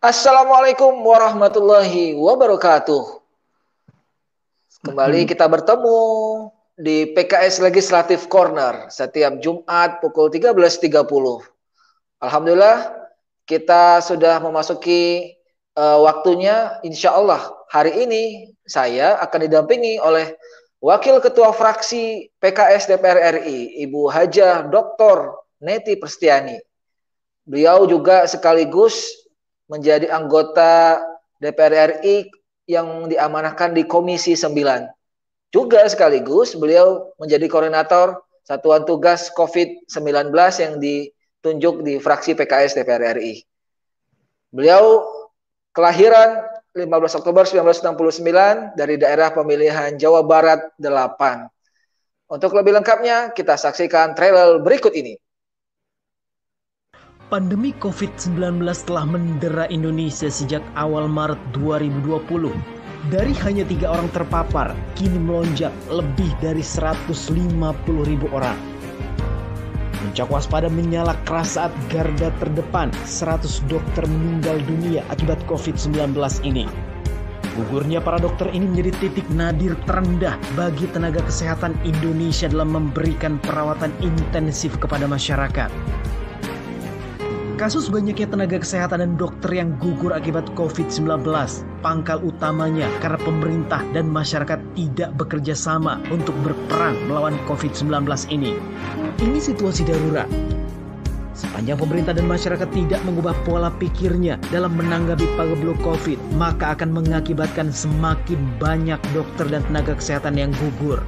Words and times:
Assalamualaikum 0.00 1.04
warahmatullahi 1.04 2.16
wabarakatuh. 2.16 3.20
Kembali 4.80 5.28
kita 5.28 5.44
bertemu 5.44 6.00
di 6.72 7.12
PKS 7.12 7.60
Legislatif 7.60 8.24
Corner 8.24 8.88
setiap 8.88 9.36
Jumat 9.44 10.00
pukul 10.00 10.32
13.30. 10.32 11.04
Alhamdulillah 12.16 12.96
kita 13.44 14.00
sudah 14.00 14.40
memasuki 14.40 15.36
uh, 15.76 16.00
waktunya 16.00 16.80
insya 16.80 17.12
Allah 17.12 17.52
hari 17.68 17.92
ini 18.00 18.56
saya 18.64 19.20
akan 19.20 19.52
didampingi 19.52 20.00
oleh 20.00 20.32
Wakil 20.80 21.20
Ketua 21.20 21.52
Fraksi 21.52 22.32
PKS 22.40 22.88
DPR 22.88 23.36
RI, 23.36 23.84
Ibu 23.84 24.08
Haja 24.08 24.64
Dr. 24.64 25.44
Neti 25.60 25.92
Perstiani. 26.00 26.56
Beliau 27.44 27.84
juga 27.84 28.24
sekaligus 28.24 29.28
menjadi 29.70 30.10
anggota 30.10 30.98
DPR 31.38 32.02
RI 32.02 32.26
yang 32.66 33.06
diamanahkan 33.06 33.70
di 33.70 33.86
Komisi 33.86 34.34
9. 34.34 34.50
Juga 35.54 35.86
sekaligus 35.86 36.58
beliau 36.58 37.14
menjadi 37.22 37.46
koordinator 37.46 38.18
Satuan 38.42 38.82
Tugas 38.82 39.30
COVID-19 39.30 40.34
yang 40.58 40.74
ditunjuk 40.82 41.86
di 41.86 42.02
fraksi 42.02 42.34
PKS 42.34 42.74
DPR 42.82 43.14
RI. 43.14 43.46
Beliau 44.50 45.06
kelahiran 45.70 46.42
15 46.74 47.18
Oktober 47.22 47.46
1969 47.46 48.74
dari 48.74 48.94
daerah 48.98 49.30
pemilihan 49.30 49.94
Jawa 49.94 50.26
Barat 50.26 50.70
8. 50.78 51.46
Untuk 52.30 52.54
lebih 52.54 52.78
lengkapnya, 52.78 53.34
kita 53.34 53.58
saksikan 53.58 54.14
trailer 54.14 54.62
berikut 54.62 54.94
ini. 54.94 55.18
Pandemi 57.30 57.70
COVID-19 57.78 58.58
telah 58.90 59.06
mendera 59.06 59.70
Indonesia 59.70 60.26
sejak 60.26 60.66
awal 60.74 61.06
Maret 61.06 61.38
2020. 61.54 62.50
Dari 63.06 63.30
hanya 63.46 63.62
tiga 63.62 63.94
orang 63.94 64.10
terpapar, 64.10 64.74
kini 64.98 65.14
melonjak 65.14 65.70
lebih 65.86 66.26
dari 66.42 66.58
150 66.58 67.06
ribu 68.02 68.26
orang. 68.34 68.58
Puncak 69.94 70.26
waspada 70.26 70.66
menyala 70.66 71.14
keras 71.22 71.54
saat 71.54 71.70
garda 71.86 72.34
terdepan 72.42 72.90
100 73.06 73.62
dokter 73.70 74.10
meninggal 74.10 74.58
dunia 74.66 75.06
akibat 75.06 75.38
COVID-19 75.46 76.18
ini. 76.42 76.66
Gugurnya 77.54 78.02
para 78.02 78.18
dokter 78.18 78.50
ini 78.50 78.66
menjadi 78.74 79.06
titik 79.06 79.30
nadir 79.30 79.78
terendah 79.86 80.34
bagi 80.58 80.90
tenaga 80.90 81.22
kesehatan 81.22 81.78
Indonesia 81.86 82.50
dalam 82.50 82.74
memberikan 82.74 83.38
perawatan 83.38 83.94
intensif 84.02 84.74
kepada 84.82 85.06
masyarakat. 85.06 85.70
Kasus 87.60 87.92
banyaknya 87.92 88.24
tenaga 88.24 88.56
kesehatan 88.56 89.04
dan 89.04 89.12
dokter 89.20 89.52
yang 89.52 89.76
gugur 89.84 90.16
akibat 90.16 90.48
COVID-19, 90.56 91.28
pangkal 91.84 92.16
utamanya 92.24 92.88
karena 93.04 93.20
pemerintah 93.20 93.84
dan 93.92 94.08
masyarakat 94.08 94.56
tidak 94.72 95.12
bekerja 95.20 95.52
sama 95.52 96.00
untuk 96.08 96.32
berperang 96.40 96.96
melawan 97.04 97.36
COVID-19 97.44 98.08
ini. 98.32 98.56
Ini 99.20 99.36
situasi 99.36 99.84
darurat. 99.84 100.24
Sepanjang 101.36 101.76
pemerintah 101.76 102.16
dan 102.16 102.24
masyarakat 102.24 102.64
tidak 102.72 103.04
mengubah 103.04 103.36
pola 103.44 103.68
pikirnya 103.76 104.40
dalam 104.48 104.72
menanggapi 104.80 105.28
pagebluk 105.36 105.76
COVID, 105.84 106.16
maka 106.40 106.72
akan 106.72 106.96
mengakibatkan 106.96 107.68
semakin 107.68 108.40
banyak 108.56 108.96
dokter 109.12 109.44
dan 109.52 109.60
tenaga 109.68 110.00
kesehatan 110.00 110.40
yang 110.40 110.48
gugur. 110.64 111.04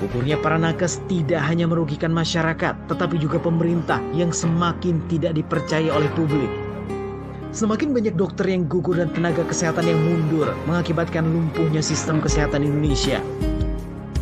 Gugurnya 0.00 0.40
para 0.40 0.56
nakes 0.56 1.04
tidak 1.12 1.44
hanya 1.44 1.68
merugikan 1.68 2.08
masyarakat, 2.08 2.72
tetapi 2.88 3.20
juga 3.20 3.36
pemerintah 3.36 4.00
yang 4.16 4.32
semakin 4.32 4.96
tidak 5.12 5.36
dipercaya 5.36 5.92
oleh 5.92 6.08
publik. 6.16 6.48
Semakin 7.52 7.92
banyak 7.92 8.16
dokter 8.16 8.48
yang 8.48 8.64
gugur 8.64 8.96
dan 8.96 9.12
tenaga 9.12 9.44
kesehatan 9.44 9.84
yang 9.84 10.00
mundur 10.00 10.48
mengakibatkan 10.64 11.28
lumpuhnya 11.28 11.84
sistem 11.84 12.22
kesehatan 12.24 12.64
Indonesia. 12.64 13.20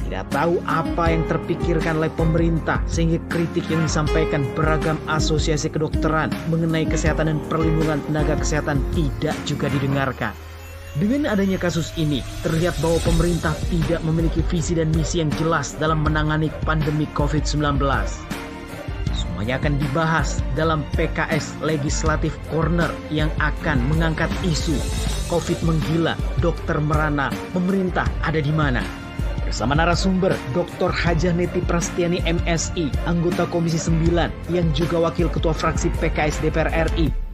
Tidak 0.03 0.25
tahu 0.35 0.59
apa 0.67 1.15
yang 1.15 1.23
terpikirkan 1.31 2.03
oleh 2.03 2.11
pemerintah 2.17 2.83
sehingga 2.91 3.23
kritik 3.31 3.69
yang 3.71 3.87
disampaikan 3.87 4.43
beragam 4.59 4.99
asosiasi 5.07 5.71
kedokteran 5.71 6.35
mengenai 6.51 6.89
kesehatan 6.91 7.31
dan 7.31 7.39
perlindungan 7.47 8.03
tenaga 8.11 8.35
kesehatan 8.41 8.83
tidak 8.97 9.37
juga 9.47 9.71
didengarkan. 9.71 10.48
Dengan 10.97 11.29
adanya 11.29 11.61
kasus 11.61 11.93
ini, 12.01 12.25
terlihat 12.41 12.81
bahwa 12.81 12.97
pemerintah 13.05 13.53
tidak 13.69 14.01
memiliki 14.09 14.41
visi 14.49 14.73
dan 14.73 14.89
misi 14.97 15.21
yang 15.21 15.29
jelas 15.37 15.77
dalam 15.77 16.01
menangani 16.01 16.49
pandemi 16.65 17.05
COVID-19. 17.13 17.77
Semuanya 19.13 19.61
akan 19.61 19.77
dibahas 19.77 20.41
dalam 20.57 20.81
PKS 20.97 21.61
Legislatif 21.61 22.33
Corner 22.49 22.89
yang 23.13 23.29
akan 23.37 23.85
mengangkat 23.93 24.33
isu 24.41 24.75
COVID 25.29 25.61
menggila, 25.61 26.17
dokter 26.41 26.81
merana, 26.81 27.29
pemerintah 27.53 28.09
ada 28.25 28.41
di 28.41 28.51
mana? 28.51 28.81
Bersama 29.45 29.77
narasumber 29.77 30.33
Dr. 30.57 30.89
Hajah 30.89 31.37
Neti 31.37 31.61
Prastiani 31.65 32.25
MSI, 32.25 32.89
anggota 33.05 33.45
Komisi 33.49 33.77
9 33.77 34.53
yang 34.53 34.67
juga 34.73 35.01
Wakil 35.05 35.29
Ketua 35.29 35.53
Fraksi 35.53 35.93
PKS 36.01 36.41
DPR 36.41 36.69
RI 36.93 37.28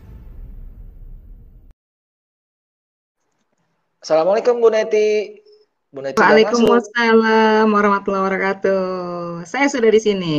Assalamualaikum 4.05 4.61
Bu 4.61 4.69
Neti. 4.69 5.41
Bu 5.89 6.05
Neti 6.05 6.21
Waalaikumsalam 6.21 7.65
warahmatullahi 7.73 8.21
wabarakatuh. 8.29 8.85
Saya 9.49 9.65
sudah 9.73 9.89
di 9.89 9.97
sini. 9.97 10.37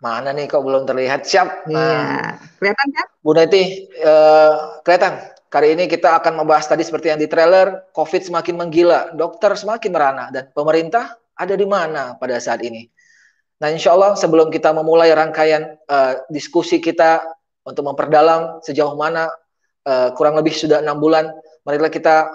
Mana 0.00 0.32
nih 0.32 0.48
kok 0.48 0.64
belum 0.64 0.88
terlihat? 0.88 1.28
Siap. 1.28 1.68
Iya. 1.68 1.76
Nah, 1.76 2.40
kelihatan 2.56 2.88
kan? 2.96 3.06
Bu 3.20 3.36
Neti, 3.36 3.92
uh, 4.00 4.80
kelihatan. 4.88 5.20
Kali 5.52 5.76
ini 5.76 5.84
kita 5.84 6.16
akan 6.16 6.40
membahas 6.40 6.64
tadi 6.64 6.80
seperti 6.80 7.12
yang 7.12 7.20
di 7.20 7.28
trailer, 7.28 7.92
COVID 7.92 8.24
semakin 8.24 8.56
menggila, 8.56 9.12
dokter 9.12 9.52
semakin 9.52 9.92
merana, 9.92 10.32
dan 10.32 10.48
pemerintah 10.56 11.12
ada 11.36 11.52
di 11.52 11.68
mana 11.68 12.16
pada 12.16 12.40
saat 12.40 12.64
ini. 12.64 12.88
Nah, 13.60 13.68
insya 13.68 13.92
Allah 13.92 14.16
sebelum 14.16 14.48
kita 14.48 14.72
memulai 14.72 15.12
rangkaian 15.12 15.76
uh, 15.84 16.24
diskusi 16.32 16.80
kita 16.80 17.20
untuk 17.68 17.84
memperdalam 17.84 18.64
sejauh 18.64 18.96
mana 18.96 19.28
uh, 19.84 20.08
kurang 20.16 20.40
lebih 20.40 20.56
sudah 20.56 20.80
enam 20.80 20.96
bulan 20.96 21.28
marilah 21.68 21.92
kita 21.92 22.32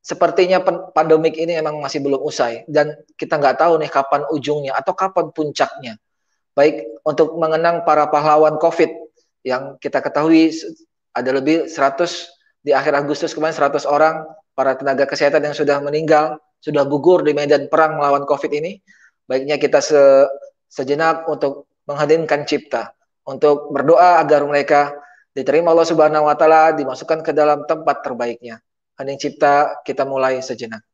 sepertinya 0.00 0.64
pandemik 0.96 1.36
ini 1.36 1.60
emang 1.60 1.76
masih 1.76 2.00
belum 2.00 2.24
usai 2.24 2.64
dan 2.64 2.96
kita 3.20 3.36
nggak 3.36 3.60
tahu 3.60 3.76
nih 3.76 3.92
kapan 3.92 4.24
ujungnya 4.32 4.72
atau 4.72 4.96
kapan 4.96 5.28
puncaknya. 5.28 6.00
Baik 6.56 6.88
untuk 7.04 7.36
mengenang 7.36 7.84
para 7.84 8.08
pahlawan 8.08 8.56
COVID 8.56 8.88
yang 9.44 9.76
kita 9.76 10.00
ketahui 10.00 10.48
ada 11.12 11.30
lebih 11.36 11.68
100 11.68 12.64
di 12.64 12.72
akhir 12.72 12.96
Agustus 12.96 13.36
kemarin 13.36 13.52
100 13.52 13.84
orang 13.84 14.24
para 14.56 14.76
tenaga 14.76 15.04
kesehatan 15.04 15.44
yang 15.44 15.56
sudah 15.56 15.80
meninggal, 15.84 16.40
sudah 16.60 16.84
gugur 16.88 17.20
di 17.20 17.36
medan 17.36 17.68
perang 17.68 18.00
melawan 18.00 18.24
COVID 18.24 18.52
ini. 18.56 18.80
Baiknya 19.28 19.60
kita 19.60 19.84
se 19.84 20.00
sejenak 20.70 21.26
untuk 21.26 21.70
menghadirkan 21.84 22.46
cipta, 22.46 22.94
untuk 23.26 23.74
berdoa 23.74 24.22
agar 24.22 24.46
mereka 24.46 24.94
diterima 25.34 25.74
Allah 25.74 25.86
Subhanahu 25.86 26.26
wa 26.30 26.34
taala, 26.38 26.74
dimasukkan 26.74 27.26
ke 27.26 27.30
dalam 27.34 27.66
tempat 27.66 28.02
terbaiknya. 28.06 28.62
Hening 29.00 29.16
Cipta, 29.16 29.80
kita 29.86 30.04
mulai 30.04 30.44
sejenak. 30.44 30.84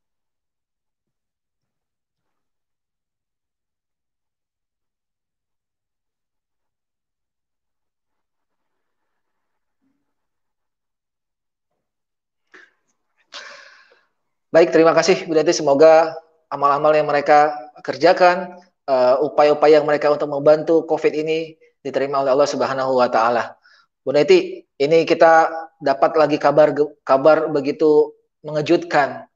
Baik, 14.55 14.71
terima 14.71 14.95
kasih 14.95 15.27
Bu 15.27 15.35
Dati. 15.35 15.51
Semoga 15.51 16.15
amal-amal 16.47 16.95
yang 16.95 17.11
mereka 17.11 17.51
kerjakan, 17.83 18.55
uh, 18.87 19.19
upaya-upaya 19.27 19.83
yang 19.83 19.87
mereka 19.91 20.15
untuk 20.15 20.31
membantu 20.31 20.87
COVID 20.87 21.13
ini 21.13 21.59
diterima 21.83 22.23
oleh 22.23 22.31
Allah 22.33 22.49
Subhanahu 22.49 22.97
wa 22.97 23.11
taala. 23.11 23.59
Bu 24.07 24.15
Neti, 24.15 24.63
ini 24.63 25.03
kita 25.03 25.51
dapat 25.83 26.15
lagi 26.15 26.39
kabar 26.39 26.71
kabar 27.03 27.51
begitu 27.51 28.15
mengejutkan. 28.47 29.27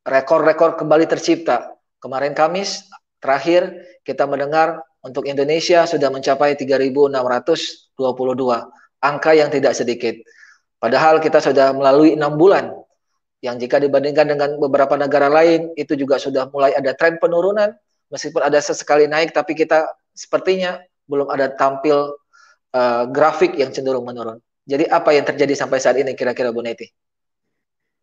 Rekor-rekor 0.00 0.80
kembali 0.80 1.04
tercipta. 1.04 1.76
Kemarin 2.00 2.32
Kamis 2.32 2.88
terakhir 3.20 3.84
kita 4.00 4.24
mendengar 4.24 4.80
untuk 5.04 5.28
Indonesia 5.28 5.84
sudah 5.84 6.08
mencapai 6.08 6.56
3.622 6.56 7.12
angka 9.04 9.30
yang 9.36 9.52
tidak 9.52 9.76
sedikit. 9.76 10.16
Padahal 10.80 11.20
kita 11.20 11.44
sudah 11.44 11.76
melalui 11.76 12.16
enam 12.16 12.40
bulan 12.40 12.72
yang 13.44 13.60
jika 13.60 13.76
dibandingkan 13.76 14.24
dengan 14.24 14.56
beberapa 14.56 14.96
negara 14.96 15.28
lain 15.28 15.68
itu 15.76 15.92
juga 16.00 16.16
sudah 16.16 16.48
mulai 16.48 16.72
ada 16.72 16.96
tren 16.96 17.20
penurunan 17.20 17.76
meskipun 18.08 18.40
ada 18.40 18.56
sesekali 18.56 19.04
naik 19.04 19.36
tapi 19.36 19.52
kita 19.52 19.84
sepertinya 20.16 20.80
belum 21.12 21.28
ada 21.28 21.52
tampil 21.52 22.16
uh, 22.74 23.06
grafik 23.08 23.54
yang 23.54 23.70
cenderung 23.70 24.04
menurun. 24.04 24.42
Jadi 24.66 24.90
apa 24.90 25.14
yang 25.14 25.24
terjadi 25.24 25.54
sampai 25.54 25.78
saat 25.78 25.96
ini 26.00 26.12
kira-kira 26.18 26.50
Bu 26.50 26.60
Neti? 26.60 26.90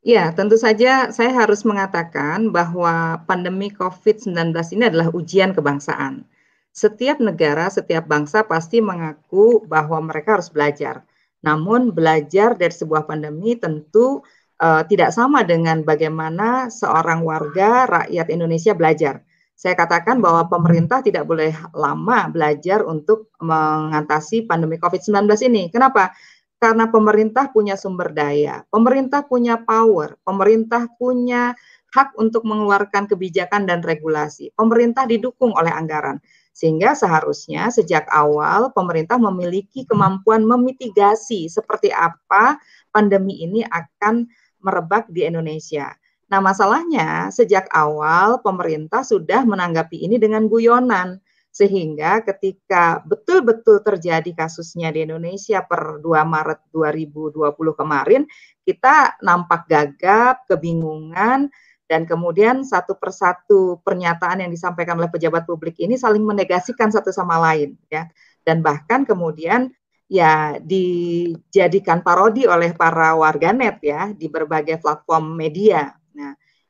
Ya, 0.02 0.34
tentu 0.34 0.58
saja 0.58 1.14
saya 1.14 1.30
harus 1.30 1.62
mengatakan 1.62 2.50
bahwa 2.50 3.22
pandemi 3.30 3.70
COVID-19 3.70 4.50
ini 4.74 4.90
adalah 4.90 5.14
ujian 5.14 5.54
kebangsaan. 5.54 6.26
Setiap 6.74 7.22
negara, 7.22 7.70
setiap 7.70 8.10
bangsa 8.10 8.42
pasti 8.48 8.82
mengaku 8.82 9.62
bahwa 9.70 10.02
mereka 10.02 10.42
harus 10.42 10.50
belajar. 10.50 11.06
Namun 11.46 11.94
belajar 11.94 12.58
dari 12.58 12.74
sebuah 12.74 13.06
pandemi 13.06 13.54
tentu 13.58 14.26
uh, 14.58 14.82
tidak 14.90 15.14
sama 15.14 15.46
dengan 15.46 15.86
bagaimana 15.86 16.74
seorang 16.74 17.22
warga 17.22 17.86
rakyat 17.86 18.28
Indonesia 18.34 18.74
belajar. 18.74 19.22
Saya 19.62 19.78
katakan 19.78 20.18
bahwa 20.26 20.50
pemerintah 20.50 21.06
tidak 21.06 21.30
boleh 21.30 21.54
lama 21.78 22.26
belajar 22.34 22.82
untuk 22.82 23.30
mengatasi 23.38 24.50
pandemi 24.50 24.82
COVID-19 24.82 25.30
ini. 25.54 25.70
Kenapa? 25.70 26.18
Karena 26.58 26.90
pemerintah 26.90 27.54
punya 27.54 27.78
sumber 27.78 28.10
daya, 28.10 28.66
pemerintah 28.74 29.22
punya 29.22 29.62
power, 29.62 30.18
pemerintah 30.26 30.90
punya 30.98 31.54
hak 31.94 32.18
untuk 32.18 32.42
mengeluarkan 32.42 33.06
kebijakan 33.06 33.70
dan 33.70 33.86
regulasi. 33.86 34.50
Pemerintah 34.58 35.06
didukung 35.06 35.54
oleh 35.54 35.70
anggaran. 35.70 36.18
Sehingga 36.58 36.98
seharusnya 36.98 37.70
sejak 37.70 38.10
awal 38.10 38.74
pemerintah 38.74 39.22
memiliki 39.22 39.86
kemampuan 39.86 40.42
memitigasi 40.42 41.54
seperti 41.54 41.94
apa 41.94 42.58
pandemi 42.90 43.46
ini 43.46 43.62
akan 43.62 44.26
merebak 44.58 45.06
di 45.14 45.22
Indonesia. 45.22 46.01
Nah, 46.32 46.40
masalahnya 46.40 47.28
sejak 47.28 47.68
awal 47.76 48.40
pemerintah 48.40 49.04
sudah 49.04 49.44
menanggapi 49.44 50.00
ini 50.00 50.16
dengan 50.16 50.48
guyonan 50.48 51.20
sehingga 51.52 52.24
ketika 52.24 53.04
betul-betul 53.04 53.84
terjadi 53.84 54.32
kasusnya 54.32 54.96
di 54.96 55.04
Indonesia 55.04 55.60
per 55.60 56.00
2 56.00 56.24
Maret 56.24 56.72
2020 56.72 57.52
kemarin, 57.76 58.24
kita 58.64 59.20
nampak 59.20 59.68
gagap, 59.68 60.48
kebingungan, 60.48 61.52
dan 61.92 62.08
kemudian 62.08 62.64
satu 62.64 62.96
persatu 62.96 63.84
pernyataan 63.84 64.48
yang 64.48 64.52
disampaikan 64.56 64.96
oleh 64.96 65.12
pejabat 65.12 65.44
publik 65.44 65.76
ini 65.84 66.00
saling 66.00 66.24
menegasikan 66.24 66.88
satu 66.88 67.12
sama 67.12 67.36
lain 67.44 67.76
ya. 67.92 68.08
Dan 68.48 68.64
bahkan 68.64 69.04
kemudian 69.04 69.68
ya 70.08 70.56
dijadikan 70.64 72.00
parodi 72.00 72.48
oleh 72.48 72.72
para 72.72 73.20
warganet 73.20 73.84
ya 73.84 74.16
di 74.16 74.32
berbagai 74.32 74.80
platform 74.80 75.36
media 75.36 75.92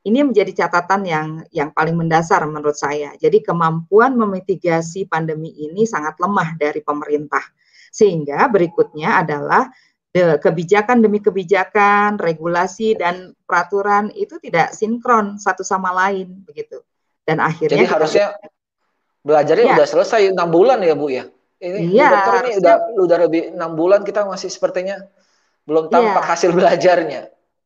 ini 0.01 0.19
menjadi 0.25 0.65
catatan 0.65 1.05
yang 1.05 1.27
yang 1.53 1.69
paling 1.69 1.93
mendasar 1.93 2.41
menurut 2.49 2.73
saya. 2.73 3.13
Jadi 3.21 3.45
kemampuan 3.45 4.17
memitigasi 4.17 5.05
pandemi 5.05 5.53
ini 5.53 5.85
sangat 5.85 6.17
lemah 6.17 6.57
dari 6.57 6.81
pemerintah. 6.81 7.41
Sehingga 7.93 8.49
berikutnya 8.49 9.21
adalah 9.21 9.69
de, 10.09 10.41
kebijakan 10.41 11.05
demi 11.05 11.21
kebijakan, 11.21 12.17
regulasi 12.17 12.97
dan 12.97 13.37
peraturan 13.45 14.09
itu 14.17 14.41
tidak 14.41 14.73
sinkron 14.73 15.37
satu 15.37 15.61
sama 15.61 15.93
lain 15.93 16.41
begitu. 16.49 16.81
Dan 17.21 17.37
akhirnya 17.37 17.85
Jadi 17.85 17.93
harusnya 17.93 18.25
belajarnya 19.21 19.65
ya. 19.69 19.75
udah 19.77 19.87
selesai 19.87 20.21
enam 20.33 20.49
bulan 20.49 20.81
ya 20.81 20.97
Bu 20.97 21.13
ya. 21.13 21.29
Ini 21.61 21.93
ya, 21.93 22.09
dokter 22.09 22.33
ini 22.41 22.53
udah 22.57 22.75
udah 23.05 23.17
lebih 23.29 23.41
enam 23.53 23.77
bulan 23.77 24.01
kita 24.01 24.25
masih 24.25 24.49
sepertinya 24.49 24.97
belum 25.69 25.93
tampak 25.93 26.25
ya. 26.25 26.29
hasil 26.33 26.49
belajarnya. 26.57 27.21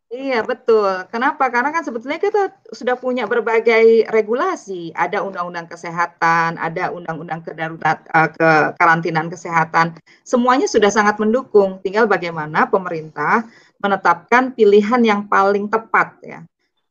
Iya 0.05 0.45
betul. 0.45 1.09
Kenapa? 1.09 1.49
Karena 1.49 1.73
kan 1.73 1.81
sebetulnya 1.81 2.21
kita 2.21 2.53
sudah 2.69 2.93
punya 2.93 3.25
berbagai 3.25 4.05
regulasi. 4.13 4.93
Ada 4.93 5.25
undang-undang 5.25 5.65
kesehatan, 5.65 6.61
ada 6.61 6.93
undang-undang 6.93 7.41
kedarurat 7.41 8.05
uh, 8.13 8.29
ke 8.29 8.49
karantinaan 8.77 9.33
kesehatan. 9.33 9.97
Semuanya 10.21 10.69
sudah 10.69 10.93
sangat 10.93 11.17
mendukung. 11.17 11.81
Tinggal 11.81 12.05
bagaimana 12.05 12.69
pemerintah 12.69 13.49
menetapkan 13.81 14.53
pilihan 14.53 15.01
yang 15.01 15.21
paling 15.25 15.65
tepat 15.73 16.21
ya. 16.21 16.39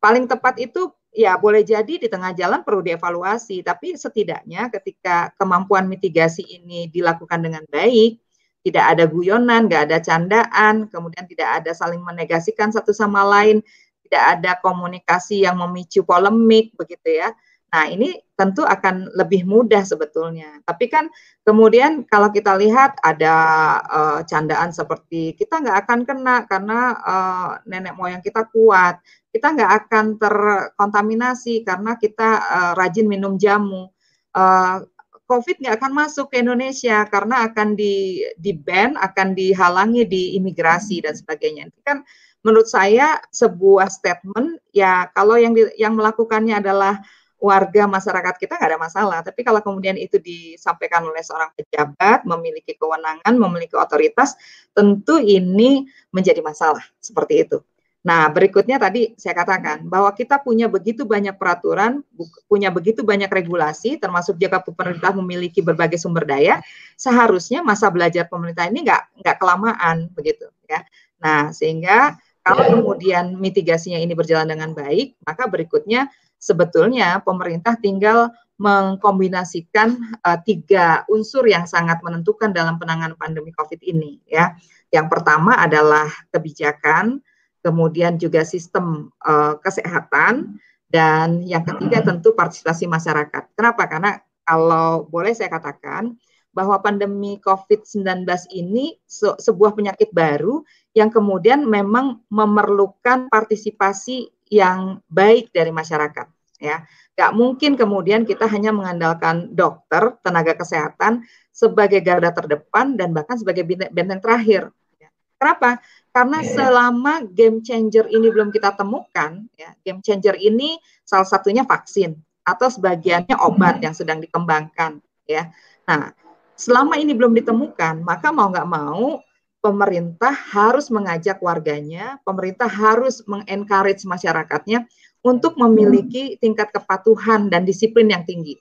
Paling 0.03 0.27
tepat 0.27 0.59
itu 0.59 0.91
ya 1.15 1.39
boleh 1.39 1.63
jadi 1.63 2.03
di 2.03 2.11
tengah 2.11 2.35
jalan 2.35 2.67
perlu 2.67 2.83
dievaluasi, 2.83 3.63
tapi 3.63 3.95
setidaknya 3.95 4.75
ketika 4.75 5.31
kemampuan 5.39 5.87
mitigasi 5.87 6.43
ini 6.43 6.91
dilakukan 6.91 7.39
dengan 7.39 7.63
baik, 7.71 8.19
tidak 8.65 8.97
ada 8.97 9.05
guyonan, 9.05 9.69
nggak 9.69 9.93
ada 9.93 9.99
candaan, 10.01 10.89
kemudian 10.89 11.29
tidak 11.29 11.61
ada 11.61 11.77
saling 11.77 12.01
menegasikan 12.01 12.73
satu 12.73 12.97
sama 12.97 13.21
lain, 13.21 13.61
tidak 14.09 14.25
ada 14.41 14.53
komunikasi 14.65 15.45
yang 15.45 15.61
memicu 15.61 16.01
polemik 16.01 16.73
begitu 16.81 17.21
ya. 17.21 17.29
Nah, 17.75 17.91
ini 17.91 18.15
tentu 18.39 18.63
akan 18.63 19.11
lebih 19.19 19.43
mudah 19.43 19.83
sebetulnya. 19.83 20.63
Tapi 20.63 20.87
kan 20.87 21.11
kemudian 21.43 22.07
kalau 22.07 22.31
kita 22.31 22.55
lihat 22.55 23.03
ada 23.03 23.35
uh, 23.83 24.21
candaan 24.23 24.71
seperti 24.71 25.35
kita 25.35 25.59
nggak 25.59 25.83
akan 25.83 26.01
kena 26.07 26.37
karena 26.47 26.95
uh, 27.03 27.51
nenek 27.67 27.99
moyang 27.99 28.23
kita 28.23 28.47
kuat, 28.47 29.03
kita 29.35 29.59
nggak 29.59 29.73
akan 29.85 30.05
terkontaminasi 30.23 31.67
karena 31.67 31.99
kita 31.99 32.31
uh, 32.47 32.73
rajin 32.79 33.11
minum 33.11 33.35
jamu. 33.35 33.91
Uh, 34.31 34.87
COVID 35.25 35.57
nggak 35.65 35.77
akan 35.81 35.93
masuk 35.97 36.29
ke 36.29 36.45
Indonesia 36.45 37.05
karena 37.09 37.49
akan 37.49 37.73
di 37.73 38.21
di 38.37 38.53
ban, 38.53 38.97
akan 39.01 39.33
dihalangi 39.33 40.05
di 40.05 40.37
imigrasi 40.37 41.01
dan 41.01 41.17
sebagainya. 41.17 41.73
Itu 41.73 41.81
kan 41.81 42.05
menurut 42.45 42.69
saya 42.69 43.19
sebuah 43.33 43.89
statement 43.89 44.61
ya 44.77 45.09
kalau 45.17 45.41
yang 45.41 45.57
di, 45.57 45.65
yang 45.81 45.97
melakukannya 45.97 46.61
adalah 46.61 47.01
warga 47.45 47.85
masyarakat 47.85 48.41
kita 48.41 48.57
nggak 48.57 48.71
ada 48.73 48.81
masalah. 48.81 49.19
Tapi 49.21 49.41
kalau 49.45 49.61
kemudian 49.61 50.01
itu 50.01 50.17
disampaikan 50.17 51.05
oleh 51.05 51.21
seorang 51.21 51.53
pejabat, 51.53 52.25
memiliki 52.25 52.73
kewenangan, 52.77 53.37
memiliki 53.37 53.77
otoritas, 53.77 54.33
tentu 54.73 55.21
ini 55.21 55.85
menjadi 56.09 56.41
masalah 56.41 56.85
seperti 57.01 57.45
itu. 57.45 57.61
Nah, 58.05 58.29
berikutnya 58.29 58.77
tadi 58.77 59.17
saya 59.17 59.33
katakan 59.33 59.89
bahwa 59.89 60.13
kita 60.13 60.37
punya 60.45 60.69
begitu 60.69 61.09
banyak 61.09 61.41
peraturan, 61.41 62.05
punya 62.45 62.69
begitu 62.69 63.01
banyak 63.01 63.33
regulasi, 63.33 63.97
termasuk 63.97 64.37
jika 64.37 64.61
pemerintah 64.61 65.17
memiliki 65.17 65.65
berbagai 65.65 65.97
sumber 65.97 66.29
daya, 66.29 66.61
seharusnya 67.01 67.65
masa 67.65 67.89
belajar 67.89 68.29
pemerintah 68.29 68.69
ini 68.69 68.85
nggak 68.85 69.25
nggak 69.25 69.37
kelamaan 69.41 70.13
begitu 70.13 70.53
ya. 70.69 70.85
Nah, 71.25 71.49
sehingga 71.57 72.21
kalau 72.45 72.69
kemudian 72.77 73.41
mitigasinya 73.41 73.97
ini 73.97 74.13
berjalan 74.13 74.53
dengan 74.53 74.77
baik, 74.77 75.17
maka 75.25 75.49
berikutnya 75.49 76.13
sebetulnya 76.37 77.25
pemerintah 77.25 77.81
tinggal 77.81 78.29
mengkombinasikan 78.61 80.21
uh, 80.21 80.39
tiga 80.45 81.09
unsur 81.09 81.49
yang 81.49 81.65
sangat 81.65 82.05
menentukan 82.05 82.53
dalam 82.53 82.77
penanganan 82.77 83.17
pandemi 83.17 83.49
COVID 83.57 83.81
ini 83.81 84.21
ya. 84.29 84.53
Yang 84.93 85.09
pertama 85.09 85.57
adalah 85.57 86.07
kebijakan, 86.29 87.25
kemudian 87.65 88.21
juga 88.21 88.45
sistem 88.45 89.09
uh, 89.25 89.57
kesehatan, 89.65 90.61
dan 90.93 91.43
yang 91.43 91.65
ketiga 91.65 92.05
tentu 92.05 92.37
partisipasi 92.37 92.87
masyarakat. 92.87 93.51
Kenapa? 93.57 93.89
Karena 93.91 94.21
kalau 94.45 95.09
boleh 95.09 95.33
saya 95.33 95.51
katakan 95.51 96.15
bahwa 96.55 96.79
pandemi 96.79 97.43
COVID-19 97.43 98.23
ini 98.55 98.95
se 99.03 99.27
sebuah 99.27 99.75
penyakit 99.75 100.15
baru 100.15 100.63
yang 100.95 101.11
kemudian 101.11 101.67
memang 101.67 102.23
memerlukan 102.31 103.27
partisipasi 103.27 104.31
yang 104.55 105.03
baik 105.11 105.51
dari 105.51 105.75
masyarakat. 105.75 106.31
Ya, 106.63 106.87
nggak 107.19 107.33
mungkin 107.35 107.75
kemudian 107.75 108.23
kita 108.23 108.47
hanya 108.47 108.71
mengandalkan 108.71 109.51
dokter, 109.51 110.15
tenaga 110.23 110.55
kesehatan 110.55 111.27
sebagai 111.51 111.99
garda 112.07 112.31
terdepan 112.31 112.95
dan 112.95 113.11
bahkan 113.11 113.35
sebagai 113.35 113.67
benteng 113.67 114.23
terakhir. 114.23 114.71
Ya. 115.03 115.11
Kenapa? 115.43 115.83
Karena 116.15 116.47
yeah. 116.47 116.55
selama 116.55 117.27
game 117.27 117.59
changer 117.59 118.07
ini 118.07 118.31
belum 118.31 118.55
kita 118.55 118.79
temukan, 118.79 119.51
ya, 119.59 119.75
game 119.83 119.99
changer 119.99 120.39
ini 120.39 120.79
salah 121.03 121.27
satunya 121.27 121.67
vaksin 121.67 122.15
atau 122.47 122.71
sebagiannya 122.71 123.35
obat 123.43 123.83
yang 123.83 123.99
sedang 123.99 124.23
dikembangkan, 124.23 125.03
ya. 125.27 125.51
Nah, 125.91 126.15
selama 126.55 127.03
ini 127.03 127.19
belum 127.19 127.35
ditemukan, 127.35 128.07
maka 128.07 128.31
mau 128.31 128.47
nggak 128.47 128.71
mau 128.71 129.19
pemerintah 129.59 130.31
harus 130.31 130.87
mengajak 130.87 131.43
warganya, 131.43 132.23
pemerintah 132.23 132.71
harus 132.71 133.27
mengencourage 133.27 134.07
masyarakatnya 134.07 134.87
untuk 135.25 135.59
memiliki 135.59 136.39
tingkat 136.39 136.71
kepatuhan 136.71 137.51
dan 137.51 137.67
disiplin 137.67 138.07
yang 138.07 138.23
tinggi. 138.23 138.55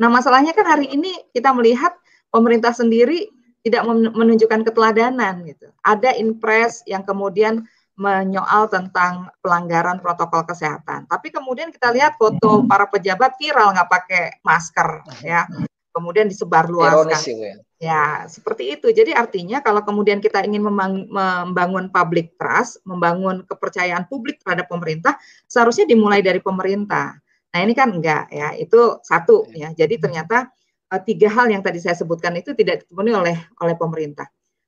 Nah, 0.00 0.08
masalahnya 0.08 0.56
kan 0.56 0.64
hari 0.64 0.88
ini 0.96 1.12
kita 1.36 1.52
melihat 1.52 1.92
pemerintah 2.32 2.72
sendiri 2.72 3.35
tidak 3.66 3.82
menunjukkan 4.14 4.62
keteladanan 4.62 5.42
gitu. 5.42 5.66
Ada 5.82 6.14
impres 6.14 6.86
yang 6.86 7.02
kemudian 7.02 7.66
menyoal 7.98 8.70
tentang 8.70 9.26
pelanggaran 9.42 9.98
protokol 9.98 10.46
kesehatan. 10.46 11.10
Tapi 11.10 11.34
kemudian 11.34 11.74
kita 11.74 11.90
lihat 11.90 12.14
foto 12.14 12.62
hmm. 12.62 12.70
para 12.70 12.86
pejabat 12.86 13.34
viral 13.40 13.74
nggak 13.74 13.90
pakai 13.90 14.24
masker 14.46 15.02
ya. 15.26 15.50
Kemudian 15.90 16.28
disebar 16.28 16.68
luas 16.68 16.92
ya. 17.24 17.56
ya, 17.80 18.04
seperti 18.28 18.76
itu. 18.76 18.92
Jadi 18.92 19.16
artinya 19.16 19.64
kalau 19.64 19.80
kemudian 19.80 20.20
kita 20.20 20.44
ingin 20.44 20.60
membangun 20.60 21.88
public 21.88 22.36
trust, 22.36 22.84
membangun 22.84 23.48
kepercayaan 23.48 24.04
publik 24.04 24.36
terhadap 24.44 24.68
pemerintah, 24.68 25.16
seharusnya 25.48 25.88
dimulai 25.88 26.20
dari 26.20 26.38
pemerintah. 26.44 27.16
Nah, 27.56 27.60
ini 27.64 27.72
kan 27.72 27.96
enggak 27.96 28.28
ya. 28.28 28.52
Itu 28.60 29.00
satu 29.00 29.48
ya. 29.56 29.72
Jadi 29.72 29.96
ternyata 29.96 30.52
uh, 30.92 31.02
tiga 31.02 31.28
hal 31.32 31.50
yang 31.50 31.62
tadi 31.62 31.82
saya 31.82 31.96
sebutkan 31.98 32.34
itu 32.38 32.54
tidak 32.54 32.86
dipenuhi 32.86 33.14
oleh 33.14 33.36
oleh 33.62 33.74
pemerintah. 33.74 34.26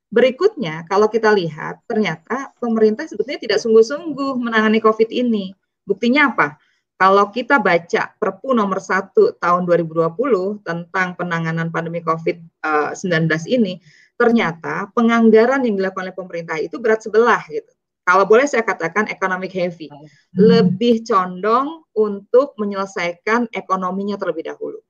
Berikutnya, 0.09 0.89
kalau 0.89 1.05
kita 1.05 1.29
lihat, 1.29 1.85
ternyata 1.85 2.49
pemerintah 2.57 3.05
sebetulnya 3.05 3.37
tidak 3.37 3.61
sungguh-sungguh 3.61 4.41
menangani 4.41 4.81
COVID 4.81 5.13
ini. 5.13 5.53
Buktinya 5.85 6.33
apa? 6.33 6.57
Kalau 6.97 7.29
kita 7.29 7.61
baca 7.61 8.11
Perpu 8.17 8.51
nomor 8.51 8.81
1 8.81 9.13
tahun 9.37 9.61
2020 9.69 10.65
tentang 10.65 11.13
penanganan 11.13 11.69
pandemi 11.69 12.01
COVID-19 12.01 13.29
ini, 13.47 13.79
ternyata 14.19 14.89
penganggaran 14.91 15.63
yang 15.63 15.79
dilakukan 15.79 16.09
oleh 16.09 16.17
pemerintah 16.17 16.57
itu 16.59 16.75
berat 16.81 17.05
sebelah 17.05 17.39
gitu. 17.47 17.71
Kalau 18.03 18.25
boleh 18.25 18.49
saya 18.49 18.65
katakan 18.65 19.05
economic 19.13 19.53
heavy, 19.53 19.87
hmm. 19.87 20.09
lebih 20.33 21.05
condong 21.05 21.85
untuk 21.93 22.57
menyelesaikan 22.57 23.45
ekonominya 23.53 24.17
terlebih 24.17 24.49
dahulu. 24.49 24.81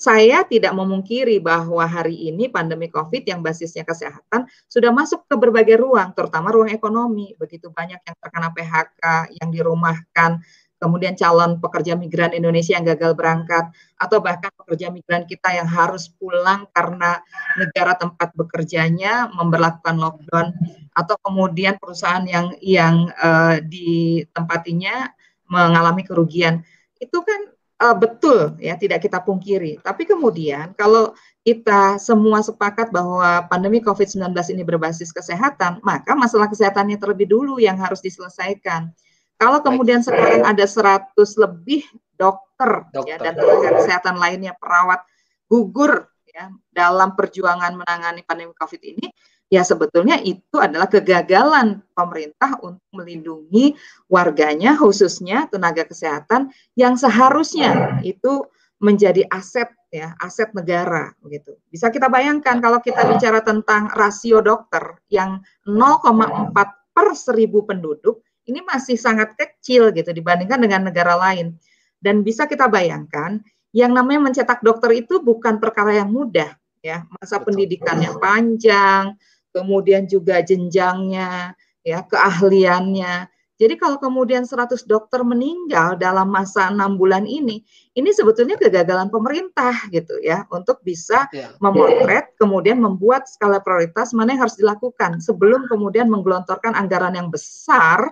Ya. 0.00 0.04
Saya 0.08 0.38
tidak 0.48 0.72
memungkiri 0.72 1.44
bahwa 1.44 1.84
hari 1.84 2.32
ini 2.32 2.48
pandemi 2.48 2.88
COVID 2.88 3.20
yang 3.28 3.44
basisnya 3.44 3.84
kesehatan 3.84 4.48
sudah 4.64 4.88
masuk 4.96 5.28
ke 5.28 5.36
berbagai 5.36 5.76
ruang, 5.76 6.16
terutama 6.16 6.48
ruang 6.48 6.72
ekonomi. 6.72 7.36
Begitu 7.36 7.68
banyak 7.68 8.00
yang 8.00 8.16
terkena 8.16 8.48
PHK, 8.48 9.04
yang 9.36 9.48
dirumahkan, 9.52 10.40
kemudian 10.80 11.12
calon 11.12 11.60
pekerja 11.60 11.92
migran 12.00 12.32
Indonesia 12.32 12.80
yang 12.80 12.88
gagal 12.88 13.12
berangkat, 13.12 13.68
atau 14.00 14.24
bahkan 14.24 14.48
pekerja 14.56 14.88
migran 14.88 15.28
kita 15.28 15.52
yang 15.52 15.68
harus 15.68 16.08
pulang 16.08 16.64
karena 16.72 17.20
negara 17.60 17.92
tempat 18.00 18.32
bekerjanya 18.32 19.28
memperlakukan 19.36 20.00
lockdown, 20.00 20.56
atau 20.96 21.16
kemudian 21.20 21.76
perusahaan 21.76 22.24
yang 22.24 22.56
yang 22.64 23.12
uh, 23.20 23.60
ditempatinya 23.60 25.12
mengalami 25.52 26.08
kerugian. 26.08 26.64
Itu 26.96 27.20
kan 27.20 27.49
uh, 27.80 27.96
betul 27.96 28.54
ya, 28.60 28.76
tidak 28.76 29.02
kita 29.02 29.18
pungkiri. 29.24 29.80
Tapi 29.80 30.04
kemudian 30.04 30.76
kalau 30.76 31.16
kita 31.40 31.96
semua 31.96 32.44
sepakat 32.44 32.92
bahwa 32.92 33.48
pandemi 33.48 33.80
COVID-19 33.80 34.30
ini 34.52 34.62
berbasis 34.62 35.10
kesehatan, 35.10 35.80
maka 35.80 36.12
masalah 36.12 36.46
kesehatannya 36.46 37.00
terlebih 37.00 37.32
dulu 37.32 37.56
yang 37.56 37.80
harus 37.80 38.04
diselesaikan 38.04 38.92
kalau 39.40 39.64
kemudian 39.64 40.04
sekarang 40.04 40.44
ada 40.44 40.68
100 40.68 41.16
lebih 41.40 41.88
dokter, 42.20 42.84
ya, 42.84 42.92
dokter. 42.92 43.08
Ya, 43.08 43.16
dan 43.24 43.32
tenaga 43.40 43.70
kesehatan 43.80 44.16
lainnya 44.20 44.52
perawat 44.52 45.00
gugur 45.48 46.12
ya 46.28 46.52
dalam 46.68 47.16
perjuangan 47.16 47.72
menangani 47.72 48.20
pandemi 48.28 48.52
Covid 48.52 48.84
ini, 48.84 49.08
ya 49.50 49.66
sebetulnya 49.66 50.22
itu 50.22 50.56
adalah 50.56 50.86
kegagalan 50.86 51.82
pemerintah 51.92 52.56
untuk 52.62 52.86
melindungi 52.94 53.74
warganya 54.06 54.78
khususnya 54.78 55.50
tenaga 55.50 55.84
kesehatan 55.84 56.54
yang 56.78 56.94
seharusnya 56.94 58.00
itu 58.06 58.46
menjadi 58.80 59.28
aset 59.28 59.68
ya 59.92 60.14
aset 60.22 60.54
negara 60.56 61.12
begitu. 61.20 61.58
Bisa 61.68 61.90
kita 61.90 62.06
bayangkan 62.08 62.62
kalau 62.62 62.78
kita 62.80 63.04
bicara 63.04 63.42
tentang 63.42 63.90
rasio 63.92 64.40
dokter 64.40 64.96
yang 65.10 65.42
0,4 65.66 66.54
per 66.94 67.08
seribu 67.18 67.66
penduduk 67.66 68.22
ini 68.48 68.64
masih 68.64 68.96
sangat 68.96 69.36
kecil 69.36 69.92
gitu 69.92 70.10
dibandingkan 70.14 70.58
dengan 70.62 70.88
negara 70.88 71.18
lain. 71.18 71.58
Dan 72.00 72.24
bisa 72.24 72.48
kita 72.48 72.64
bayangkan, 72.66 73.44
yang 73.76 73.92
namanya 73.92 74.32
mencetak 74.32 74.64
dokter 74.64 75.04
itu 75.04 75.20
bukan 75.20 75.60
perkara 75.60 76.00
yang 76.00 76.08
mudah 76.10 76.56
ya. 76.80 77.04
Masa 77.20 77.38
Betul. 77.38 77.52
pendidikannya 77.52 78.10
panjang, 78.18 79.14
kemudian 79.50 80.06
juga 80.06 80.42
jenjangnya, 80.42 81.54
ya, 81.84 81.98
keahliannya. 82.06 83.28
Jadi 83.60 83.76
kalau 83.76 84.00
kemudian 84.00 84.48
100 84.48 84.88
dokter 84.88 85.20
meninggal 85.20 86.00
dalam 86.00 86.32
masa 86.32 86.72
enam 86.72 86.96
bulan 86.96 87.28
ini, 87.28 87.60
ini 87.92 88.08
sebetulnya 88.08 88.56
kegagalan 88.56 89.12
pemerintah 89.12 89.84
gitu 89.92 90.16
ya 90.24 90.48
untuk 90.48 90.80
bisa 90.80 91.28
ya. 91.28 91.52
memotret, 91.60 92.32
kemudian 92.40 92.80
membuat 92.80 93.28
skala 93.28 93.60
prioritas 93.60 94.16
mana 94.16 94.32
yang 94.32 94.48
harus 94.48 94.56
dilakukan 94.56 95.20
sebelum 95.20 95.68
kemudian 95.68 96.08
menggelontorkan 96.08 96.72
anggaran 96.72 97.12
yang 97.12 97.28
besar 97.28 98.08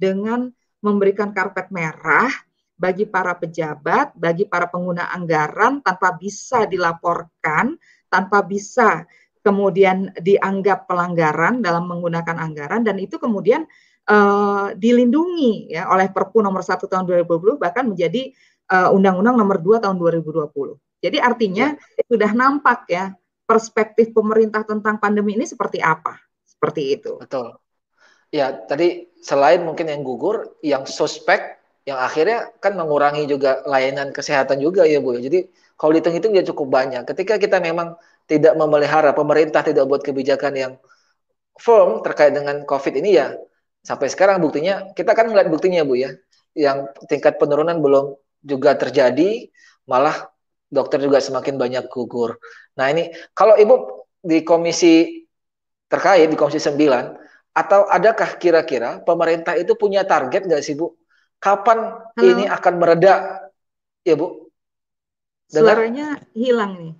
dengan 0.00 0.48
memberikan 0.80 1.36
karpet 1.36 1.68
merah 1.68 2.32
bagi 2.76 3.04
para 3.04 3.36
pejabat, 3.36 4.16
bagi 4.16 4.48
para 4.48 4.64
pengguna 4.64 5.12
anggaran 5.12 5.84
tanpa 5.84 6.16
bisa 6.16 6.64
dilaporkan, 6.64 7.76
tanpa 8.08 8.40
bisa 8.40 9.04
kemudian 9.46 10.10
dianggap 10.18 10.90
pelanggaran 10.90 11.62
dalam 11.62 11.86
menggunakan 11.86 12.34
anggaran 12.34 12.82
dan 12.82 12.98
itu 12.98 13.22
kemudian 13.22 13.62
uh, 14.10 14.74
dilindungi 14.74 15.70
ya 15.70 15.86
oleh 15.86 16.10
Perpu 16.10 16.42
nomor 16.42 16.66
1 16.66 16.82
tahun 16.82 17.06
2020 17.06 17.62
bahkan 17.62 17.86
menjadi 17.86 18.34
uh, 18.74 18.90
Undang-Undang 18.90 19.36
nomor 19.38 19.62
2 19.62 19.86
tahun 19.86 19.96
2020. 20.02 20.50
Jadi 20.98 21.22
artinya 21.22 21.78
ya. 21.78 22.02
sudah 22.10 22.30
nampak 22.34 22.90
ya 22.90 23.14
perspektif 23.46 24.10
pemerintah 24.10 24.66
tentang 24.66 24.98
pandemi 24.98 25.38
ini 25.38 25.46
seperti 25.46 25.78
apa? 25.78 26.18
Seperti 26.42 26.98
itu. 26.98 27.22
Betul. 27.22 27.54
Ya, 28.34 28.50
tadi 28.50 29.06
selain 29.22 29.62
mungkin 29.62 29.86
yang 29.86 30.02
gugur, 30.02 30.58
yang 30.66 30.82
suspek, 30.82 31.62
yang 31.86 32.02
akhirnya 32.02 32.50
kan 32.58 32.74
mengurangi 32.74 33.30
juga 33.30 33.62
layanan 33.62 34.10
kesehatan 34.10 34.58
juga 34.58 34.82
ya 34.82 34.98
Bu. 34.98 35.14
Ya. 35.14 35.30
Jadi 35.30 35.46
kalau 35.78 35.94
dihitung-hitung 35.94 36.34
ya 36.34 36.42
cukup 36.42 36.74
banyak. 36.74 37.06
Ketika 37.06 37.38
kita 37.38 37.62
memang 37.62 37.94
tidak 38.26 38.54
memelihara, 38.58 39.14
pemerintah 39.14 39.62
tidak 39.62 39.86
buat 39.86 40.02
kebijakan 40.02 40.52
yang 40.54 40.72
firm 41.56 42.02
terkait 42.04 42.34
dengan 42.34 42.66
COVID 42.66 42.94
ini 43.00 43.16
ya, 43.16 43.32
sampai 43.86 44.10
sekarang 44.10 44.42
buktinya, 44.42 44.90
kita 44.92 45.14
kan 45.14 45.30
melihat 45.30 45.48
buktinya 45.48 45.86
Bu 45.86 45.94
ya, 45.96 46.12
yang 46.52 46.90
tingkat 47.06 47.38
penurunan 47.38 47.78
belum 47.78 48.18
juga 48.42 48.74
terjadi, 48.74 49.48
malah 49.86 50.28
dokter 50.66 50.98
juga 50.98 51.22
semakin 51.22 51.54
banyak 51.54 51.84
gugur. 51.86 52.36
Nah 52.74 52.90
ini, 52.90 53.14
kalau 53.32 53.54
Ibu 53.54 53.74
di 54.26 54.42
komisi 54.42 55.22
terkait, 55.86 56.26
di 56.26 56.34
komisi 56.34 56.58
9, 56.58 57.14
atau 57.56 57.88
adakah 57.88 58.36
kira-kira 58.36 59.00
pemerintah 59.00 59.56
itu 59.56 59.72
punya 59.78 60.04
target 60.04 60.44
nggak 60.44 60.60
sih 60.60 60.76
Bu? 60.76 60.92
Kapan 61.40 61.94
Halo. 62.18 62.26
ini 62.26 62.44
akan 62.50 62.74
mereda, 62.76 63.46
ya 64.02 64.18
Bu? 64.18 64.50
Dengar? 65.46 65.78
Suaranya 65.78 66.08
hilang 66.34 66.72
nih. 66.76 66.94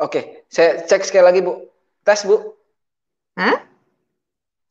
Oke, 0.00 0.48
saya 0.48 0.80
cek 0.88 1.04
sekali 1.04 1.24
lagi 1.28 1.40
Bu. 1.44 1.68
Tes 2.00 2.24
Bu. 2.24 2.56
Hah? 3.36 3.68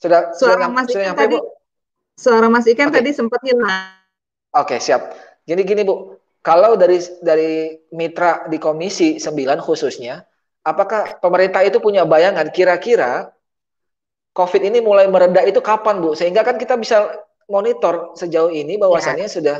Sudah 0.02 0.34
suara 0.34 0.66
sudah, 0.66 0.70
Mas 0.74 0.90
Ikan 0.90 1.14
tadi, 1.14 1.38
Bu? 1.38 1.40
Suara 2.18 2.48
Mas 2.50 2.66
Ikan 2.66 2.90
okay. 2.90 2.98
tadi 2.98 3.10
sempat 3.14 3.40
hilang. 3.46 3.94
Oke, 4.58 4.82
siap. 4.82 5.14
Gini 5.46 5.62
gini 5.62 5.86
Bu, 5.86 6.18
kalau 6.42 6.74
dari 6.74 6.98
dari 7.22 7.78
mitra 7.94 8.50
di 8.50 8.58
Komisi 8.58 9.22
9 9.22 9.62
khususnya, 9.62 10.26
apakah 10.66 11.22
pemerintah 11.22 11.62
itu 11.62 11.78
punya 11.78 12.10
bayangan 12.10 12.50
kira-kira 12.50 13.30
COVID 14.34 14.62
ini 14.66 14.82
mulai 14.82 15.06
mereda 15.06 15.46
itu 15.46 15.62
kapan 15.62 16.02
Bu? 16.02 16.18
Sehingga 16.18 16.42
kan 16.42 16.58
kita 16.58 16.74
bisa 16.74 17.06
monitor 17.46 18.18
sejauh 18.18 18.50
ini 18.50 18.82
bahwasannya 18.82 19.30
ya. 19.30 19.34
sudah 19.34 19.58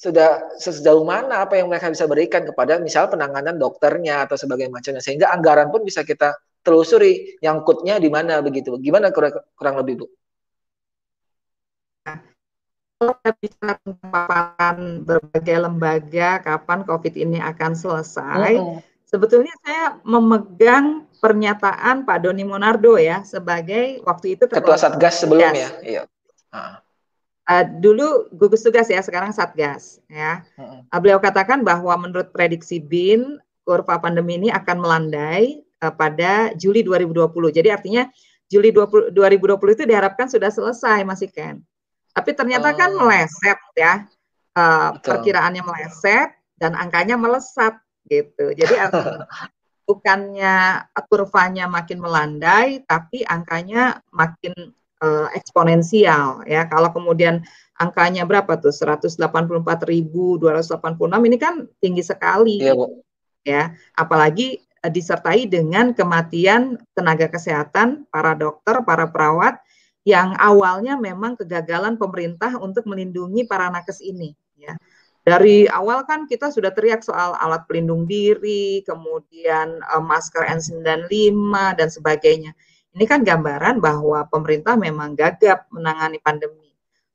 sudah 0.00 0.56
sejauh 0.56 1.04
mana 1.04 1.44
apa 1.44 1.60
yang 1.60 1.68
mereka 1.68 1.92
bisa 1.92 2.08
berikan 2.08 2.40
kepada 2.48 2.80
misal 2.80 3.12
penanganan 3.12 3.60
dokternya 3.60 4.24
atau 4.24 4.40
sebagainya 4.40 4.72
macamnya 4.72 5.04
sehingga 5.04 5.28
anggaran 5.28 5.68
pun 5.68 5.84
bisa 5.84 6.00
kita 6.08 6.40
telusuri 6.64 7.36
nyangkutnya 7.44 8.00
di 8.00 8.08
mana 8.08 8.40
begitu. 8.40 8.80
Gimana 8.80 9.12
kurang, 9.12 9.44
kurang 9.52 9.76
lebih 9.76 10.04
Bu? 10.04 10.06
Kalau 13.00 13.12
kita 13.20 13.32
bicara 13.40 13.74
tentang 13.80 14.08
paparan 14.12 14.78
berbagai 15.04 15.56
lembaga 15.68 16.30
kapan 16.44 16.80
COVID 16.84 17.14
ini 17.16 17.38
akan 17.40 17.72
selesai, 17.72 18.52
mm 18.56 18.60
-hmm. 18.60 18.78
sebetulnya 19.04 19.52
saya 19.64 20.00
memegang 20.04 21.08
pernyataan 21.16 22.08
Pak 22.08 22.18
Doni 22.24 22.44
Monardo 22.44 22.96
ya 22.96 23.24
sebagai 23.24 24.00
waktu 24.04 24.36
itu 24.36 24.48
ketua 24.48 24.76
Satgas 24.76 25.24
sebelumnya. 25.24 25.68
Iya. 25.80 26.08
Uh, 27.50 27.66
dulu 27.82 28.30
gugus 28.30 28.62
tugas 28.62 28.86
ya, 28.86 29.02
sekarang 29.02 29.34
Satgas 29.34 29.98
ya. 30.06 30.46
Uh, 30.54 30.86
beliau 31.02 31.18
katakan 31.18 31.66
bahwa 31.66 31.90
menurut 31.98 32.30
prediksi 32.30 32.78
BIN 32.78 33.42
kurva 33.66 33.98
pandemi 33.98 34.38
ini 34.38 34.54
akan 34.54 34.78
melandai 34.78 35.58
uh, 35.82 35.90
pada 35.90 36.54
Juli 36.54 36.86
2020. 36.86 37.26
Jadi 37.50 37.68
artinya 37.74 38.06
Juli 38.46 38.70
20, 38.70 39.10
2020 39.10 39.74
itu 39.74 39.82
diharapkan 39.82 40.30
sudah 40.30 40.46
selesai 40.46 41.02
masih 41.02 41.26
kan. 41.34 41.58
Tapi 42.14 42.30
ternyata 42.38 42.70
kan 42.70 42.94
oh. 42.94 43.02
kan 43.02 43.10
meleset 43.10 43.60
ya. 43.74 43.94
Uh, 44.54 44.94
perkiraannya 45.02 45.62
meleset 45.66 46.30
dan 46.54 46.78
angkanya 46.78 47.18
melesat 47.18 47.82
gitu. 48.06 48.54
Jadi 48.54 48.78
bukannya 49.90 50.86
kurvanya 51.10 51.66
makin 51.66 51.98
melandai, 51.98 52.86
tapi 52.86 53.26
angkanya 53.26 54.06
makin 54.14 54.54
uh, 55.00 55.28
eksponensial 55.34 56.44
ya. 56.46 56.68
Kalau 56.68 56.92
kemudian 56.94 57.42
angkanya 57.80 58.28
berapa 58.28 58.60
tuh 58.60 58.72
184.286 58.72 59.18
ini 61.26 61.36
kan 61.40 61.64
tinggi 61.80 62.04
sekali. 62.04 62.60
Iya, 62.60 62.76
Bu. 62.76 63.02
Ya, 63.40 63.72
apalagi 63.96 64.60
uh, 64.84 64.92
disertai 64.92 65.48
dengan 65.48 65.96
kematian 65.96 66.76
tenaga 66.92 67.26
kesehatan, 67.32 68.04
para 68.12 68.36
dokter, 68.36 68.84
para 68.84 69.08
perawat 69.08 69.58
yang 70.04 70.32
awalnya 70.40 70.96
memang 70.96 71.36
kegagalan 71.36 72.00
pemerintah 72.00 72.56
untuk 72.56 72.88
melindungi 72.88 73.44
para 73.44 73.68
nakes 73.68 74.00
ini 74.00 74.32
ya. 74.56 74.76
Dari 75.20 75.68
awal 75.68 76.08
kan 76.08 76.24
kita 76.24 76.48
sudah 76.48 76.72
teriak 76.72 77.04
soal 77.04 77.36
alat 77.36 77.68
pelindung 77.68 78.08
diri, 78.08 78.80
kemudian 78.88 79.76
uh, 79.92 80.00
masker 80.00 80.48
N95 80.48 81.76
dan 81.76 81.88
sebagainya. 81.92 82.56
Ini 82.90 83.04
kan 83.06 83.22
gambaran 83.22 83.78
bahwa 83.78 84.26
pemerintah 84.26 84.74
memang 84.74 85.14
gagap 85.14 85.70
menangani 85.70 86.18
pandemi. 86.18 86.70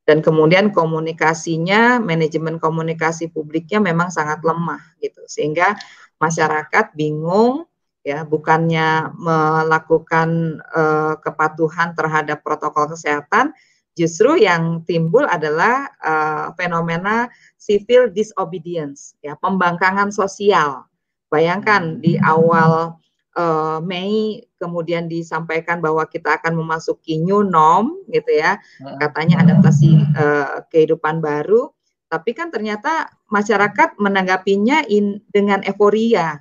Dan 0.06 0.22
kemudian 0.22 0.70
komunikasinya, 0.70 1.98
manajemen 1.98 2.62
komunikasi 2.62 3.28
publiknya 3.28 3.82
memang 3.82 4.08
sangat 4.08 4.40
lemah 4.46 4.80
gitu. 5.02 5.20
Sehingga 5.26 5.74
masyarakat 6.16 6.96
bingung 6.96 7.66
ya 8.06 8.22
bukannya 8.22 9.18
melakukan 9.18 10.62
uh, 10.70 11.18
kepatuhan 11.18 11.90
terhadap 11.98 12.38
protokol 12.46 12.94
kesehatan 12.94 13.50
justru 13.98 14.38
yang 14.38 14.86
timbul 14.86 15.26
adalah 15.26 15.90
uh, 15.98 16.54
fenomena 16.54 17.26
civil 17.58 18.06
disobedience 18.14 19.18
ya 19.26 19.34
pembangkangan 19.34 20.14
sosial 20.14 20.86
bayangkan 21.26 21.98
di 21.98 22.14
awal 22.22 22.94
uh, 23.36 23.78
Mei 23.84 24.42
kemudian 24.56 25.06
disampaikan 25.06 25.78
bahwa 25.84 26.02
kita 26.08 26.40
akan 26.40 26.56
memasuki 26.56 27.20
new 27.20 27.44
norm 27.44 28.02
gitu 28.10 28.32
ya. 28.32 28.58
Katanya 28.98 29.44
adaptasi 29.44 29.90
uh, 30.16 30.64
kehidupan 30.72 31.20
baru. 31.20 31.70
Tapi 32.08 32.32
kan 32.32 32.48
ternyata 32.48 33.12
masyarakat 33.28 34.00
menanggapinya 34.00 34.88
in, 34.88 35.20
dengan 35.30 35.60
euforia. 35.62 36.40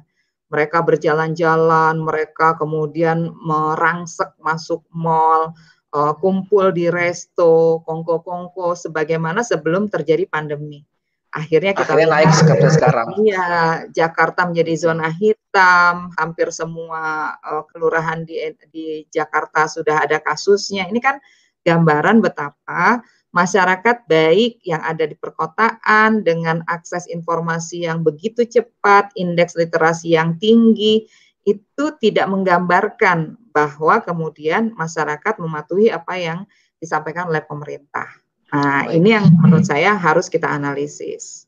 Mereka 0.53 0.85
berjalan-jalan, 0.85 1.99
mereka 2.05 2.53
kemudian 2.55 3.33
merangsek 3.33 4.37
masuk 4.39 4.85
mall, 4.93 5.57
uh, 5.91 6.13
kumpul 6.21 6.69
di 6.69 6.87
resto, 6.87 7.81
kongko-kongko, 7.83 8.77
sebagaimana 8.77 9.41
sebelum 9.41 9.89
terjadi 9.89 10.29
pandemi. 10.29 10.85
Akhirnya 11.35 11.75
kita 11.75 11.91
Akhirnya 11.91 12.07
naik 12.15 12.31
seperti 12.31 12.67
sekarang. 12.79 13.07
Iya, 13.19 13.47
Jakarta 13.91 14.47
menjadi 14.47 14.73
zona 14.79 15.11
hitam, 15.11 16.15
hampir 16.15 16.47
semua 16.55 17.35
uh, 17.43 17.67
kelurahan 17.67 18.23
di 18.23 18.39
di 18.71 19.03
Jakarta 19.11 19.67
sudah 19.67 20.07
ada 20.07 20.23
kasusnya. 20.23 20.87
Ini 20.87 20.99
kan 21.03 21.19
gambaran 21.67 22.23
betapa 22.23 23.03
masyarakat 23.35 24.07
baik 24.07 24.63
yang 24.63 24.79
ada 24.79 25.03
di 25.03 25.19
perkotaan 25.19 26.23
dengan 26.23 26.63
akses 26.71 27.03
informasi 27.11 27.83
yang 27.83 27.99
begitu 27.99 28.47
cepat, 28.47 29.11
indeks 29.19 29.59
literasi 29.59 30.15
yang 30.15 30.39
tinggi, 30.39 31.03
itu 31.43 31.85
tidak 31.99 32.31
menggambarkan 32.31 33.35
bahwa 33.51 33.99
kemudian 33.99 34.71
masyarakat 34.79 35.35
mematuhi 35.35 35.91
apa 35.91 36.15
yang 36.15 36.39
disampaikan 36.79 37.27
oleh 37.27 37.43
pemerintah. 37.43 38.07
Nah, 38.55 38.87
ini 38.87 39.11
yang 39.11 39.27
menurut 39.35 39.67
saya 39.67 39.99
harus 39.99 40.31
kita 40.31 40.47
analisis. 40.47 41.43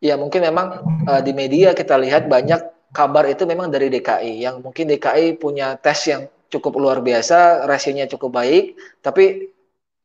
Ya, 0.00 0.16
mungkin 0.16 0.40
memang 0.40 0.80
uh, 1.04 1.20
di 1.20 1.36
media 1.36 1.76
kita 1.76 2.00
lihat 2.00 2.32
banyak 2.32 2.64
kabar 2.96 3.28
itu 3.28 3.44
memang 3.44 3.68
dari 3.68 3.92
DKI 3.92 4.40
yang 4.40 4.64
mungkin 4.64 4.88
DKI 4.88 5.36
punya 5.36 5.76
tes 5.76 6.08
yang 6.08 6.24
cukup 6.48 6.80
luar 6.80 7.04
biasa, 7.04 7.68
rasionya 7.68 8.08
cukup 8.08 8.40
baik, 8.40 8.72
tapi 9.04 9.52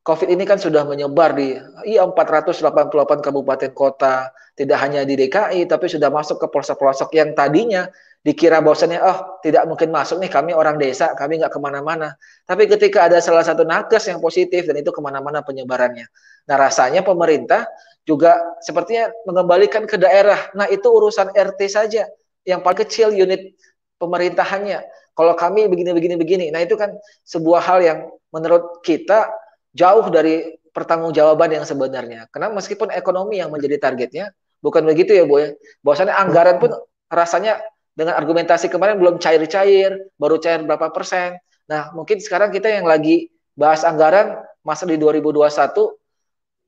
COVID 0.05 0.29
ini 0.29 0.45
kan 0.45 0.61
sudah 0.61 0.85
menyebar 0.85 1.33
di 1.33 1.57
iya 1.87 2.05
488 2.05 3.25
kabupaten 3.25 3.71
kota, 3.73 4.29
tidak 4.53 4.77
hanya 4.83 5.01
di 5.07 5.17
DKI, 5.17 5.65
tapi 5.65 5.89
sudah 5.89 6.11
masuk 6.11 6.37
ke 6.43 6.47
pelosok-pelosok 6.51 7.09
yang 7.15 7.31
tadinya 7.33 7.89
dikira 8.25 8.57
bahwasannya, 8.57 8.97
oh 9.05 9.37
tidak 9.45 9.69
mungkin 9.69 9.93
masuk 9.93 10.17
nih, 10.17 10.33
kami 10.33 10.57
orang 10.57 10.81
desa, 10.81 11.13
kami 11.13 11.37
nggak 11.37 11.53
ke 11.53 11.59
mana-mana. 11.61 12.17
Tapi 12.49 12.65
ketika 12.65 13.05
ada 13.05 13.21
salah 13.21 13.45
satu 13.45 13.61
nakes 13.61 14.09
yang 14.09 14.17
positif 14.17 14.65
dan 14.65 14.81
itu 14.81 14.89
ke 14.89 14.97
mana-mana 14.97 15.45
penyebarannya. 15.45 16.09
Nah 16.49 16.55
rasanya 16.57 17.05
pemerintah 17.05 17.69
juga 18.01 18.33
sepertinya 18.65 19.13
mengembalikan 19.29 19.85
ke 19.85 20.01
daerah. 20.01 20.49
Nah 20.57 20.65
itu 20.65 20.89
urusan 20.89 21.37
RT 21.37 21.61
saja, 21.69 22.09
yang 22.49 22.65
paling 22.65 22.81
kecil 22.81 23.13
unit 23.13 23.53
pemerintahannya. 24.01 24.81
Kalau 25.13 25.37
kami 25.37 25.69
begini-begini-begini, 25.69 26.49
nah 26.49 26.65
itu 26.65 26.73
kan 26.75 26.97
sebuah 27.29 27.61
hal 27.61 27.79
yang 27.85 27.99
menurut 28.33 28.81
kita 28.81 29.29
jauh 29.71 30.09
dari 30.09 30.57
pertanggungjawaban 30.73 31.61
yang 31.61 31.63
sebenarnya. 31.63 32.25
Karena 32.33 32.51
meskipun 32.51 32.89
ekonomi 32.89 33.37
yang 33.37 33.53
menjadi 33.53 33.79
targetnya, 33.79 34.33
bukan 34.59 34.81
begitu 34.81 35.13
ya 35.13 35.23
Bu 35.29 35.39
ya. 35.39 35.53
Bahwasannya 35.85 36.11
anggaran 36.11 36.57
pun 36.57 36.73
rasanya 37.07 37.61
dengan 37.95 38.19
argumentasi 38.19 38.67
kemarin 38.67 38.99
belum 38.99 39.17
cair-cair, 39.17 39.95
baru 40.19 40.35
cair 40.37 40.61
berapa 40.67 40.91
persen. 40.91 41.39
Nah, 41.65 41.95
mungkin 41.95 42.19
sekarang 42.19 42.51
kita 42.51 42.67
yang 42.67 42.85
lagi 42.85 43.31
bahas 43.55 43.87
anggaran 43.87 44.35
masa 44.61 44.83
di 44.83 44.99
2021 44.99 45.95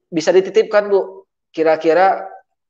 bisa 0.08 0.32
dititipkan 0.32 0.88
Bu. 0.88 1.28
Kira-kira 1.52 2.24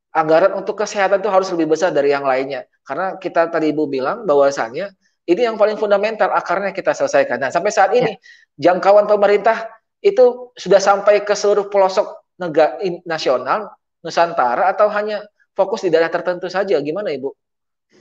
anggaran 0.09 0.57
untuk 0.57 0.81
kesehatan 0.81 1.21
itu 1.21 1.29
harus 1.29 1.47
lebih 1.53 1.77
besar 1.77 1.93
dari 1.93 2.09
yang 2.09 2.25
lainnya. 2.25 2.65
Karena 2.81 3.15
kita 3.21 3.53
tadi 3.53 3.69
Ibu 3.69 3.85
bilang 3.85 4.25
bahwasannya 4.25 4.89
ini 5.27 5.41
yang 5.45 5.59
paling 5.59 5.77
fundamental 5.77 6.33
akarnya 6.33 6.73
kita 6.73 6.97
selesaikan. 6.97 7.37
Nah, 7.37 7.53
sampai 7.53 7.69
saat 7.69 7.93
ini 7.93 8.17
ya. 8.57 8.73
jangkauan 8.73 9.05
pemerintah 9.05 9.69
itu 10.01 10.49
sudah 10.57 10.81
sampai 10.81 11.21
ke 11.21 11.35
seluruh 11.37 11.69
pelosok 11.69 12.25
negara 12.41 12.79
nasional 13.05 13.73
Nusantara 14.01 14.71
atau 14.71 14.87
hanya 14.93 15.25
fokus 15.57 15.83
di 15.83 15.89
daerah 15.91 16.07
tertentu 16.07 16.47
saja? 16.47 16.79
Gimana 16.79 17.11
Ibu? 17.11 17.29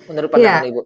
Menurut 0.08 0.28
pandangan 0.30 0.64
ya, 0.66 0.70
Ibu? 0.70 0.82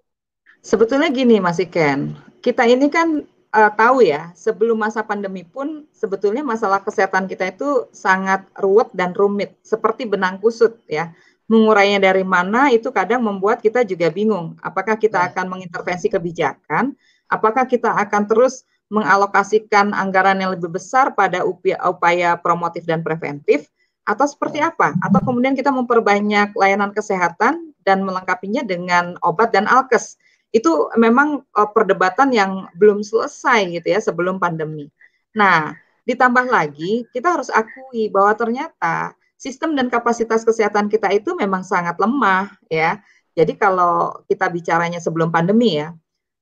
Sebetulnya 0.61 1.09
gini 1.09 1.40
Mas 1.40 1.56
Iken, 1.56 2.12
kita 2.44 2.68
ini 2.68 2.92
kan 2.92 3.24
uh, 3.54 3.72
tahu 3.72 4.04
ya, 4.04 4.33
sebelum 4.37 4.76
masa 4.76 5.00
pandemi 5.00 5.42
pun 5.46 5.88
sebetulnya 5.94 6.44
masalah 6.44 6.85
kesehatan 6.85 7.26
kita 7.26 7.48
itu 7.48 7.88
sangat 7.96 8.44
ruwet 8.61 8.92
dan 8.92 9.16
rumit, 9.16 9.56
seperti 9.64 10.04
benang 10.04 10.37
kusut 10.40 10.76
ya. 10.85 11.12
Mengurainya 11.50 11.98
dari 11.98 12.22
mana 12.22 12.70
itu 12.70 12.94
kadang 12.94 13.26
membuat 13.26 13.59
kita 13.59 13.83
juga 13.83 14.06
bingung. 14.06 14.54
Apakah 14.62 14.94
kita 14.94 15.18
nah. 15.18 15.26
akan 15.35 15.50
mengintervensi 15.50 16.06
kebijakan? 16.06 16.94
Apakah 17.26 17.66
kita 17.66 17.90
akan 17.90 18.22
terus 18.30 18.62
mengalokasikan 18.90 19.90
anggaran 19.94 20.38
yang 20.38 20.54
lebih 20.54 20.78
besar 20.78 21.14
pada 21.14 21.42
upaya, 21.42 21.78
upaya 21.90 22.30
promotif 22.38 22.87
dan 22.87 23.02
preventif 23.02 23.66
atau 24.04 24.26
seperti 24.26 24.60
hmm. 24.60 24.68
apa? 24.74 24.88
Atau 25.04 25.20
kemudian 25.24 25.54
kita 25.54 25.70
memperbanyak 25.70 26.56
layanan 26.56 26.90
kesehatan 26.90 27.72
dan 27.84 28.04
melengkapinya 28.04 28.64
dengan 28.64 29.16
obat 29.24 29.52
dan 29.52 29.68
alkes. 29.68 30.20
Itu 30.50 30.90
memang 30.98 31.46
uh, 31.54 31.68
perdebatan 31.70 32.34
yang 32.34 32.66
belum 32.74 33.06
selesai 33.06 33.70
gitu 33.70 33.86
ya 33.86 34.00
sebelum 34.02 34.42
pandemi. 34.42 34.90
Nah, 35.36 35.78
ditambah 36.08 36.50
lagi 36.50 37.06
kita 37.14 37.38
harus 37.38 37.48
akui 37.54 38.10
bahwa 38.10 38.34
ternyata 38.34 39.14
sistem 39.38 39.78
dan 39.78 39.86
kapasitas 39.86 40.42
kesehatan 40.42 40.90
kita 40.90 41.08
itu 41.14 41.32
memang 41.38 41.62
sangat 41.62 41.96
lemah 42.02 42.50
ya. 42.66 42.98
Jadi 43.38 43.54
kalau 43.54 44.26
kita 44.26 44.50
bicaranya 44.50 44.98
sebelum 44.98 45.30
pandemi 45.30 45.78
ya, 45.78 45.94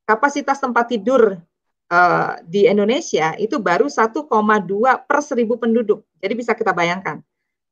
kapasitas 0.08 0.56
tempat 0.56 0.88
tidur 0.88 1.36
uh, 1.92 2.32
di 2.48 2.64
Indonesia 2.64 3.36
itu 3.36 3.60
baru 3.60 3.92
1,2 3.92 4.24
per 5.04 5.18
seribu 5.20 5.60
penduduk. 5.60 6.00
Jadi 6.16 6.32
bisa 6.32 6.56
kita 6.56 6.72
bayangkan. 6.72 7.20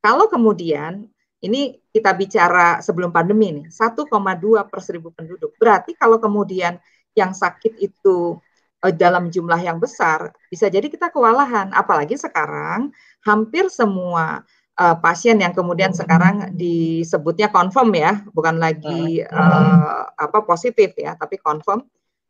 Kalau 0.07 0.31
kemudian 0.31 1.11
ini 1.43 1.83
kita 1.91 2.15
bicara 2.15 2.79
sebelum 2.79 3.11
pandemi 3.11 3.51
nih, 3.51 3.67
1,2 3.75 4.07
per 4.71 4.79
seribu 4.79 5.11
penduduk. 5.11 5.59
Berarti 5.59 5.99
kalau 5.99 6.23
kemudian 6.23 6.79
yang 7.19 7.35
sakit 7.35 7.75
itu 7.83 8.39
uh, 8.87 8.95
dalam 8.95 9.35
jumlah 9.35 9.59
yang 9.59 9.83
besar, 9.83 10.31
bisa 10.47 10.71
jadi 10.71 10.87
kita 10.87 11.11
kewalahan. 11.11 11.75
Apalagi 11.75 12.15
sekarang 12.15 12.95
hampir 13.27 13.67
semua 13.67 14.47
uh, 14.79 14.97
pasien 15.03 15.43
yang 15.43 15.51
kemudian 15.51 15.91
sekarang 15.91 16.55
disebutnya 16.55 17.51
confirm 17.51 17.91
ya, 17.99 18.23
bukan 18.31 18.63
lagi 18.63 19.27
uh, 19.27 20.07
apa 20.15 20.39
positif 20.47 20.95
ya, 20.95 21.19
tapi 21.19 21.35
confirm 21.43 21.83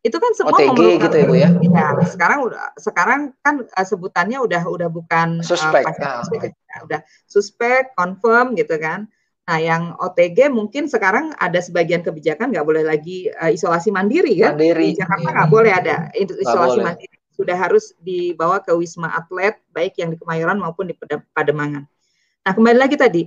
itu 0.07 0.17
kan 0.23 0.33
semua 0.39 0.55
OTG 0.55 1.03
gitu 1.03 1.17
ya 1.19 1.27
Bu 1.27 1.35
ya. 1.35 1.51
ya 1.59 1.87
sekarang 2.07 2.39
udah 2.47 2.63
sekarang 2.79 3.21
kan 3.43 3.67
uh, 3.67 3.87
sebutannya 3.87 4.39
udah 4.39 4.63
udah 4.63 4.89
bukan 4.89 5.43
suspek, 5.43 5.83
uh, 5.83 6.23
nah. 6.23 6.23
ya, 6.23 6.79
udah 6.87 7.01
suspek 7.27 7.91
confirm 7.99 8.55
gitu 8.55 8.79
kan 8.79 9.11
nah 9.47 9.59
yang 9.63 9.95
OTG 9.99 10.51
mungkin 10.51 10.91
sekarang 10.91 11.31
ada 11.39 11.59
sebagian 11.63 12.03
kebijakan 12.03 12.51
nggak 12.51 12.67
boleh 12.67 12.83
lagi 12.83 13.31
uh, 13.31 13.51
isolasi 13.51 13.91
mandiri 13.91 14.39
kan 14.43 14.55
mandiri. 14.55 14.95
di 14.95 14.99
Jakarta 14.99 15.29
nggak 15.31 15.51
boleh 15.51 15.73
ada 15.75 16.11
isolasi 16.15 16.83
boleh. 16.83 16.87
mandiri 16.87 17.17
sudah 17.37 17.57
harus 17.59 17.93
dibawa 18.01 18.59
ke 18.65 18.73
wisma 18.75 19.13
atlet 19.13 19.61
baik 19.71 20.01
yang 20.01 20.11
di 20.11 20.19
Kemayoran 20.19 20.59
maupun 20.59 20.91
di 20.91 20.95
Pademangan 21.35 21.87
nah 22.43 22.53
kembali 22.55 22.79
lagi 22.79 22.99
tadi 22.99 23.23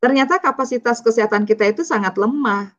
ternyata 0.00 0.40
kapasitas 0.40 1.04
kesehatan 1.04 1.44
kita 1.44 1.68
itu 1.68 1.84
sangat 1.84 2.16
lemah 2.16 2.77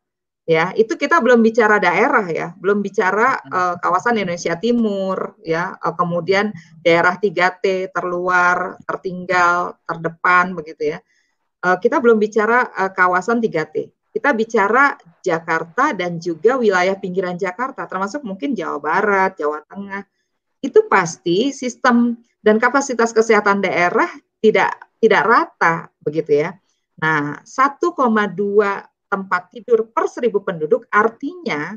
ya 0.49 0.73
itu 0.73 0.97
kita 0.97 1.21
belum 1.21 1.45
bicara 1.45 1.77
daerah 1.77 2.25
ya 2.25 2.57
belum 2.57 2.81
bicara 2.81 3.37
uh, 3.37 3.77
kawasan 3.77 4.17
Indonesia 4.17 4.57
Timur 4.57 5.37
ya 5.45 5.77
uh, 5.77 5.93
kemudian 5.93 6.49
daerah 6.81 7.21
3T 7.21 7.93
terluar 7.93 8.81
tertinggal 8.81 9.77
terdepan 9.85 10.57
begitu 10.57 10.97
ya. 10.97 10.99
Uh, 11.61 11.77
kita 11.77 12.01
belum 12.01 12.17
bicara 12.17 12.65
uh, 12.65 12.89
kawasan 12.89 13.37
3T 13.37 13.93
kita 14.09 14.33
bicara 14.33 14.97
Jakarta 15.21 15.93
dan 15.93 16.17
juga 16.17 16.57
wilayah 16.57 16.97
pinggiran 16.97 17.37
Jakarta 17.37 17.85
termasuk 17.85 18.25
mungkin 18.25 18.57
Jawa 18.57 18.81
Barat 18.81 19.37
Jawa 19.37 19.61
Tengah. 19.69 20.01
Itu 20.65 20.89
pasti 20.89 21.53
sistem 21.53 22.17
dan 22.41 22.57
kapasitas 22.57 23.13
kesehatan 23.13 23.61
daerah 23.61 24.09
tidak 24.41 24.73
tidak 24.97 25.23
rata 25.29 25.93
begitu 26.01 26.41
ya. 26.41 26.57
Nah 26.97 27.37
1,2 27.45 27.93
tempat 29.09 29.49
tidur 29.51 29.89
per 29.89 30.05
seribu 30.07 30.45
penduduk, 30.45 30.85
artinya 30.93 31.75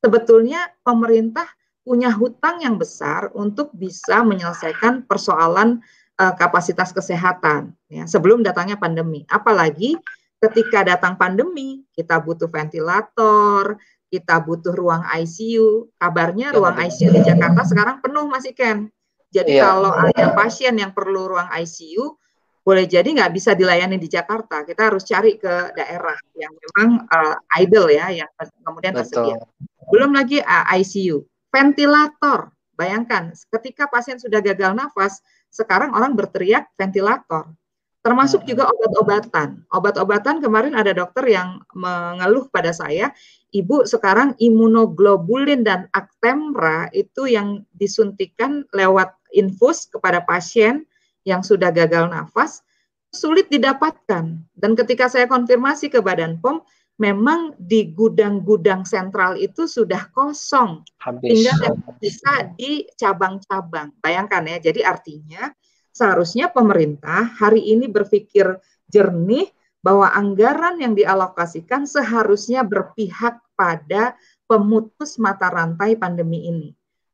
sebetulnya 0.00 0.72
pemerintah 0.80 1.46
punya 1.84 2.12
hutang 2.12 2.64
yang 2.64 2.76
besar 2.80 3.32
untuk 3.36 3.72
bisa 3.76 4.24
menyelesaikan 4.24 5.04
persoalan 5.04 5.80
uh, 6.20 6.34
kapasitas 6.36 6.92
kesehatan 6.92 7.76
ya, 7.88 8.04
sebelum 8.08 8.40
datangnya 8.44 8.76
pandemi. 8.80 9.24
Apalagi 9.28 9.96
ketika 10.40 10.84
datang 10.84 11.20
pandemi, 11.20 11.84
kita 11.92 12.20
butuh 12.20 12.48
ventilator, 12.48 13.76
kita 14.10 14.42
butuh 14.42 14.74
ruang 14.74 15.04
ICU. 15.06 15.92
Kabarnya 15.96 16.52
ya, 16.52 16.56
ruang 16.56 16.76
ICU 16.76 17.08
di 17.14 17.22
Jakarta 17.24 17.62
sekarang 17.64 18.02
penuh 18.02 18.26
masih 18.26 18.52
Ken. 18.56 18.90
Jadi 19.30 19.62
ya. 19.62 19.70
kalau 19.70 19.94
ada 19.94 20.34
pasien 20.34 20.74
yang 20.74 20.90
perlu 20.90 21.30
ruang 21.30 21.46
ICU, 21.54 22.18
boleh 22.60 22.84
jadi 22.84 23.08
nggak 23.08 23.32
bisa 23.32 23.56
dilayani 23.56 23.96
di 23.96 24.08
Jakarta. 24.08 24.62
Kita 24.62 24.92
harus 24.92 25.04
cari 25.08 25.40
ke 25.40 25.72
daerah 25.72 26.16
yang 26.36 26.52
memang 26.52 27.08
uh, 27.08 27.36
idle 27.56 27.88
ya, 27.88 28.12
yang 28.12 28.28
kemudian 28.62 28.92
tersedia. 28.92 29.40
Belum 29.88 30.12
lagi 30.12 30.38
uh, 30.44 30.64
ICU, 30.76 31.24
ventilator. 31.48 32.52
Bayangkan, 32.76 33.32
ketika 33.60 33.88
pasien 33.92 34.16
sudah 34.16 34.40
gagal 34.40 34.72
nafas, 34.72 35.20
sekarang 35.52 35.92
orang 35.92 36.16
berteriak 36.16 36.68
ventilator. 36.80 37.52
Termasuk 38.00 38.48
juga 38.48 38.64
obat-obatan. 38.64 39.60
Obat-obatan 39.76 40.40
kemarin 40.40 40.72
ada 40.72 40.96
dokter 40.96 41.20
yang 41.28 41.60
mengeluh 41.76 42.48
pada 42.48 42.72
saya, 42.72 43.12
ibu 43.52 43.84
sekarang 43.84 44.32
imunoglobulin 44.40 45.60
dan 45.60 45.84
Actemra 45.92 46.88
itu 46.96 47.28
yang 47.28 47.60
disuntikan 47.76 48.64
lewat 48.72 49.12
infus 49.36 49.84
kepada 49.92 50.24
pasien 50.24 50.88
yang 51.24 51.44
sudah 51.44 51.68
gagal 51.72 52.08
nafas 52.08 52.64
sulit 53.10 53.50
didapatkan. 53.50 54.38
Dan 54.54 54.72
ketika 54.78 55.10
saya 55.10 55.26
konfirmasi 55.26 55.90
ke 55.90 55.98
Badan 55.98 56.38
POM, 56.38 56.62
memang 57.00 57.56
di 57.58 57.90
gudang-gudang 57.90 58.86
sentral 58.86 59.34
itu 59.40 59.66
sudah 59.66 60.12
kosong. 60.14 60.86
Habis. 61.02 61.28
Tinggal 61.32 61.80
bisa 61.98 62.52
di 62.54 62.86
cabang-cabang. 62.94 63.90
Bayangkan 63.98 64.46
ya, 64.46 64.70
jadi 64.70 64.86
artinya 64.86 65.50
seharusnya 65.90 66.52
pemerintah 66.54 67.26
hari 67.34 67.72
ini 67.72 67.90
berpikir 67.90 68.46
jernih 68.86 69.50
bahwa 69.80 70.12
anggaran 70.12 70.76
yang 70.76 70.92
dialokasikan 70.92 71.88
seharusnya 71.88 72.62
berpihak 72.62 73.40
pada 73.56 74.14
pemutus 74.44 75.16
mata 75.16 75.48
rantai 75.48 75.96
pandemi 75.96 76.46
ini. 76.46 76.70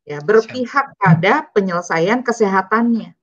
Ya, 0.07 0.23
berpihak 0.23 0.95
pada 0.99 1.51
penyelesaian 1.51 2.23
kesehatannya. 2.23 3.16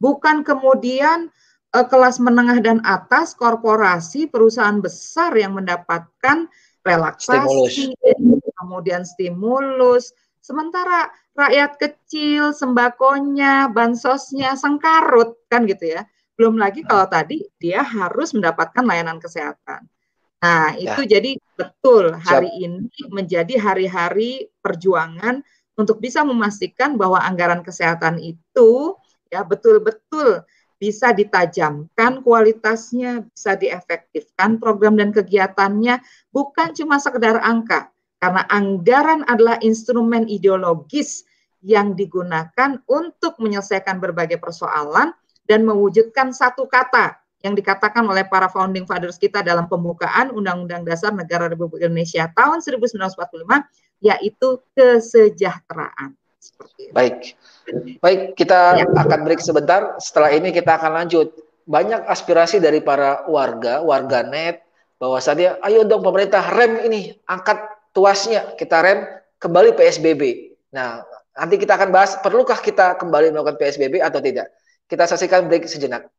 Bukan 0.00 0.42
kemudian 0.42 1.28
uh, 1.76 1.86
kelas 1.86 2.18
menengah 2.18 2.58
dan 2.64 2.78
atas 2.82 3.36
korporasi 3.36 4.26
perusahaan 4.26 4.80
besar 4.80 5.36
yang 5.36 5.54
mendapatkan 5.54 6.48
relaksasi, 6.80 7.92
stimulus. 7.92 8.50
kemudian 8.56 9.02
stimulus, 9.04 10.16
sementara 10.40 11.12
rakyat 11.36 11.76
kecil, 11.76 12.56
sembakonya, 12.56 13.68
bansosnya, 13.70 14.56
sengkarut, 14.56 15.36
kan 15.52 15.68
gitu 15.68 16.00
ya. 16.00 16.08
Belum 16.40 16.56
lagi 16.56 16.80
kalau 16.80 17.04
tadi 17.04 17.44
dia 17.60 17.84
harus 17.84 18.32
mendapatkan 18.32 18.80
layanan 18.80 19.20
kesehatan. 19.20 19.84
Nah, 20.40 20.72
ya. 20.72 20.96
itu 20.96 21.04
jadi 21.04 21.36
betul 21.52 22.16
hari 22.16 22.48
Siap. 22.48 22.64
ini 22.64 23.00
menjadi 23.12 23.60
hari-hari 23.60 24.48
perjuangan 24.64 25.44
untuk 25.76 26.00
bisa 26.00 26.24
memastikan 26.24 26.96
bahwa 26.96 27.20
anggaran 27.20 27.60
kesehatan 27.60 28.16
itu 28.24 28.96
ya 29.30 29.46
betul-betul 29.46 30.44
bisa 30.80 31.12
ditajamkan 31.12 32.24
kualitasnya, 32.24 33.28
bisa 33.28 33.52
diefektifkan 33.54 34.56
program 34.56 34.96
dan 34.96 35.12
kegiatannya, 35.12 36.00
bukan 36.32 36.72
cuma 36.72 36.96
sekedar 36.96 37.36
angka, 37.44 37.92
karena 38.16 38.48
anggaran 38.48 39.20
adalah 39.28 39.60
instrumen 39.60 40.24
ideologis 40.24 41.28
yang 41.60 41.92
digunakan 41.92 42.80
untuk 42.88 43.36
menyelesaikan 43.36 44.00
berbagai 44.00 44.40
persoalan 44.40 45.12
dan 45.44 45.68
mewujudkan 45.68 46.32
satu 46.32 46.64
kata 46.64 47.20
yang 47.40 47.56
dikatakan 47.56 48.04
oleh 48.04 48.24
para 48.28 48.48
founding 48.52 48.84
fathers 48.84 49.16
kita 49.16 49.40
dalam 49.40 49.64
pembukaan 49.68 50.28
Undang-Undang 50.32 50.84
Dasar 50.84 51.12
Negara 51.12 51.48
Republik 51.48 51.84
Indonesia 51.84 52.28
tahun 52.36 52.60
1945 52.60 54.04
yaitu 54.04 54.48
kesejahteraan. 54.76 56.19
Baik. 56.90 57.36
Baik, 58.02 58.20
kita 58.34 58.82
akan 58.82 59.18
break 59.22 59.40
sebentar. 59.44 59.94
Setelah 60.02 60.34
ini 60.34 60.50
kita 60.50 60.80
akan 60.80 61.04
lanjut. 61.04 61.30
Banyak 61.70 62.08
aspirasi 62.08 62.58
dari 62.58 62.82
para 62.82 63.28
warga, 63.30 63.78
warga 63.84 64.26
net 64.26 64.66
bahwasannya 65.00 65.64
ayo 65.64 65.86
dong 65.88 66.04
pemerintah 66.04 66.44
rem 66.52 66.82
ini, 66.84 67.14
angkat 67.24 67.56
tuasnya 67.96 68.52
kita 68.58 68.84
rem 68.84 69.00
kembali 69.40 69.72
PSBB. 69.78 70.52
Nah, 70.76 71.00
nanti 71.32 71.56
kita 71.56 71.78
akan 71.78 71.88
bahas 71.94 72.18
perlukah 72.20 72.58
kita 72.58 72.98
kembali 73.00 73.32
melakukan 73.32 73.56
PSBB 73.56 74.02
atau 74.02 74.20
tidak. 74.20 74.52
Kita 74.90 75.06
saksikan 75.06 75.46
break 75.46 75.70
sejenak. 75.70 76.10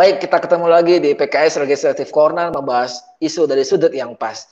Baik, 0.00 0.24
kita 0.24 0.40
ketemu 0.40 0.64
lagi 0.72 0.96
di 0.96 1.12
PKS 1.12 1.60
Legislative 1.60 2.08
Corner 2.08 2.48
membahas 2.48 3.04
isu 3.20 3.44
dari 3.44 3.68
sudut 3.68 3.92
yang 3.92 4.16
pas. 4.16 4.48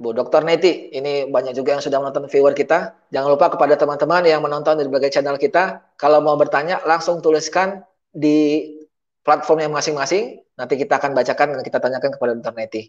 Bu 0.00 0.16
Dr. 0.16 0.40
Neti, 0.48 0.88
ini 0.96 1.28
banyak 1.28 1.52
juga 1.52 1.76
yang 1.76 1.84
sudah 1.84 2.00
menonton 2.00 2.24
viewer 2.24 2.56
kita. 2.56 2.96
Jangan 3.12 3.36
lupa 3.36 3.52
kepada 3.52 3.76
teman-teman 3.76 4.24
yang 4.24 4.40
menonton 4.40 4.80
di 4.80 4.88
berbagai 4.88 5.12
channel 5.12 5.36
kita, 5.36 5.84
kalau 6.00 6.24
mau 6.24 6.40
bertanya 6.40 6.80
langsung 6.88 7.20
tuliskan 7.20 7.84
di 8.16 8.72
platform 9.20 9.68
yang 9.68 9.76
masing-masing. 9.76 10.40
Nanti 10.56 10.80
kita 10.80 10.96
akan 10.96 11.12
bacakan 11.12 11.52
dan 11.52 11.60
kita 11.60 11.76
tanyakan 11.76 12.10
kepada 12.16 12.32
Dr. 12.40 12.56
Neti. 12.56 12.88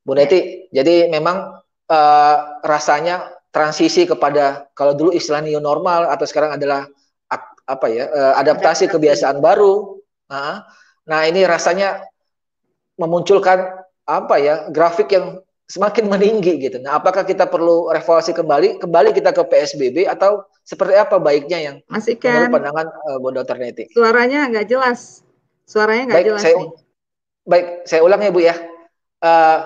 Bu 0.00 0.16
Neti, 0.16 0.72
jadi 0.72 1.12
memang 1.12 1.60
uh, 1.92 2.36
rasanya 2.64 3.36
transisi 3.52 4.08
kepada 4.08 4.72
kalau 4.72 4.96
dulu 4.96 5.12
istilah 5.12 5.44
new 5.44 5.60
normal 5.60 6.08
atau 6.08 6.24
sekarang 6.24 6.56
adalah 6.56 6.88
apa 7.68 7.86
ya 7.92 8.08
uh, 8.08 8.40
adaptasi 8.40 8.88
kebiasaan 8.88 9.44
baru. 9.44 10.00
Uh, 10.32 10.64
Nah, 11.06 11.24
ini 11.26 11.46
rasanya 11.46 12.02
memunculkan 12.98 13.86
apa 14.06 14.34
ya, 14.38 14.54
grafik 14.70 15.14
yang 15.14 15.40
semakin 15.70 16.06
meninggi 16.12 16.58
gitu. 16.58 16.78
Nah, 16.82 16.98
apakah 16.98 17.22
kita 17.22 17.46
perlu 17.46 17.90
revaluasi 17.90 18.34
kembali, 18.34 18.82
kembali 18.82 19.10
kita 19.14 19.30
ke 19.34 19.42
PSBB 19.46 20.06
atau 20.06 20.46
seperti 20.66 20.98
apa 20.98 21.22
baiknya 21.22 21.58
yang 21.62 21.76
Masih 21.86 22.18
kan, 22.18 22.50
menurut 22.50 22.54
pandangan 22.58 22.86
uh, 22.90 23.16
Bu 23.22 23.30
Dr. 23.30 23.56
Neti? 23.58 23.86
Suaranya 23.94 24.50
nggak 24.50 24.66
jelas. 24.66 25.22
Suaranya 25.66 26.10
nggak 26.10 26.24
jelas 26.26 26.42
saya, 26.42 26.54
nih. 26.58 26.70
Baik, 27.46 27.66
saya 27.86 28.00
ulang 28.02 28.20
ya 28.22 28.30
Bu 28.34 28.40
ya. 28.42 28.54
Uh, 29.22 29.58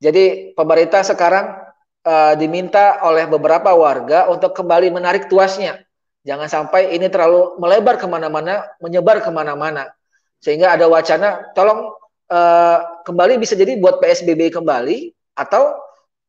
jadi 0.00 0.52
pemerintah 0.56 1.04
sekarang 1.04 1.66
uh, 2.04 2.34
diminta 2.36 3.00
oleh 3.04 3.24
beberapa 3.28 3.72
warga 3.72 4.28
untuk 4.28 4.56
kembali 4.56 4.92
menarik 4.92 5.28
tuasnya. 5.28 5.84
Jangan 6.26 6.48
sampai 6.50 6.96
ini 6.96 7.06
terlalu 7.06 7.54
melebar 7.56 7.96
ke 8.00 8.06
mana-mana, 8.08 8.66
menyebar 8.82 9.22
ke 9.22 9.30
mana-mana. 9.30 9.95
Sehingga 10.40 10.76
ada 10.76 10.86
wacana, 10.86 11.50
tolong 11.56 11.90
uh, 12.30 12.78
kembali 13.02 13.40
bisa 13.40 13.56
jadi 13.56 13.78
buat 13.80 13.98
PSBB 13.98 14.52
kembali 14.54 15.10
atau 15.36 15.76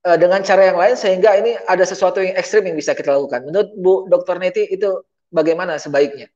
uh, 0.08 0.18
dengan 0.18 0.42
cara 0.42 0.72
yang 0.74 0.78
lain 0.80 0.96
sehingga 0.96 1.36
ini 1.38 1.56
ada 1.68 1.84
sesuatu 1.84 2.24
yang 2.24 2.36
ekstrim 2.40 2.66
yang 2.68 2.78
bisa 2.78 2.96
kita 2.96 3.14
lakukan. 3.14 3.46
Menurut 3.46 3.70
Bu 3.78 3.94
Dr. 4.08 4.40
Neti 4.40 4.68
itu 4.70 5.04
bagaimana 5.30 5.76
sebaiknya? 5.78 6.32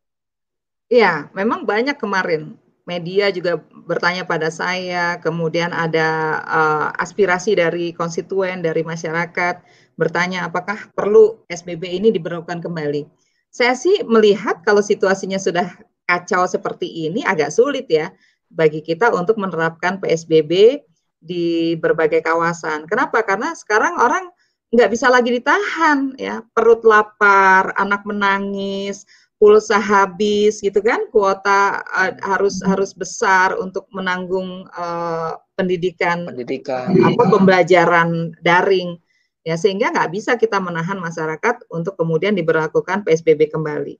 Iya, 0.92 1.32
memang 1.32 1.64
banyak 1.64 1.96
kemarin 1.96 2.60
media 2.84 3.32
juga 3.32 3.62
bertanya 3.88 4.28
pada 4.28 4.52
saya, 4.52 5.16
kemudian 5.24 5.72
ada 5.72 6.42
uh, 6.44 6.88
aspirasi 7.00 7.56
dari 7.56 7.96
konstituen, 7.96 8.60
dari 8.60 8.84
masyarakat 8.84 9.64
bertanya 9.96 10.50
apakah 10.50 10.90
perlu 10.98 11.46
SBB 11.48 12.02
ini 12.02 12.10
diberlakukan 12.10 12.60
kembali. 12.60 13.06
Saya 13.52 13.76
sih 13.76 14.02
melihat 14.08 14.64
kalau 14.64 14.80
situasinya 14.82 15.38
sudah 15.38 15.68
kacau 16.06 16.44
seperti 16.50 17.08
ini 17.08 17.24
agak 17.24 17.54
sulit 17.54 17.88
ya 17.88 18.12
bagi 18.52 18.84
kita 18.84 19.16
untuk 19.16 19.40
menerapkan 19.40 19.98
PSBB 20.04 20.84
di 21.22 21.78
berbagai 21.78 22.26
kawasan. 22.26 22.90
Kenapa? 22.90 23.24
Karena 23.24 23.56
sekarang 23.56 23.96
orang 24.02 24.28
nggak 24.74 24.92
bisa 24.92 25.08
lagi 25.08 25.32
ditahan 25.32 26.18
ya. 26.18 26.44
Perut 26.52 26.84
lapar, 26.84 27.72
anak 27.80 28.04
menangis, 28.04 29.08
pulsa 29.38 29.80
habis 29.80 30.60
gitu 30.60 30.82
kan? 30.84 31.08
Kuota 31.14 31.80
uh, 31.86 32.12
harus 32.26 32.60
harus 32.66 32.92
besar 32.92 33.56
untuk 33.56 33.88
menanggung 33.94 34.68
uh, 34.76 35.38
pendidikan 35.56 36.28
pendidikan. 36.28 36.92
apa 37.06 37.24
pembelajaran 37.30 38.36
daring. 38.44 38.98
Ya 39.42 39.58
sehingga 39.58 39.90
nggak 39.90 40.14
bisa 40.14 40.38
kita 40.38 40.62
menahan 40.62 41.02
masyarakat 41.02 41.66
untuk 41.74 41.98
kemudian 41.98 42.38
diberlakukan 42.38 43.02
PSBB 43.02 43.50
kembali 43.50 43.98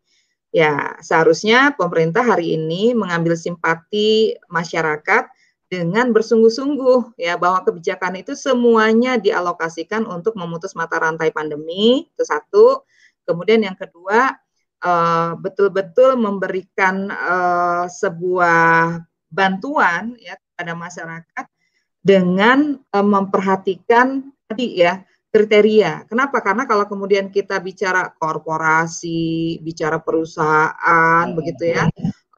ya 0.52 1.00
seharusnya 1.00 1.74
pemerintah 1.80 2.22
hari 2.22 2.60
ini 2.60 2.92
mengambil 2.92 3.40
simpati 3.40 4.36
masyarakat 4.52 5.32
dengan 5.72 6.12
bersungguh-sungguh 6.12 7.16
ya 7.16 7.40
bahwa 7.40 7.64
kebijakan 7.64 8.20
itu 8.20 8.36
semuanya 8.36 9.16
dialokasikan 9.16 10.04
untuk 10.04 10.36
memutus 10.36 10.76
mata 10.76 11.00
rantai 11.00 11.32
pandemi 11.32 12.12
itu 12.12 12.24
satu. 12.28 12.84
Kemudian 13.24 13.64
yang 13.64 13.80
kedua 13.80 14.36
uh, 14.84 15.32
betul-betul 15.40 16.20
memberikan 16.20 17.08
uh, 17.08 17.88
sebuah 17.88 19.00
bantuan 19.32 20.20
ya 20.20 20.36
kepada 20.36 20.76
masyarakat 20.76 21.46
dengan 22.04 22.76
uh, 22.92 23.06
memperhatikan 23.08 24.28
tadi 24.52 24.84
ya 24.84 25.00
kriteria. 25.32 26.06
Kenapa? 26.12 26.44
Karena 26.44 26.68
kalau 26.68 26.86
kemudian 26.86 27.32
kita 27.32 27.58
bicara 27.64 28.12
korporasi, 28.12 29.58
bicara 29.64 29.98
perusahaan, 30.04 31.26
begitu 31.32 31.72
ya, 31.72 31.88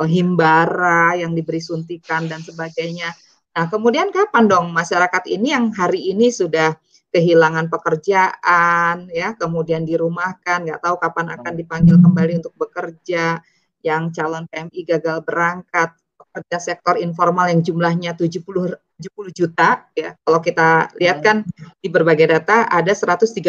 himbara 0.03 1.17
yang 1.17 1.33
diberi 1.33 1.63
suntikan 1.63 2.29
dan 2.29 2.45
sebagainya, 2.45 3.09
Nah, 3.53 3.69
kemudian 3.69 4.09
kapan 4.09 4.49
dong 4.49 4.73
masyarakat 4.73 5.29
ini 5.29 5.53
yang 5.53 5.69
hari 5.77 6.09
ini 6.09 6.33
sudah 6.33 6.73
kehilangan 7.13 7.69
pekerjaan, 7.69 9.05
ya, 9.13 9.37
kemudian 9.37 9.85
dirumahkan, 9.85 10.65
nggak 10.65 10.81
tahu 10.81 10.97
kapan 10.97 11.37
akan 11.37 11.53
dipanggil 11.53 12.01
kembali 12.01 12.41
untuk 12.41 12.57
bekerja, 12.57 13.45
yang 13.85 14.09
calon 14.09 14.49
PMI 14.49 14.81
gagal 14.89 15.21
berangkat, 15.21 15.93
pekerja 16.33 16.57
sektor 16.57 16.97
informal 16.97 17.45
yang 17.53 17.61
jumlahnya 17.61 18.17
70 18.17 18.41
70 18.41 19.29
juta 19.37 19.85
ya. 19.93 20.17
Kalau 20.17 20.39
kita 20.41 20.89
lihat 20.97 21.21
kan 21.21 21.45
di 21.77 21.87
berbagai 21.93 22.33
data 22.33 22.65
ada 22.65 22.89
131 22.89 23.45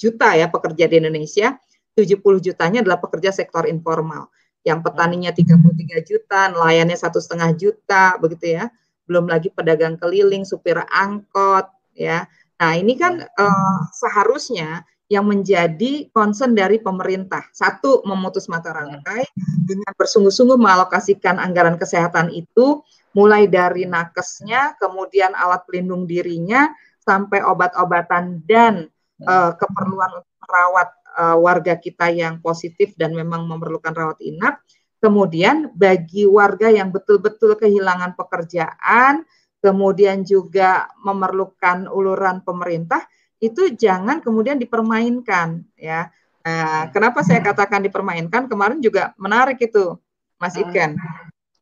juta 0.00 0.28
ya 0.32 0.48
pekerja 0.48 0.88
di 0.88 0.96
Indonesia, 0.96 1.60
70 1.92 2.40
jutanya 2.40 2.80
adalah 2.80 2.96
pekerja 2.96 3.36
sektor 3.36 3.68
informal. 3.68 4.32
Yang 4.64 4.80
petaninya 4.88 5.32
33 5.36 6.00
juta, 6.08 6.48
nelayannya 6.48 6.96
satu 6.96 7.20
setengah 7.20 7.52
juta 7.56 8.16
begitu 8.16 8.56
ya 8.56 8.72
belum 9.10 9.26
lagi 9.26 9.50
pedagang 9.50 9.98
keliling, 9.98 10.46
supir 10.46 10.78
angkot, 10.86 11.66
ya. 11.98 12.30
Nah, 12.62 12.78
ini 12.78 12.94
kan 12.94 13.18
uh, 13.18 13.78
seharusnya 13.90 14.86
yang 15.10 15.26
menjadi 15.26 16.06
concern 16.14 16.54
dari 16.54 16.78
pemerintah. 16.78 17.42
Satu, 17.50 18.06
memutus 18.06 18.46
mata 18.46 18.70
rantai 18.70 19.26
dengan 19.66 19.90
bersungguh-sungguh 19.98 20.54
mengalokasikan 20.54 21.42
anggaran 21.42 21.74
kesehatan 21.74 22.30
itu 22.30 22.80
mulai 23.10 23.50
dari 23.50 23.90
nakesnya, 23.90 24.78
kemudian 24.78 25.34
alat 25.34 25.66
pelindung 25.66 26.06
dirinya, 26.06 26.70
sampai 27.02 27.42
obat-obatan 27.42 28.46
dan 28.46 28.86
uh, 29.26 29.50
keperluan 29.58 30.22
untuk 30.22 30.36
merawat 30.46 30.88
uh, 31.18 31.36
warga 31.42 31.74
kita 31.74 32.06
yang 32.14 32.38
positif 32.38 32.94
dan 32.94 33.10
memang 33.10 33.50
memerlukan 33.50 33.90
rawat 33.90 34.22
inap 34.22 34.62
Kemudian 35.00 35.72
bagi 35.72 36.28
warga 36.28 36.68
yang 36.68 36.92
betul-betul 36.92 37.56
kehilangan 37.56 38.20
pekerjaan, 38.20 39.24
kemudian 39.64 40.28
juga 40.28 40.92
memerlukan 41.00 41.88
uluran 41.88 42.44
pemerintah, 42.44 43.08
itu 43.40 43.72
jangan 43.72 44.20
kemudian 44.20 44.60
dipermainkan 44.60 45.64
ya. 45.74 46.12
Nah, 46.40 46.88
kenapa 46.92 47.20
saya 47.20 47.40
katakan 47.44 47.84
dipermainkan? 47.84 48.48
Kemarin 48.48 48.80
juga 48.80 49.12
menarik 49.20 49.60
itu, 49.60 49.96
Mas 50.40 50.56
hmm. 50.56 50.62
Iken. 50.68 50.90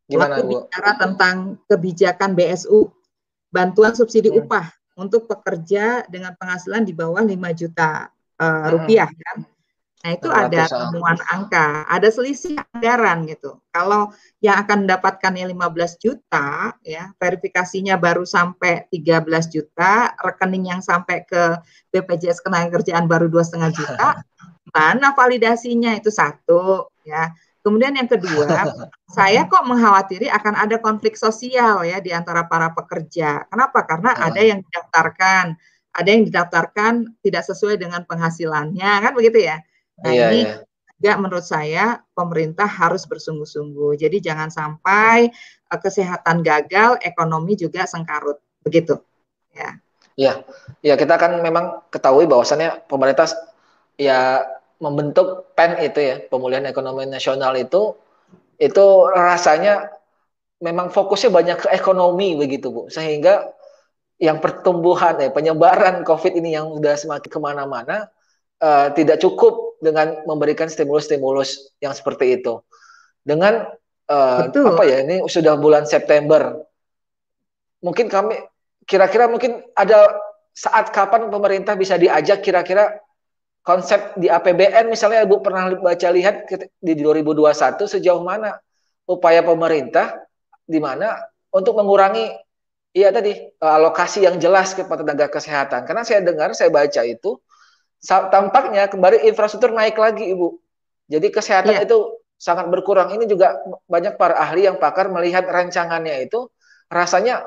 Gimana, 0.07 0.43
Bu? 0.43 0.67
bicara 0.67 0.95
tentang 0.99 1.37
kebijakan 1.67 2.35
BSU, 2.35 2.91
bantuan 3.51 3.95
subsidi 3.95 4.31
hmm. 4.31 4.39
upah 4.47 4.67
untuk 4.99 5.27
pekerja 5.31 6.07
dengan 6.11 6.35
penghasilan 6.35 6.83
di 6.83 6.95
bawah 6.95 7.23
5 7.23 7.31
juta 7.59 8.11
uh, 8.39 8.67
rupiah 8.71 9.11
kan. 9.11 9.47
Nah, 10.09 10.17
itu 10.17 10.33
ada 10.33 10.65
temuan 10.65 11.21
angka, 11.29 11.85
ada 11.85 12.09
selisih 12.09 12.57
anggaran 12.73 13.29
gitu. 13.29 13.61
Kalau 13.69 14.09
yang 14.41 14.57
akan 14.65 14.89
mendapatkannya 14.89 15.53
15 15.53 16.01
juta, 16.01 16.73
ya, 16.81 17.13
verifikasinya 17.21 18.01
baru 18.01 18.25
sampai 18.25 18.89
13 18.89 19.53
juta, 19.53 20.17
rekening 20.17 20.73
yang 20.73 20.81
sampai 20.81 21.29
ke 21.29 21.61
BPJS 21.93 22.41
Ketenagakerjaan 22.41 23.05
baru 23.05 23.29
dua 23.29 23.45
setengah 23.45 23.69
juta, 23.77 24.09
mana 24.73 25.13
validasinya 25.13 25.93
itu 25.93 26.09
satu, 26.09 26.89
ya. 27.05 27.29
Kemudian 27.61 27.93
yang 27.93 28.09
kedua, 28.09 28.49
saya 29.21 29.45
kok 29.45 29.69
mengkhawatiri 29.69 30.33
akan 30.33 30.57
ada 30.57 30.81
konflik 30.81 31.21
sosial 31.21 31.85
ya 31.85 32.01
di 32.01 32.17
antara 32.17 32.49
para 32.49 32.73
pekerja. 32.73 33.45
Kenapa? 33.53 33.85
Karena 33.85 34.17
hmm. 34.17 34.25
ada 34.25 34.41
yang 34.41 34.59
didaftarkan, 34.65 35.45
ada 35.93 36.09
yang 36.09 36.25
didaftarkan 36.25 36.93
tidak 37.21 37.45
sesuai 37.45 37.77
dengan 37.77 38.09
penghasilannya, 38.09 39.05
kan 39.05 39.13
begitu 39.13 39.45
ya. 39.53 39.61
Nah 40.03 40.11
iya, 40.15 40.27
ini 40.31 40.41
iya. 40.47 40.55
juga 40.99 41.13
menurut 41.19 41.47
saya 41.47 42.03
pemerintah 42.15 42.67
harus 42.67 43.07
bersungguh-sungguh. 43.07 43.99
Jadi 43.99 44.23
jangan 44.23 44.51
sampai 44.51 45.31
uh, 45.71 45.79
kesehatan 45.79 46.43
gagal, 46.43 47.03
ekonomi 47.03 47.59
juga 47.59 47.87
sengkarut, 47.87 48.39
begitu. 48.63 48.99
Ya. 49.55 49.79
Iya, 50.19 50.33
ya 50.83 50.95
kita 50.99 51.15
kan 51.15 51.39
memang 51.39 51.87
ketahui 51.95 52.27
bahwasannya 52.27 52.91
pemerintah 52.91 53.31
ya 53.95 54.43
membentuk 54.79 55.55
PEN 55.55 55.79
itu 55.83 55.99
ya 56.03 56.17
pemulihan 56.27 56.67
ekonomi 56.67 57.07
nasional 57.07 57.55
itu 57.59 57.95
itu 58.59 58.87
rasanya 59.11 59.91
memang 60.59 60.91
fokusnya 60.91 61.31
banyak 61.31 61.59
ke 61.63 61.69
ekonomi 61.71 62.35
begitu 62.35 62.71
bu 62.71 62.83
sehingga 62.91 63.47
yang 64.19 64.43
pertumbuhan 64.43 65.19
ya 65.23 65.31
penyebaran 65.31 66.03
COVID 66.03 66.35
ini 66.35 66.59
yang 66.59 66.75
sudah 66.75 66.95
semakin 66.99 67.31
ke 67.31 67.39
mana-mana 67.39 68.11
uh, 68.59 68.91
tidak 68.91 69.23
cukup 69.23 69.68
dengan 69.79 70.23
memberikan 70.27 70.67
stimulus-stimulus 70.67 71.75
yang 71.79 71.95
seperti 71.95 72.39
itu. 72.43 72.63
Dengan 73.23 73.67
uh, 74.11 74.41
apa 74.49 74.83
ya 74.87 75.05
ini 75.05 75.25
sudah 75.27 75.55
bulan 75.59 75.87
September, 75.87 76.59
mungkin 77.83 78.11
kami 78.11 78.39
kira-kira 78.89 79.29
mungkin 79.29 79.63
ada 79.77 80.11
saat 80.57 80.91
kapan 80.91 81.31
pemerintah 81.31 81.79
bisa 81.79 81.95
diajak 81.95 82.43
kira-kira 82.43 82.99
konsep 83.63 84.17
di 84.17 84.27
APBN 84.33 84.89
misalnya 84.89 85.29
Bu 85.29 85.45
pernah 85.45 85.71
baca 85.77 86.09
lihat 86.09 86.49
di 86.81 86.93
2021 86.97 87.85
sejauh 87.85 88.25
mana 88.25 88.57
upaya 89.05 89.45
pemerintah 89.45 90.19
di 90.65 90.81
mana 90.81 91.15
untuk 91.53 91.77
mengurangi 91.77 92.33
iya 92.97 93.13
tadi 93.13 93.33
eh, 93.37 93.73
alokasi 93.79 94.25
yang 94.25 94.41
jelas 94.41 94.73
kepada 94.73 95.05
tenaga 95.05 95.29
kesehatan. 95.29 95.85
Karena 95.85 96.03
saya 96.03 96.25
dengar 96.25 96.53
saya 96.57 96.73
baca 96.73 97.03
itu 97.05 97.37
tampaknya 98.07 98.87
kembali 98.87 99.27
infrastruktur 99.27 99.75
naik 99.75 99.99
lagi 99.99 100.31
Ibu. 100.31 100.59
Jadi 101.09 101.27
kesehatan 101.33 101.75
yeah. 101.75 101.87
itu 101.87 102.19
sangat 102.39 102.71
berkurang. 102.71 103.11
Ini 103.11 103.27
juga 103.27 103.59
banyak 103.91 104.15
para 104.15 104.39
ahli 104.39 104.71
yang 104.71 104.79
pakar 104.79 105.11
melihat 105.11 105.49
rancangannya 105.49 106.29
itu 106.31 106.47
rasanya 106.89 107.43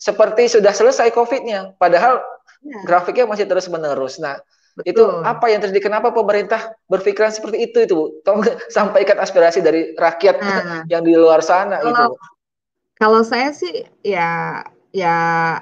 seperti 0.00 0.48
sudah 0.48 0.72
selesai 0.72 1.12
COVID-nya, 1.12 1.76
padahal 1.76 2.22
yeah. 2.64 2.82
grafiknya 2.86 3.28
masih 3.28 3.44
terus 3.44 3.68
menerus. 3.68 4.16
Nah, 4.16 4.40
Betul. 4.76 4.88
itu 4.92 5.02
apa 5.24 5.52
yang 5.52 5.60
terjadi? 5.60 5.92
Kenapa 5.92 6.12
pemerintah 6.12 6.72
berpikiran 6.88 7.32
seperti 7.32 7.64
itu 7.64 7.78
itu, 7.84 7.92
Bu? 7.92 8.06
Tolong 8.24 8.44
sampaikan 8.76 9.20
aspirasi 9.20 9.60
dari 9.60 9.92
rakyat 9.96 10.36
nah, 10.40 10.80
yang 10.92 11.04
di 11.04 11.12
luar 11.12 11.44
sana 11.44 11.82
kalau, 11.82 11.92
itu. 11.92 12.04
Kalau 12.96 13.20
saya 13.24 13.52
sih 13.52 13.84
ya 14.00 14.64
ya 14.96 15.16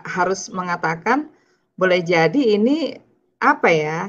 harus 0.06 0.46
mengatakan 0.54 1.26
boleh 1.74 1.98
jadi 2.06 2.54
ini 2.54 3.02
apa 3.44 3.68
ya? 3.68 4.00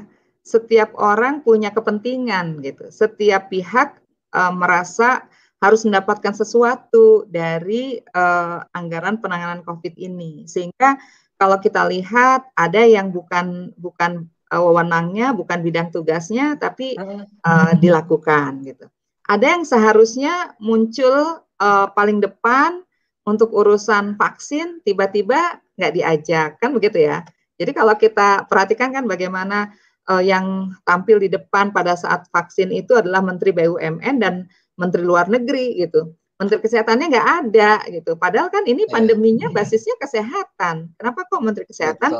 Setiap 0.45 0.95
orang 0.95 1.43
punya 1.43 1.73
kepentingan 1.75 2.63
gitu. 2.63 2.87
Setiap 2.87 3.51
pihak 3.51 3.99
uh, 4.31 4.53
merasa 4.53 5.27
harus 5.59 5.81
mendapatkan 5.81 6.35
sesuatu 6.37 7.25
dari 7.25 7.97
uh, 8.13 8.61
anggaran 8.71 9.17
penanganan 9.17 9.65
COVID 9.65 9.97
ini. 9.97 10.45
Sehingga 10.45 10.95
kalau 11.35 11.57
kita 11.59 11.83
lihat 11.89 12.47
ada 12.55 12.85
yang 12.85 13.09
bukan 13.11 13.73
bukan 13.75 14.29
uh, 14.53 14.61
wewenangnya, 14.61 15.33
bukan 15.33 15.65
bidang 15.65 15.89
tugasnya, 15.89 16.55
tapi 16.55 16.95
uh, 17.43 17.71
dilakukan 17.81 18.61
gitu. 18.63 18.85
Ada 19.25 19.57
yang 19.57 19.63
seharusnya 19.65 20.53
muncul 20.61 21.41
uh, 21.57 21.87
paling 21.97 22.21
depan 22.21 22.85
untuk 23.25 23.49
urusan 23.57 24.13
vaksin, 24.21 24.85
tiba-tiba 24.85 25.57
nggak 25.81 25.93
diajak, 25.97 26.49
kan 26.61 26.71
begitu 26.77 27.09
ya? 27.09 27.25
Jadi 27.55 27.71
kalau 27.71 27.95
kita 27.95 28.47
perhatikan 28.51 28.91
kan 28.91 29.07
bagaimana 29.07 29.71
uh, 30.11 30.23
yang 30.23 30.75
tampil 30.83 31.17
di 31.21 31.31
depan 31.31 31.71
pada 31.71 31.95
saat 31.95 32.27
vaksin 32.29 32.71
itu 32.71 32.95
adalah 32.95 33.23
Menteri 33.23 33.55
BUMN 33.55 34.15
dan 34.19 34.45
Menteri 34.75 35.03
Luar 35.07 35.31
Negeri 35.31 35.79
gitu. 35.79 36.11
Menteri 36.35 36.59
Kesehatannya 36.59 37.05
nggak 37.15 37.29
ada 37.47 37.71
gitu. 37.87 38.19
Padahal 38.19 38.51
kan 38.51 38.67
ini 38.67 38.83
iya. 38.83 38.91
pandeminya 38.91 39.47
basisnya 39.55 39.95
kesehatan. 39.95 40.91
Kenapa 40.99 41.23
kok 41.31 41.39
Menteri 41.39 41.63
Kesehatan 41.63 42.11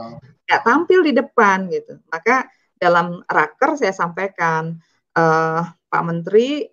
nggak 0.48 0.62
tampil 0.64 1.04
di 1.04 1.12
depan 1.12 1.68
gitu? 1.68 2.00
Maka 2.08 2.48
dalam 2.80 3.20
raker 3.28 3.76
saya 3.76 3.92
sampaikan 3.92 4.80
uh, 5.20 5.68
Pak 5.68 6.04
Menteri 6.08 6.64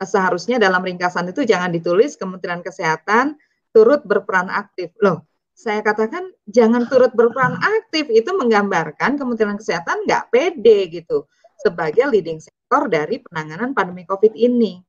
seharusnya 0.00 0.56
dalam 0.56 0.80
ringkasan 0.80 1.32
itu 1.32 1.44
jangan 1.44 1.68
ditulis 1.68 2.16
Kementerian 2.16 2.64
Kesehatan 2.64 3.36
turut 3.76 4.00
berperan 4.08 4.48
aktif. 4.48 4.96
Loh, 5.04 5.28
saya 5.56 5.80
katakan 5.80 6.28
jangan 6.44 6.84
turut 6.84 7.16
berperan 7.16 7.56
aktif 7.56 8.12
itu 8.12 8.28
menggambarkan 8.36 9.16
Kementerian 9.16 9.56
Kesehatan 9.56 10.04
nggak 10.04 10.28
pede 10.28 10.92
gitu 10.92 11.24
sebagai 11.56 12.12
leading 12.12 12.44
sektor 12.44 12.92
dari 12.92 13.24
penanganan 13.24 13.72
pandemi 13.72 14.04
COVID 14.04 14.36
ini. 14.36 14.84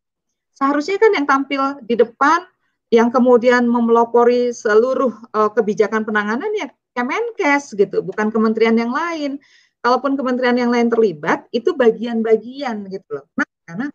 Seharusnya 0.51 0.99
kan 0.99 1.15
yang 1.15 1.23
tampil 1.23 1.79
di 1.87 1.95
depan 1.95 2.43
yang 2.91 3.07
kemudian 3.07 3.63
memelopori 3.63 4.51
seluruh 4.51 5.15
uh, 5.31 5.51
kebijakan 5.55 6.03
penanganan 6.03 6.51
ya 6.59 6.67
Kemenkes 6.91 7.77
gitu, 7.77 8.03
bukan 8.03 8.27
kementerian 8.33 8.75
yang 8.75 8.91
lain. 8.91 9.37
Kalaupun 9.85 10.17
kementerian 10.17 10.57
yang 10.57 10.73
lain 10.73 10.89
terlibat, 10.89 11.45
itu 11.53 11.77
bagian-bagian 11.77 12.89
gitu 12.89 13.21
loh. 13.21 13.29
Nah, 13.37 13.45
karena 13.69 13.87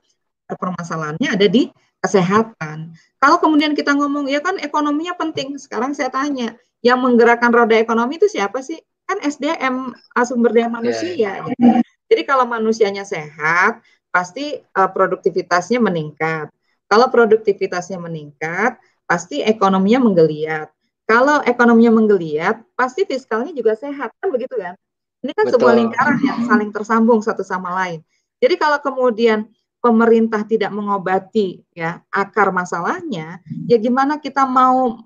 permasalahannya 0.47 1.29
ada 1.35 1.47
di 1.51 1.67
kesehatan. 2.03 2.99
Kalau 3.23 3.39
kemudian 3.39 3.79
kita 3.79 3.95
ngomong, 3.95 4.27
ya 4.27 4.43
kan 4.43 4.59
ekonominya 4.59 5.15
penting. 5.15 5.55
Sekarang 5.57 5.95
saya 5.95 6.11
tanya, 6.11 6.59
yang 6.83 6.99
menggerakkan 6.99 7.55
roda 7.55 7.79
ekonomi 7.79 8.19
itu 8.19 8.27
siapa 8.27 8.59
sih? 8.61 8.77
Kan 9.07 9.23
SDM, 9.23 9.95
sumber 10.27 10.51
daya 10.51 10.67
manusia. 10.67 11.15
Yeah. 11.15 11.47
Gitu. 11.47 11.79
Jadi 12.11 12.23
kalau 12.27 12.45
manusianya 12.45 13.07
sehat, 13.07 13.81
pasti 14.11 14.59
uh, 14.59 14.91
produktivitasnya 14.91 15.79
meningkat. 15.79 16.51
Kalau 16.91 17.09
produktivitasnya 17.09 17.97
meningkat, 18.03 18.77
pasti 19.09 19.41
ekonominya 19.41 20.05
menggeliat. 20.05 20.69
Kalau 21.09 21.41
ekonominya 21.47 22.03
menggeliat, 22.03 22.61
pasti 22.77 23.09
fiskalnya 23.09 23.57
juga 23.57 23.79
sehat, 23.79 24.13
kan 24.21 24.29
begitu 24.29 24.59
kan? 24.61 24.77
Ini 25.23 25.33
kan 25.33 25.47
Betul. 25.49 25.55
sebuah 25.57 25.75
lingkaran 25.79 26.19
yang 26.21 26.39
saling 26.51 26.71
tersambung 26.75 27.23
satu 27.23 27.47
sama 27.47 27.73
lain. 27.79 28.03
Jadi 28.43 28.59
kalau 28.59 28.83
kemudian 28.83 29.47
pemerintah 29.83 30.47
tidak 30.47 30.71
mengobati 30.71 31.59
ya 31.75 31.99
akar 32.15 32.55
masalahnya, 32.55 33.43
ya 33.67 33.77
gimana 33.83 34.23
kita 34.23 34.47
mau 34.47 35.03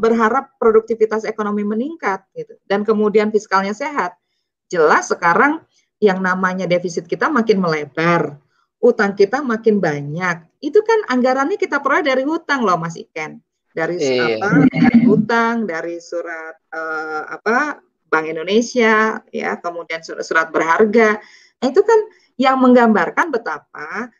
berharap 0.00 0.56
produktivitas 0.56 1.28
ekonomi 1.28 1.60
meningkat 1.60 2.24
gitu 2.32 2.56
dan 2.64 2.88
kemudian 2.88 3.28
fiskalnya 3.28 3.76
sehat? 3.76 4.16
Jelas 4.72 5.12
sekarang 5.12 5.60
yang 6.00 6.24
namanya 6.24 6.64
defisit 6.64 7.04
kita 7.04 7.28
makin 7.28 7.60
melebar, 7.60 8.40
utang 8.80 9.12
kita 9.12 9.44
makin 9.44 9.76
banyak. 9.78 10.44
Itu 10.64 10.80
kan 10.80 11.04
anggarannya 11.12 11.60
kita 11.60 11.84
peroleh 11.84 12.04
dari 12.04 12.24
hutang 12.24 12.64
loh 12.64 12.80
Mas 12.80 12.96
Iken. 12.96 13.44
Dari 13.74 14.00
iya. 14.00 14.40
apa? 14.40 14.64
Dari 14.72 15.00
hutang, 15.04 15.68
dari 15.68 16.00
surat 16.00 16.56
uh, 16.72 17.28
apa 17.28 17.82
Bank 18.08 18.30
Indonesia 18.30 19.20
ya, 19.34 19.50
kemudian 19.58 20.00
surat, 20.00 20.24
surat 20.24 20.48
berharga. 20.48 21.18
Nah, 21.58 21.66
itu 21.68 21.82
kan 21.82 22.00
yang 22.34 22.58
menggambarkan 22.58 23.30
betapa 23.30 24.10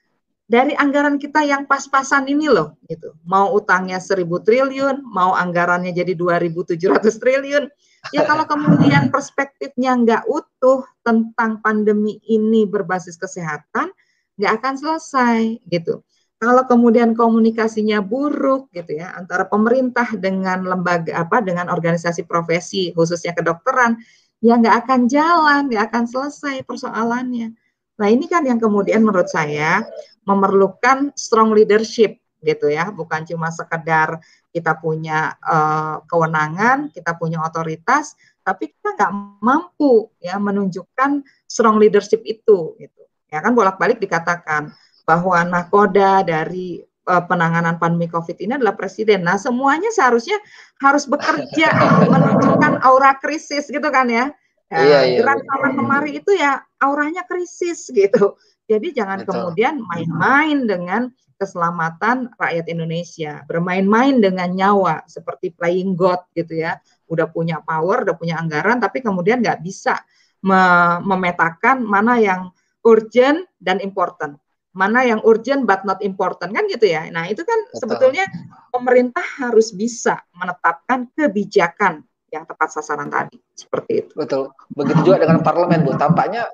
dari 0.45 0.77
anggaran 0.77 1.17
kita 1.17 1.41
yang 1.41 1.65
pas-pasan 1.65 2.29
ini 2.29 2.53
loh 2.53 2.77
gitu. 2.87 3.17
Mau 3.25 3.57
utangnya 3.57 3.97
1000 3.97 4.29
triliun, 4.45 5.01
mau 5.03 5.33
anggarannya 5.33 5.91
jadi 5.97 6.13
2700 6.13 7.01
triliun. 7.17 7.65
Ya 8.13 8.29
kalau 8.29 8.45
kemudian 8.53 9.09
perspektifnya 9.09 9.97
nggak 9.97 10.23
utuh 10.29 10.85
tentang 11.01 11.65
pandemi 11.65 12.21
ini 12.29 12.69
berbasis 12.69 13.17
kesehatan, 13.17 13.89
nggak 14.37 14.53
akan 14.61 14.75
selesai 14.77 15.65
gitu. 15.73 16.05
Kalau 16.37 16.69
kemudian 16.69 17.17
komunikasinya 17.17 18.05
buruk 18.05 18.69
gitu 18.77 19.01
ya 19.01 19.17
antara 19.17 19.49
pemerintah 19.49 20.05
dengan 20.13 20.61
lembaga 20.67 21.25
apa 21.25 21.41
dengan 21.41 21.73
organisasi 21.73 22.29
profesi 22.29 22.93
khususnya 22.93 23.33
kedokteran, 23.33 23.97
ya 24.45 24.61
nggak 24.61 24.85
akan 24.85 25.01
jalan, 25.09 25.73
nggak 25.73 25.89
akan 25.89 26.05
selesai 26.05 26.61
persoalannya. 26.69 27.57
Nah 28.01 28.09
ini 28.11 28.27
kan 28.27 28.43
yang 28.43 28.59
kemudian 28.59 29.07
menurut 29.07 29.31
saya 29.31 29.87
memerlukan 30.27 31.15
strong 31.15 31.55
leadership 31.55 32.19
gitu 32.45 32.69
ya, 32.69 32.93
bukan 32.93 33.25
cuma 33.25 33.49
sekedar 33.49 34.21
kita 34.53 34.77
punya 34.77 35.33
uh, 35.41 36.05
kewenangan, 36.05 36.93
kita 36.93 37.17
punya 37.17 37.41
otoritas, 37.41 38.15
tapi 38.45 38.71
kita 38.71 38.93
nggak 38.95 39.13
mampu 39.41 40.13
ya 40.21 40.37
menunjukkan 40.37 41.25
strong 41.49 41.81
leadership 41.81 42.21
itu 42.29 42.77
gitu. 42.77 43.03
Ya 43.33 43.41
kan 43.41 43.57
bolak-balik 43.57 43.99
dikatakan 43.99 44.71
bahwa 45.09 45.41
nakoda 45.43 46.23
dari 46.23 46.85
uh, 47.09 47.25
penanganan 47.25 47.77
pandemi 47.81 48.09
COVID 48.09 48.37
ini 48.41 48.61
adalah 48.61 48.77
presiden. 48.77 49.25
Nah, 49.25 49.41
semuanya 49.41 49.93
seharusnya 49.93 50.37
harus 50.81 51.05
bekerja 51.09 51.73
menunjukkan 52.09 52.85
aura 52.85 53.17
krisis 53.21 53.69
gitu 53.69 53.89
kan 53.89 54.09
ya. 54.09 54.33
Ya, 54.73 54.81
iya, 54.81 55.01
iya, 55.07 55.19
gerak 55.21 55.45
sama 55.45 55.69
kemari 55.77 56.11
itu 56.19 56.33
ya 56.35 56.65
auranya 56.81 57.23
krisis 57.29 57.89
gitu. 57.95 58.35
Jadi 58.65 58.97
jangan 58.97 59.23
Betul. 59.23 59.33
kemudian 59.37 59.75
main-main 59.85 60.65
dengan 60.65 61.03
keselamatan 61.37 62.33
rakyat 62.41 62.67
Indonesia, 62.73 63.45
bermain-main 63.45 64.23
dengan 64.23 64.49
nyawa 64.49 65.05
seperti 65.05 65.53
playing 65.53 65.93
God 65.99 66.25
gitu 66.33 66.65
ya. 66.65 66.81
Udah 67.11 67.29
punya 67.29 67.61
power, 67.61 68.09
udah 68.09 68.17
punya 68.17 68.41
anggaran, 68.41 68.81
tapi 68.81 69.05
kemudian 69.05 69.45
nggak 69.45 69.61
bisa 69.61 70.01
me 70.45 70.61
memetakan 71.05 71.85
mana 71.85 72.17
yang 72.21 72.49
urgent 72.85 73.45
dan 73.61 73.81
important, 73.85 74.41
mana 74.73 75.05
yang 75.05 75.21
urgent 75.25 75.69
but 75.69 75.85
not 75.85 76.01
important 76.01 76.53
kan 76.57 76.65
gitu 76.69 76.89
ya. 76.89 77.05
Nah 77.13 77.29
itu 77.29 77.45
kan 77.45 77.59
Betul. 77.69 77.81
sebetulnya 77.85 78.25
pemerintah 78.73 79.25
harus 79.45 79.77
bisa 79.77 80.25
menetapkan 80.37 81.09
kebijakan 81.13 82.05
yang 82.35 82.45
tepat 82.45 82.75
sasaran 82.75 83.07
tadi 83.07 83.39
seperti 83.55 83.93
itu. 84.05 84.13
Betul. 84.19 84.51
Begitu 84.75 85.01
juga 85.07 85.23
dengan 85.23 85.41
parlemen 85.47 85.87
Bu. 85.87 85.95
Tampaknya 85.95 86.51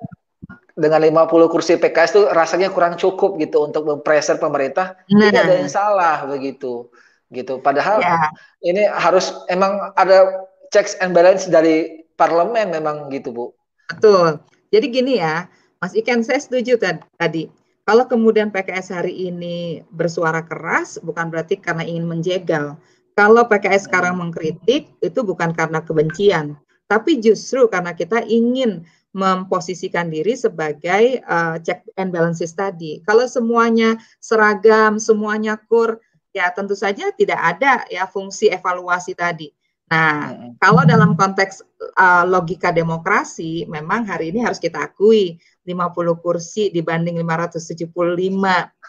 dengan 0.76 1.00
50 1.00 1.52
kursi 1.52 1.76
PKS 1.80 2.10
itu 2.16 2.22
rasanya 2.28 2.68
kurang 2.72 3.00
cukup 3.00 3.40
gitu 3.40 3.64
untuk 3.64 3.88
mempreser 3.88 4.36
pemerintah. 4.36 5.00
Nah. 5.08 5.32
Tidak 5.32 5.42
ada 5.44 5.54
yang 5.56 5.72
salah 5.72 6.28
begitu. 6.28 6.92
Gitu. 7.32 7.58
Padahal 7.64 8.04
ya. 8.04 8.28
ini 8.60 8.84
harus 8.84 9.32
emang 9.48 9.94
ada 9.96 10.46
checks 10.68 10.98
and 11.00 11.16
balance 11.16 11.48
dari 11.48 12.04
parlemen 12.20 12.70
memang 12.70 13.08
gitu, 13.08 13.32
Bu. 13.32 13.46
Betul. 13.88 14.38
Jadi 14.70 14.86
gini 14.92 15.12
ya, 15.18 15.50
Mas 15.80 15.96
Iken 15.96 16.22
saya 16.22 16.38
setuju 16.38 16.78
tadi. 17.16 17.50
Kalau 17.88 18.06
kemudian 18.06 18.54
PKS 18.54 18.94
hari 18.94 19.32
ini 19.32 19.82
bersuara 19.90 20.46
keras 20.46 21.00
bukan 21.02 21.26
berarti 21.26 21.58
karena 21.58 21.82
ingin 21.82 22.06
menjegal, 22.06 22.78
kalau 23.14 23.46
PKS 23.46 23.90
sekarang 23.90 24.18
mengkritik 24.18 24.90
itu 25.02 25.20
bukan 25.22 25.52
karena 25.52 25.82
kebencian, 25.82 26.56
tapi 26.90 27.22
justru 27.22 27.70
karena 27.70 27.94
kita 27.94 28.24
ingin 28.26 28.82
memposisikan 29.10 30.06
diri 30.06 30.38
sebagai 30.38 31.18
uh, 31.26 31.58
check 31.58 31.82
and 31.98 32.14
balances 32.14 32.54
tadi. 32.54 33.02
Kalau 33.02 33.26
semuanya 33.26 33.98
seragam, 34.22 35.02
semuanya 35.02 35.58
kur, 35.58 35.98
ya 36.30 36.50
tentu 36.54 36.78
saja 36.78 37.10
tidak 37.18 37.38
ada 37.42 37.82
ya 37.90 38.06
fungsi 38.06 38.50
evaluasi 38.50 39.18
tadi. 39.18 39.50
Nah, 39.90 40.54
kalau 40.62 40.86
dalam 40.86 41.18
konteks 41.18 41.66
uh, 41.98 42.22
logika 42.22 42.70
demokrasi, 42.70 43.66
memang 43.66 44.06
hari 44.06 44.30
ini 44.30 44.38
harus 44.38 44.62
kita 44.62 44.86
akui 44.86 45.42
50 45.60 46.24
kursi 46.24 46.72
dibanding 46.72 47.20
575 47.20 47.92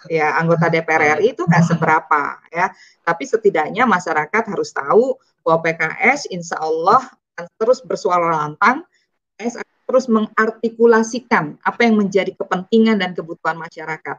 ya 0.08 0.40
anggota 0.40 0.72
DPR 0.72 1.20
RI 1.20 1.36
itu 1.36 1.44
nggak 1.44 1.66
seberapa 1.68 2.40
ya. 2.50 2.72
Tapi 3.04 3.24
setidaknya 3.28 3.84
masyarakat 3.84 4.44
harus 4.48 4.72
tahu 4.72 5.20
bahwa 5.44 5.60
PKS 5.68 6.32
insya 6.32 6.58
Allah 6.62 7.04
akan 7.36 7.46
terus 7.60 7.80
bersuara 7.84 8.32
lantang, 8.32 8.88
PKS 9.36 9.56
akan 9.60 9.78
terus 9.90 10.06
mengartikulasikan 10.08 11.60
apa 11.60 11.82
yang 11.84 12.00
menjadi 12.00 12.32
kepentingan 12.38 13.02
dan 13.02 13.12
kebutuhan 13.12 13.60
masyarakat. 13.60 14.18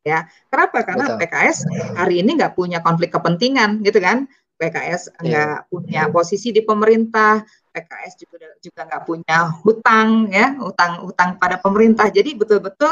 Ya, 0.00 0.24
kenapa? 0.48 0.80
Karena 0.80 1.12
Betul. 1.12 1.28
PKS 1.28 1.58
hari 1.92 2.24
ini 2.24 2.40
nggak 2.40 2.56
punya 2.56 2.80
konflik 2.80 3.12
kepentingan, 3.12 3.84
gitu 3.84 4.00
kan? 4.00 4.24
PKS 4.56 5.12
iya. 5.20 5.20
nggak 5.20 5.56
yeah. 5.60 5.68
punya 5.68 6.02
posisi 6.08 6.52
di 6.52 6.64
pemerintah, 6.64 7.44
PKS 7.70 8.12
juga 8.18 8.50
juga 8.58 8.80
nggak 8.86 9.02
punya 9.06 9.38
hutang 9.62 10.28
ya, 10.30 10.58
hutang 10.58 11.06
hutang 11.06 11.30
pada 11.38 11.56
pemerintah. 11.56 12.10
Jadi 12.10 12.34
betul-betul 12.34 12.90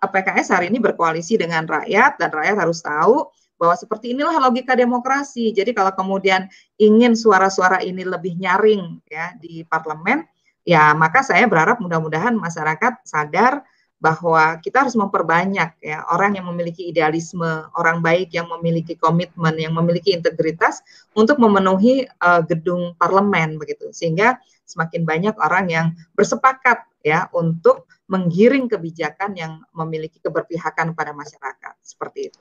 eh, 0.00 0.10
PKS 0.10 0.54
hari 0.54 0.66
ini 0.70 0.78
berkoalisi 0.78 1.36
dengan 1.36 1.66
rakyat 1.66 2.18
dan 2.18 2.30
rakyat 2.30 2.56
harus 2.56 2.80
tahu 2.80 3.28
bahwa 3.60 3.76
seperti 3.76 4.16
inilah 4.16 4.40
logika 4.40 4.72
demokrasi. 4.72 5.52
Jadi 5.52 5.76
kalau 5.76 5.92
kemudian 5.92 6.48
ingin 6.80 7.12
suara-suara 7.12 7.84
ini 7.84 8.08
lebih 8.08 8.40
nyaring 8.40 9.04
ya 9.04 9.36
di 9.36 9.66
parlemen, 9.68 10.24
ya 10.64 10.96
maka 10.96 11.20
saya 11.20 11.44
berharap 11.44 11.76
mudah-mudahan 11.82 12.32
masyarakat 12.32 13.04
sadar 13.04 13.60
bahwa 14.00 14.56
kita 14.64 14.88
harus 14.88 14.96
memperbanyak 14.96 15.76
ya 15.84 16.08
orang 16.08 16.40
yang 16.40 16.48
memiliki 16.48 16.88
idealisme, 16.88 17.68
orang 17.76 18.00
baik 18.00 18.32
yang 18.32 18.48
memiliki 18.48 18.96
komitmen, 18.96 19.60
yang 19.60 19.76
memiliki 19.76 20.16
integritas 20.16 20.80
untuk 21.12 21.36
memenuhi 21.36 22.08
uh, 22.24 22.40
gedung 22.40 22.96
parlemen 22.96 23.60
begitu. 23.60 23.92
Sehingga 23.92 24.40
semakin 24.64 25.04
banyak 25.04 25.36
orang 25.36 25.66
yang 25.68 25.86
bersepakat 26.16 26.88
ya 27.04 27.28
untuk 27.36 27.84
menggiring 28.10 28.66
kebijakan 28.66 29.36
yang 29.36 29.52
memiliki 29.76 30.18
keberpihakan 30.18 30.96
pada 30.96 31.12
masyarakat 31.14 31.74
seperti 31.84 32.32
itu. 32.32 32.40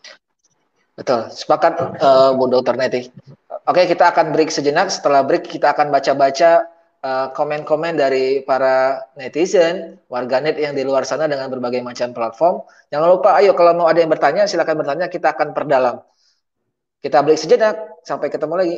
Betul, 0.98 1.32
sepakat 1.32 2.02
uh, 2.02 2.36
Bu 2.36 2.52
Dr. 2.52 2.76
Neti. 2.76 3.08
Oke, 3.70 3.86
kita 3.86 4.12
akan 4.12 4.36
break 4.36 4.52
sejenak. 4.52 4.92
Setelah 4.92 5.24
break 5.24 5.48
kita 5.48 5.72
akan 5.72 5.94
baca-baca 5.94 6.66
eh, 6.66 6.79
komen-komen 7.08 7.96
uh, 7.96 8.00
dari 8.04 8.44
para 8.44 9.08
netizen, 9.16 9.96
warganet 10.12 10.60
yang 10.60 10.76
di 10.76 10.84
luar 10.84 11.08
sana 11.08 11.32
dengan 11.32 11.48
berbagai 11.48 11.80
macam 11.80 12.12
platform. 12.12 12.68
Jangan 12.92 13.08
lupa, 13.08 13.40
ayo 13.40 13.56
kalau 13.56 13.72
mau 13.72 13.88
ada 13.88 14.04
yang 14.04 14.12
bertanya, 14.12 14.44
silakan 14.52 14.84
bertanya, 14.84 15.06
kita 15.08 15.32
akan 15.32 15.56
perdalam. 15.56 16.04
Kita 17.00 17.24
break 17.24 17.40
sejenak, 17.40 18.04
sampai 18.04 18.28
ketemu 18.28 18.56
lagi. 18.60 18.78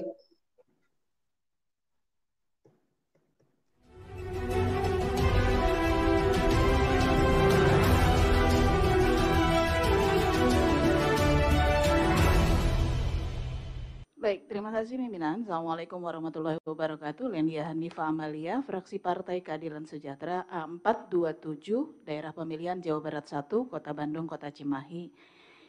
Baik, 14.21 14.45
terima 14.45 14.69
kasih 14.69 15.01
pimpinan. 15.01 15.41
Assalamualaikum 15.41 15.97
warahmatullahi 15.97 16.61
wabarakatuh. 16.61 17.25
Lendia 17.25 17.65
Hanifa 17.65 18.05
Amalia, 18.05 18.61
fraksi 18.61 19.01
Partai 19.01 19.41
Keadilan 19.41 19.89
Sejahtera 19.89 20.45
A427, 20.45 22.05
Daerah 22.05 22.29
Pemilihan 22.29 22.77
Jawa 22.77 23.01
Barat 23.01 23.25
1, 23.25 23.49
Kota 23.49 23.97
Bandung, 23.97 24.29
Kota 24.29 24.53
Cimahi. 24.53 25.09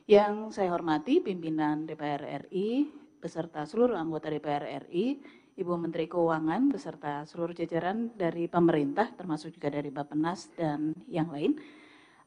Yang 0.04 0.52
saya 0.52 0.68
hormati 0.68 1.24
pimpinan 1.24 1.88
DPR 1.88 2.44
RI, 2.44 2.92
beserta 3.24 3.64
seluruh 3.64 3.96
anggota 3.96 4.28
DPR 4.28 4.84
RI, 4.84 5.24
Ibu 5.56 5.72
Menteri 5.80 6.04
Keuangan, 6.04 6.68
beserta 6.68 7.24
seluruh 7.24 7.56
jajaran 7.56 8.12
dari 8.20 8.52
pemerintah, 8.52 9.16
termasuk 9.16 9.56
juga 9.56 9.72
dari 9.80 9.88
Bapenas 9.88 10.52
dan 10.52 10.92
yang 11.08 11.32
lain. 11.32 11.56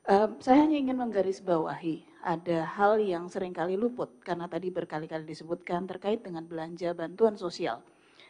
Uh, 0.09 0.33
saya 0.41 0.65
hanya 0.65 0.81
ingin 0.81 0.97
menggarisbawahi 0.97 2.14
ada 2.25 2.65
hal 2.65 2.97
yang 2.97 3.29
sering 3.29 3.53
kali 3.53 3.77
luput 3.77 4.17
karena 4.25 4.49
tadi 4.49 4.73
berkali-kali 4.73 5.29
disebutkan 5.29 5.85
terkait 5.85 6.25
dengan 6.25 6.41
belanja 6.41 6.97
bantuan 6.97 7.37
sosial. 7.37 7.85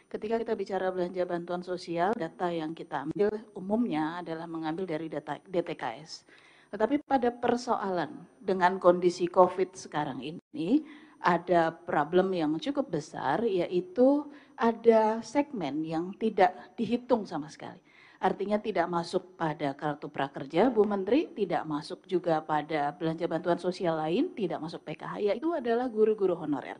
Ketika 0.06 0.38
kita 0.38 0.52
bicara 0.54 0.92
belanja 0.92 1.24
bantuan 1.24 1.64
sosial, 1.64 2.12
data 2.14 2.52
yang 2.52 2.76
kita 2.76 3.08
ambil 3.08 3.32
umumnya 3.56 4.20
adalah 4.22 4.46
mengambil 4.46 4.86
dari 4.86 5.10
data 5.10 5.40
DTKS. 5.42 6.28
Tetapi 6.70 7.02
pada 7.02 7.32
persoalan 7.32 8.22
dengan 8.38 8.78
kondisi 8.78 9.26
COVID 9.26 9.74
sekarang 9.74 10.22
ini, 10.22 10.84
ada 11.24 11.74
problem 11.74 12.30
yang 12.36 12.54
cukup 12.60 12.92
besar, 12.92 13.42
yaitu 13.42 14.28
ada 14.54 15.24
segmen 15.26 15.82
yang 15.82 16.14
tidak 16.14 16.54
dihitung 16.78 17.26
sama 17.26 17.50
sekali. 17.50 17.82
Artinya 18.26 18.58
tidak 18.58 18.90
masuk 18.90 19.38
pada 19.38 19.70
kartu 19.78 20.10
prakerja, 20.10 20.66
Bu 20.66 20.82
Menteri, 20.82 21.30
tidak 21.30 21.62
masuk 21.62 22.02
juga 22.10 22.42
pada 22.42 22.90
belanja 22.90 23.30
bantuan 23.30 23.54
sosial 23.62 23.94
lain, 24.02 24.34
tidak 24.34 24.58
masuk 24.58 24.82
PKH, 24.82 25.30
yaitu 25.30 25.54
adalah 25.54 25.86
guru-guru 25.86 26.34
honorer. 26.34 26.74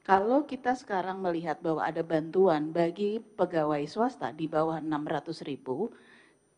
Kalau 0.00 0.48
kita 0.48 0.72
sekarang 0.72 1.20
melihat 1.20 1.60
bahwa 1.60 1.84
ada 1.84 2.00
bantuan 2.00 2.72
bagi 2.72 3.20
pegawai 3.20 3.84
swasta 3.84 4.32
di 4.32 4.48
bawah 4.48 4.80
600 4.80 5.44
ribu, 5.44 5.92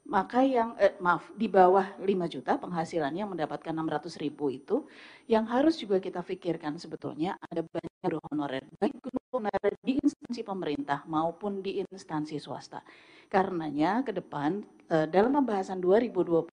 maka 0.07 0.47
yang 0.47 0.79
eh, 0.79 0.95
maaf 1.03 1.27
di 1.35 1.51
bawah 1.51 1.99
5 1.99 2.07
juta 2.31 2.55
penghasilannya 2.59 3.27
mendapatkan 3.35 3.75
600 3.75 4.23
ribu 4.23 4.51
itu 4.51 4.87
yang 5.27 5.47
harus 5.51 5.79
juga 5.79 5.99
kita 5.99 6.23
pikirkan 6.23 6.79
sebetulnya 6.79 7.39
ada 7.39 7.63
banyak 7.63 7.95
guru 8.03 8.19
honorer 8.33 8.65
baik 8.81 8.97
guru 8.99 9.19
honorer 9.39 9.75
di 9.85 10.03
instansi 10.03 10.43
pemerintah 10.43 11.07
maupun 11.07 11.63
di 11.63 11.79
instansi 11.79 12.43
swasta 12.43 12.83
karenanya 13.31 14.03
ke 14.03 14.11
depan 14.11 14.67
eh, 14.91 15.07
dalam 15.07 15.33
pembahasan 15.39 15.79
2020 15.79 16.51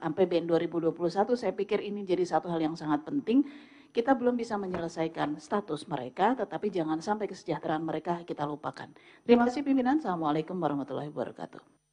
APBN 0.00 0.44
2021 0.48 0.90
saya 1.36 1.52
pikir 1.52 1.84
ini 1.84 2.02
jadi 2.02 2.24
satu 2.24 2.48
hal 2.48 2.58
yang 2.64 2.74
sangat 2.74 3.04
penting 3.04 3.44
kita 3.94 4.10
belum 4.18 4.34
bisa 4.34 4.58
menyelesaikan 4.58 5.38
status 5.38 5.86
mereka, 5.86 6.34
tetapi 6.34 6.66
jangan 6.66 6.98
sampai 6.98 7.30
kesejahteraan 7.30 7.86
mereka 7.86 8.26
kita 8.26 8.42
lupakan. 8.42 8.90
Terima 9.22 9.46
kasih 9.46 9.62
pimpinan. 9.62 10.02
Assalamualaikum 10.02 10.58
warahmatullahi 10.58 11.14
wabarakatuh. 11.14 11.83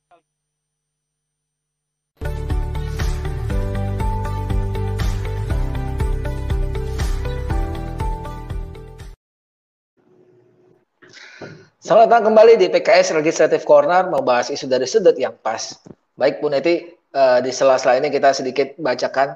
Selamat 11.82 12.14
datang 12.14 12.30
kembali 12.30 12.62
di 12.62 12.70
PKS 12.70 13.18
Legislative 13.18 13.66
Corner 13.66 14.06
membahas 14.06 14.54
isu 14.54 14.70
dari 14.70 14.86
sudut 14.86 15.18
yang 15.18 15.34
pas. 15.42 15.82
Baik 16.14 16.38
Bu 16.38 16.54
Neti, 16.54 16.94
uh, 17.18 17.42
di 17.42 17.50
sela-sela 17.50 17.98
ini 17.98 18.14
kita 18.14 18.38
sedikit 18.38 18.78
bacakan 18.78 19.34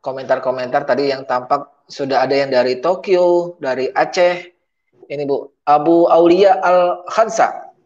komentar-komentar 0.00 0.88
tadi 0.88 1.12
yang 1.12 1.28
tampak 1.28 1.68
sudah 1.92 2.24
ada 2.24 2.32
yang 2.32 2.48
dari 2.48 2.80
Tokyo, 2.80 3.60
dari 3.60 3.92
Aceh, 3.92 4.40
ini 5.12 5.28
Bu, 5.28 5.52
Abu 5.68 6.08
Aulia 6.08 6.64
Al 6.64 7.04
Khansa 7.12 7.76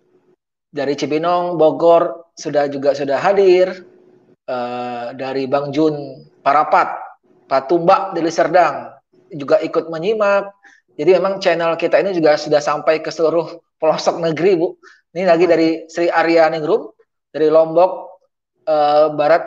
dari 0.71 0.95
Cibinong, 0.95 1.59
Bogor 1.59 2.31
sudah 2.39 2.71
juga 2.71 2.95
sudah 2.95 3.19
hadir, 3.19 3.91
uh, 4.47 5.19
dari 5.19 5.51
Bang 5.51 5.75
Jun 5.75 6.23
Parapat, 6.47 6.95
Pak 7.51 7.67
Tumbak 7.67 8.15
dari 8.15 8.31
Serdang 8.31 8.87
juga 9.35 9.59
ikut 9.59 9.91
menyimak. 9.91 10.55
Jadi 10.95 11.11
memang 11.11 11.43
channel 11.43 11.75
kita 11.75 11.99
ini 12.07 12.15
juga 12.15 12.39
sudah 12.39 12.63
sampai 12.63 13.03
ke 13.03 13.11
seluruh 13.11 13.66
pelosok 13.81 14.20
negeri 14.20 14.57
Bu. 14.59 14.77
Ini 15.16 15.24
lagi 15.24 15.49
dari 15.49 15.89
Sri 15.89 16.12
Arya 16.12 16.49
Ningrum 16.53 16.93
dari 17.33 17.49
Lombok 17.49 18.20
uh, 18.68 19.12
Barat 19.16 19.45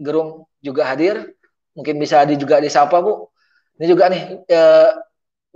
Gerung 0.00 0.48
juga 0.64 0.88
hadir. 0.88 1.36
Mungkin 1.76 1.96
bisa 2.00 2.24
di, 2.24 2.36
juga 2.36 2.60
disapa 2.60 3.00
Bu. 3.00 3.28
Ini 3.80 3.86
juga 3.88 4.12
nih 4.12 4.44
uh, 4.48 4.90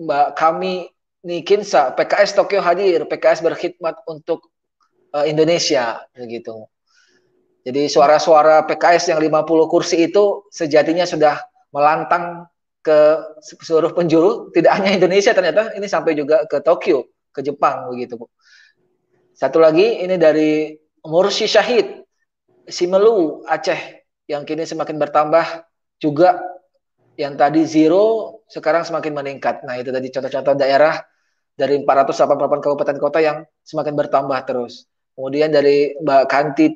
Mbak 0.01 0.29
kami 0.37 0.89
Nikinsa 1.25 1.97
PKS 1.97 2.37
Tokyo 2.37 2.61
hadir, 2.61 3.09
PKS 3.09 3.41
berkhidmat 3.41 4.05
untuk 4.05 4.53
uh, 5.17 5.25
Indonesia 5.25 6.05
begitu. 6.13 6.69
Jadi 7.65 7.89
suara-suara 7.89 8.69
PKS 8.69 9.17
yang 9.17 9.21
50 9.25 9.73
kursi 9.73 10.05
itu 10.05 10.45
sejatinya 10.53 11.09
sudah 11.09 11.41
melantang 11.73 12.45
ke 12.85 13.17
seluruh 13.41 13.97
penjuru, 13.97 14.53
tidak 14.53 14.77
hanya 14.77 15.01
Indonesia 15.01 15.33
ternyata 15.33 15.73
ini 15.73 15.89
sampai 15.89 16.13
juga 16.13 16.45
ke 16.45 16.61
Tokyo 16.61 17.09
ke 17.35 17.43
Jepang 17.43 17.91
begitu 17.91 18.15
Bu. 18.15 18.31
Satu 19.35 19.59
lagi 19.59 20.07
ini 20.07 20.15
dari 20.15 20.71
Mursi 21.03 21.51
Syahid 21.51 22.07
Simelu 22.71 23.43
Aceh 23.45 24.07
yang 24.31 24.47
kini 24.47 24.65
semakin 24.65 24.97
bertambah 24.97 25.67
juga 26.01 26.41
yang 27.19 27.37
tadi 27.37 27.67
zero 27.69 28.41
sekarang 28.49 28.87
semakin 28.87 29.13
meningkat. 29.13 29.63
Nah, 29.67 29.77
itu 29.79 29.93
tadi 29.93 30.09
contoh-contoh 30.11 30.55
daerah 30.57 31.03
dari 31.55 31.79
488 31.83 32.65
kabupaten 32.65 32.97
kota 32.99 33.19
yang 33.23 33.47
semakin 33.63 33.95
bertambah 33.95 34.39
terus. 34.49 34.89
Kemudian 35.15 35.55
dari 35.55 35.95
Mbak 36.03 36.25
Kanti 36.27 36.67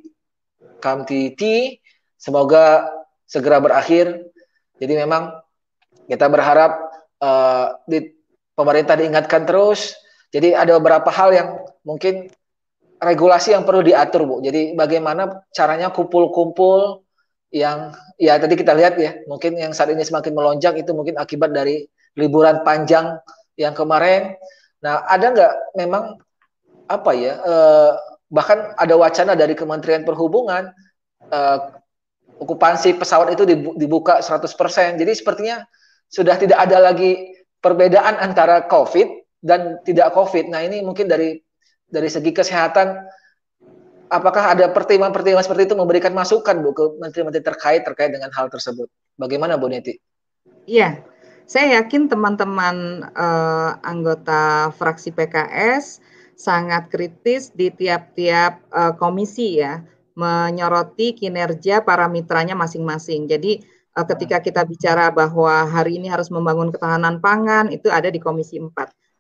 Kamtiti 0.79 1.75
semoga 2.15 2.87
segera 3.27 3.59
berakhir. 3.59 4.31
Jadi 4.79 4.95
memang 4.95 5.35
kita 6.07 6.31
berharap 6.31 6.79
uh, 7.19 7.75
di 7.91 8.15
pemerintah 8.55 8.95
diingatkan 8.95 9.43
terus 9.43 9.99
jadi 10.29 10.61
ada 10.61 10.77
beberapa 10.77 11.09
hal 11.09 11.33
yang 11.33 11.49
mungkin 11.85 12.29
regulasi 13.01 13.55
yang 13.57 13.65
perlu 13.65 13.81
diatur, 13.81 14.29
Bu. 14.29 14.37
Jadi 14.45 14.77
bagaimana 14.77 15.47
caranya 15.55 15.89
kumpul-kumpul 15.89 17.01
yang 17.49 17.97
ya 18.21 18.37
tadi 18.37 18.59
kita 18.59 18.77
lihat 18.77 19.01
ya, 19.01 19.25
mungkin 19.25 19.57
yang 19.57 19.73
saat 19.73 19.89
ini 19.89 20.05
semakin 20.05 20.37
melonjak 20.37 20.77
itu 20.77 20.93
mungkin 20.93 21.17
akibat 21.17 21.55
dari 21.55 21.89
liburan 22.19 22.61
panjang 22.61 23.17
yang 23.57 23.73
kemarin. 23.73 24.37
Nah, 24.85 25.07
ada 25.09 25.33
nggak 25.33 25.55
memang 25.81 26.21
apa 26.91 27.11
ya? 27.17 27.33
Eh, 27.41 27.93
bahkan 28.29 28.77
ada 28.77 28.95
wacana 29.01 29.33
dari 29.33 29.57
Kementerian 29.57 30.05
Perhubungan 30.05 30.69
eh, 31.33 31.59
okupansi 32.37 33.01
pesawat 33.01 33.33
itu 33.33 33.49
dibuka 33.81 34.21
100%. 34.21 35.01
Jadi 35.01 35.13
sepertinya 35.17 35.65
sudah 36.13 36.37
tidak 36.37 36.59
ada 36.61 36.85
lagi 36.85 37.33
perbedaan 37.65 38.21
antara 38.21 38.69
COVID 38.69 39.28
dan 39.43 39.79
tidak 39.87 40.15
COVID. 40.15 40.51
Nah 40.51 40.67
ini 40.67 40.83
mungkin 40.83 41.07
dari 41.07 41.39
dari 41.89 42.09
segi 42.11 42.35
kesehatan, 42.35 43.07
apakah 44.13 44.57
ada 44.57 44.69
pertimbangan-pertimbangan 44.73 45.47
seperti 45.47 45.73
itu 45.73 45.77
memberikan 45.79 46.13
masukan 46.13 46.61
Bu 46.61 46.77
ke 46.77 46.85
menteri-menteri 47.01 47.45
terkait 47.45 47.83
terkait 47.87 48.11
dengan 48.13 48.29
hal 48.35 48.53
tersebut? 48.53 48.91
Bagaimana 49.17 49.57
Bu 49.57 49.73
Neti? 49.73 49.97
Iya, 50.69 51.01
saya 51.49 51.81
yakin 51.81 52.13
teman-teman 52.13 53.09
uh, 53.17 53.81
anggota 53.81 54.69
fraksi 54.77 55.17
PKS 55.17 56.05
sangat 56.39 56.93
kritis 56.93 57.51
di 57.51 57.73
tiap-tiap 57.73 58.63
uh, 58.71 58.93
komisi 58.95 59.59
ya 59.59 59.81
menyoroti 60.19 61.15
kinerja 61.15 61.81
para 61.87 62.11
mitranya 62.11 62.53
masing-masing. 62.53 63.31
Jadi 63.31 63.65
uh, 63.97 64.05
ketika 64.05 64.45
kita 64.45 64.67
bicara 64.69 65.09
bahwa 65.09 65.65
hari 65.65 65.97
ini 65.97 66.13
harus 66.13 66.29
membangun 66.29 66.69
ketahanan 66.69 67.23
pangan 67.23 67.73
itu 67.73 67.89
ada 67.89 68.13
di 68.13 68.21
Komisi 68.21 68.61
4 68.61 68.75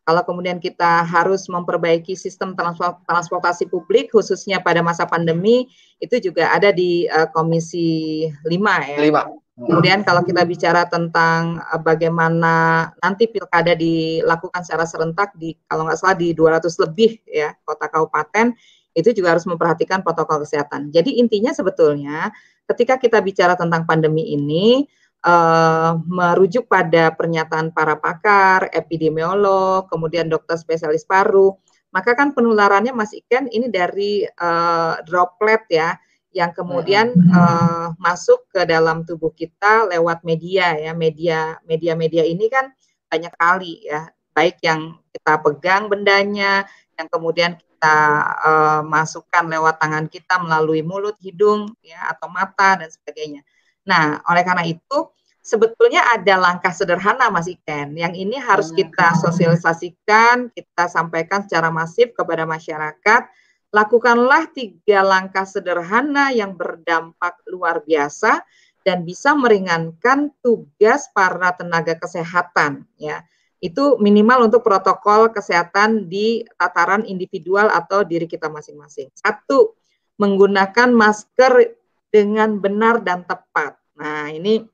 kalau 0.08 0.24
kemudian 0.24 0.56
kita 0.56 1.04
harus 1.04 1.44
memperbaiki 1.52 2.16
sistem 2.16 2.56
transportasi 3.04 3.68
publik 3.68 4.08
khususnya 4.08 4.56
pada 4.56 4.80
masa 4.80 5.04
pandemi 5.04 5.68
itu 6.00 6.16
juga 6.16 6.48
ada 6.48 6.72
di 6.72 7.04
uh, 7.12 7.28
Komisi 7.28 8.24
5 8.24 8.48
ya. 8.88 8.96
5. 9.04 9.68
Kemudian 9.68 10.08
kalau 10.08 10.24
kita 10.24 10.48
bicara 10.48 10.88
tentang 10.88 11.60
uh, 11.60 11.76
bagaimana 11.76 12.88
nanti 13.04 13.28
pilkada 13.28 13.76
dilakukan 13.76 14.64
secara 14.64 14.88
serentak 14.88 15.36
di 15.36 15.52
kalau 15.68 15.84
nggak 15.84 16.00
salah 16.00 16.16
di 16.16 16.32
200 16.32 16.64
lebih 16.88 17.20
ya 17.28 17.52
kota 17.68 17.92
kabupaten 17.92 18.56
itu 18.96 19.12
juga 19.12 19.36
harus 19.36 19.44
memperhatikan 19.44 20.00
protokol 20.00 20.40
kesehatan. 20.40 20.88
Jadi 20.88 21.20
intinya 21.20 21.52
sebetulnya 21.52 22.32
ketika 22.64 22.96
kita 22.96 23.20
bicara 23.20 23.60
tentang 23.60 23.84
pandemi 23.84 24.24
ini 24.32 24.88
uh, 25.24 25.98
merujuk 26.06 26.68
pada 26.70 27.14
pernyataan 27.14 27.72
para 27.74 27.98
pakar, 27.98 28.70
epidemiolog, 28.70 29.86
kemudian 29.90 30.30
dokter 30.30 30.58
spesialis 30.58 31.02
paru, 31.06 31.54
maka 31.90 32.12
kan 32.14 32.36
penularannya 32.36 32.92
Mas 32.92 33.16
Iken 33.16 33.48
ini 33.48 33.72
dari 33.72 34.22
uh, 34.26 35.00
droplet 35.08 35.64
ya 35.72 35.96
yang 36.36 36.52
kemudian 36.52 37.16
uh, 37.32 37.96
masuk 37.96 38.46
ke 38.52 38.68
dalam 38.68 39.02
tubuh 39.02 39.32
kita 39.32 39.88
lewat 39.88 40.22
media 40.28 40.76
ya 40.76 40.92
media 40.92 41.56
media 41.64 41.96
media 41.96 42.20
ini 42.20 42.52
kan 42.52 42.68
banyak 43.08 43.32
kali 43.32 43.88
ya 43.88 44.12
baik 44.36 44.60
yang 44.60 45.00
kita 45.08 45.40
pegang 45.40 45.88
bendanya 45.88 46.68
yang 47.00 47.08
kemudian 47.08 47.56
kita 47.56 47.98
uh, 48.42 48.82
masukkan 48.82 49.46
lewat 49.46 49.78
tangan 49.78 50.10
kita 50.10 50.42
melalui 50.42 50.82
mulut, 50.82 51.14
hidung, 51.22 51.70
ya 51.78 52.10
atau 52.10 52.26
mata 52.26 52.74
dan 52.74 52.90
sebagainya. 52.90 53.46
Nah, 53.88 54.20
oleh 54.28 54.44
karena 54.44 54.68
itu 54.68 55.08
sebetulnya 55.40 56.04
ada 56.12 56.36
langkah 56.36 56.76
sederhana 56.76 57.32
Mas 57.32 57.48
Iken 57.48 57.96
yang 57.96 58.12
ini 58.12 58.36
harus 58.36 58.68
kita 58.68 59.16
sosialisasikan, 59.16 60.52
kita 60.52 60.84
sampaikan 60.92 61.48
secara 61.48 61.72
masif 61.72 62.12
kepada 62.12 62.44
masyarakat. 62.44 63.32
Lakukanlah 63.72 64.52
tiga 64.52 65.04
langkah 65.04 65.44
sederhana 65.48 66.32
yang 66.32 66.52
berdampak 66.56 67.40
luar 67.48 67.80
biasa 67.84 68.44
dan 68.84 69.04
bisa 69.04 69.32
meringankan 69.36 70.32
tugas 70.40 71.08
para 71.12 71.52
tenaga 71.52 71.96
kesehatan 71.96 72.88
ya 72.96 73.24
itu 73.58 73.98
minimal 73.98 74.46
untuk 74.46 74.62
protokol 74.62 75.34
kesehatan 75.34 76.06
di 76.06 76.46
tataran 76.54 77.02
individual 77.02 77.66
atau 77.74 78.06
diri 78.06 78.30
kita 78.30 78.46
masing-masing. 78.46 79.10
Satu, 79.18 79.74
menggunakan 80.18 80.94
masker 80.94 81.77
dengan 82.08 82.56
benar 82.56 83.04
dan 83.04 83.24
tepat. 83.24 83.76
Nah, 83.98 84.32
ini 84.32 84.64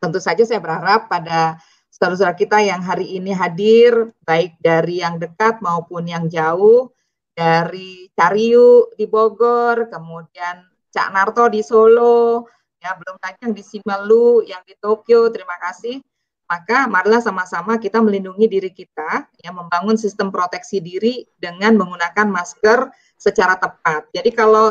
tentu 0.00 0.20
saja 0.20 0.44
saya 0.44 0.60
berharap 0.60 1.08
pada 1.08 1.60
saudara-saudara 1.92 2.36
kita 2.36 2.58
yang 2.60 2.80
hari 2.84 3.16
ini 3.16 3.32
hadir, 3.32 4.12
baik 4.24 4.60
dari 4.60 5.00
yang 5.00 5.16
dekat 5.16 5.64
maupun 5.64 6.08
yang 6.08 6.28
jauh, 6.28 6.92
dari 7.36 8.08
Cariu 8.16 8.92
di 8.96 9.04
Bogor, 9.08 9.88
kemudian 9.88 10.64
Cak 10.92 11.08
Narto 11.12 11.48
di 11.52 11.60
Solo, 11.60 12.48
ya 12.80 12.96
belum 12.96 13.16
lagi 13.20 13.40
yang 13.44 13.54
di 13.56 13.64
Simalu, 13.64 14.44
yang 14.48 14.60
di 14.64 14.76
Tokyo, 14.76 15.28
terima 15.32 15.56
kasih 15.60 16.00
maka 16.46 16.86
marilah 16.86 17.18
sama-sama 17.18 17.74
kita 17.76 17.98
melindungi 17.98 18.46
diri 18.46 18.70
kita, 18.70 19.26
ya 19.42 19.50
membangun 19.50 19.98
sistem 19.98 20.30
proteksi 20.30 20.78
diri 20.78 21.26
dengan 21.34 21.74
menggunakan 21.74 22.26
masker 22.30 22.86
secara 23.18 23.58
tepat. 23.58 24.06
Jadi 24.14 24.30
kalau 24.30 24.70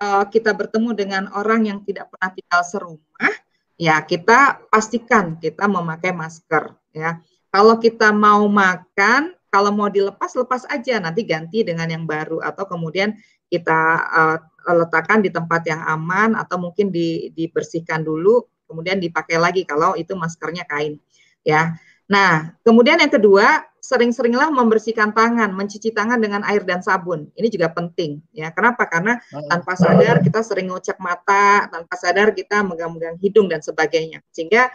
uh, 0.00 0.24
kita 0.30 0.54
bertemu 0.54 0.90
dengan 0.96 1.22
orang 1.34 1.66
yang 1.68 1.78
tidak 1.86 2.10
pernah 2.10 2.30
tinggal 2.32 2.62
serumah, 2.66 3.32
ya 3.78 4.00
kita 4.02 4.64
pastikan 4.70 5.36
kita 5.38 5.66
memakai 5.66 6.14
masker. 6.14 6.74
Ya, 6.94 7.18
kalau 7.50 7.78
kita 7.78 8.14
mau 8.14 8.46
makan, 8.46 9.34
kalau 9.50 9.70
mau 9.74 9.90
dilepas 9.90 10.34
lepas 10.34 10.66
aja, 10.70 10.98
nanti 11.02 11.26
ganti 11.26 11.62
dengan 11.66 11.90
yang 11.90 12.04
baru 12.06 12.42
atau 12.42 12.66
kemudian 12.66 13.14
kita 13.50 13.80
uh, 14.10 14.38
letakkan 14.72 15.20
di 15.20 15.28
tempat 15.28 15.62
yang 15.68 15.84
aman 15.84 16.34
atau 16.34 16.56
mungkin 16.56 16.88
di, 16.88 17.28
dibersihkan 17.36 18.00
dulu 18.00 18.42
kemudian 18.64 18.96
dipakai 18.96 19.36
lagi 19.36 19.62
kalau 19.68 19.92
itu 19.94 20.16
maskernya 20.16 20.64
kain 20.64 20.98
ya. 21.44 21.76
Nah, 22.04 22.52
kemudian 22.60 23.00
yang 23.00 23.08
kedua, 23.08 23.64
sering-seringlah 23.80 24.48
membersihkan 24.48 25.12
tangan, 25.12 25.52
mencuci 25.52 25.92
tangan 25.92 26.20
dengan 26.20 26.44
air 26.44 26.64
dan 26.64 26.80
sabun. 26.80 27.28
Ini 27.36 27.48
juga 27.52 27.72
penting, 27.72 28.20
ya. 28.32 28.52
Kenapa? 28.52 28.88
Karena 28.88 29.20
tanpa 29.48 29.76
sadar 29.76 30.20
kita 30.20 30.40
sering 30.40 30.72
ngucap 30.72 30.96
mata, 31.00 31.68
tanpa 31.68 31.94
sadar 31.96 32.32
kita 32.32 32.64
megang-megang 32.64 33.16
hidung 33.20 33.48
dan 33.48 33.60
sebagainya. 33.60 34.24
Sehingga 34.32 34.68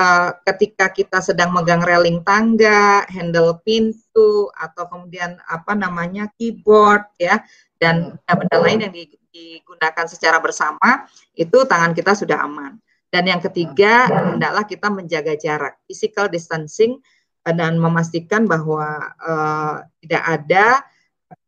uh, 0.00 0.36
ketika 0.48 0.92
kita 0.92 1.24
sedang 1.24 1.52
megang 1.52 1.84
railing 1.84 2.24
tangga, 2.24 3.04
handle 3.08 3.60
pintu, 3.64 4.48
atau 4.52 4.84
kemudian 4.88 5.40
apa 5.48 5.72
namanya 5.76 6.28
keyboard, 6.36 7.04
ya, 7.16 7.40
dan 7.80 8.16
benda 8.28 8.58
lain 8.60 8.80
yang 8.84 8.92
digunakan 9.32 10.06
secara 10.08 10.40
bersama, 10.40 11.04
itu 11.36 11.64
tangan 11.68 11.92
kita 11.92 12.12
sudah 12.12 12.44
aman. 12.44 12.80
Dan 13.14 13.30
yang 13.30 13.38
ketiga, 13.38 14.10
hendaklah 14.10 14.66
kita 14.66 14.90
menjaga 14.90 15.38
jarak, 15.38 15.78
physical 15.86 16.26
distancing, 16.26 16.98
dan 17.46 17.78
memastikan 17.78 18.50
bahwa 18.50 19.14
uh, 19.22 19.86
tidak 20.02 20.24
ada 20.26 20.82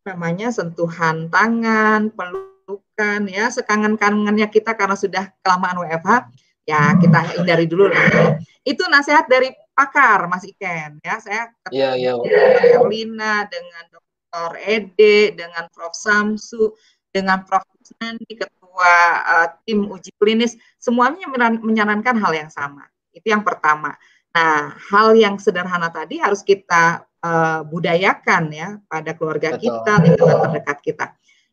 namanya 0.07 0.47
sentuhan 0.55 1.27
tangan, 1.27 2.15
pelukan, 2.15 3.27
ya 3.27 3.51
sekangen-kangennya 3.51 4.47
kita 4.47 4.79
karena 4.79 4.95
sudah 4.95 5.27
kelamaan 5.43 5.83
WFH, 5.83 6.31
ya 6.63 6.95
kita 7.03 7.19
hindari 7.35 7.67
dulu. 7.67 7.91
Lah. 7.91 8.39
Itu 8.63 8.87
nasihat 8.87 9.27
dari 9.27 9.51
pakar, 9.75 10.23
Mas 10.31 10.47
Iken, 10.47 11.03
ya 11.03 11.19
saya 11.19 11.51
ketemu 11.51 11.75
yeah, 11.75 11.93
yeah. 11.99 12.15
dengan 12.23 12.63
Erlina, 12.79 13.33
dengan 13.51 13.83
Dr. 13.91 14.51
Ede, 14.63 15.35
dengan 15.35 15.67
Prof. 15.75 15.91
Samsu, 15.91 16.71
dengan 17.11 17.43
Prof. 17.43 17.67
Nandi, 18.03 18.35
ketua 18.77 18.93
uh, 19.25 19.47
tim 19.65 19.89
uji 19.89 20.13
klinis 20.21 20.53
semuanya 20.77 21.25
menyarankan 21.57 22.13
hal 22.21 22.33
yang 22.37 22.51
sama. 22.53 22.85
Itu 23.09 23.33
yang 23.33 23.41
pertama. 23.41 23.97
Nah, 24.37 24.77
hal 24.93 25.17
yang 25.17 25.41
sederhana 25.41 25.89
tadi 25.89 26.21
harus 26.21 26.45
kita 26.45 27.01
uh, 27.25 27.65
budayakan 27.65 28.53
ya 28.53 28.77
pada 28.85 29.17
keluarga 29.17 29.57
Betul. 29.57 29.81
kita, 29.81 29.93
lingkungan 30.05 30.37
terdekat 30.45 30.77
kita. 30.85 31.05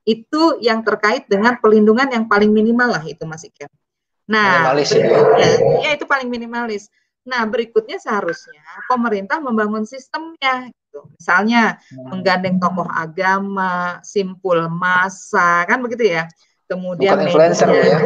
Itu 0.04 0.60
yang 0.60 0.84
terkait 0.84 1.24
dengan 1.24 1.56
pelindungan 1.56 2.12
yang 2.12 2.28
paling 2.28 2.52
minimal 2.52 2.92
lah 3.00 3.04
itu 3.08 3.24
Mas 3.24 3.40
Iken. 3.48 3.72
Nah, 4.28 4.68
minimalis, 4.68 4.92
ya. 4.92 5.08
ya 5.80 5.90
itu 5.96 6.04
paling 6.04 6.28
minimalis. 6.28 6.92
Nah, 7.24 7.48
berikutnya 7.48 7.96
seharusnya 7.96 8.60
pemerintah 8.84 9.40
membangun 9.40 9.88
sistemnya 9.88 10.68
gitu. 10.68 11.08
Misalnya 11.16 11.80
hmm. 11.88 12.04
menggandeng 12.12 12.60
tokoh 12.60 12.84
agama, 12.84 14.04
simpul 14.04 14.68
masa, 14.68 15.64
kan 15.64 15.80
begitu 15.80 16.12
ya 16.12 16.28
kemudian 16.64 17.14
Bukan 17.16 17.26
influencer 17.28 17.68
ya. 17.68 17.98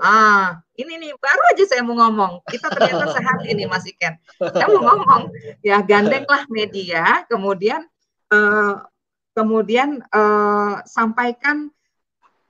Ah, 0.00 0.60
ini 0.76 1.00
nih 1.00 1.12
baru 1.16 1.42
aja 1.52 1.64
saya 1.64 1.82
mau 1.82 1.96
ngomong. 1.96 2.44
Kita 2.46 2.68
ternyata 2.68 3.08
sehat 3.16 3.38
ini 3.48 3.64
Mas 3.64 3.88
Iken. 3.88 4.14
Saya 4.36 4.68
mau 4.68 4.82
ngomong 4.92 5.32
ya 5.64 5.80
gandenglah 5.80 6.44
media, 6.52 7.24
kemudian 7.26 7.84
uh, 8.32 8.84
kemudian 9.32 10.04
uh, 10.12 10.80
sampaikan 10.84 11.72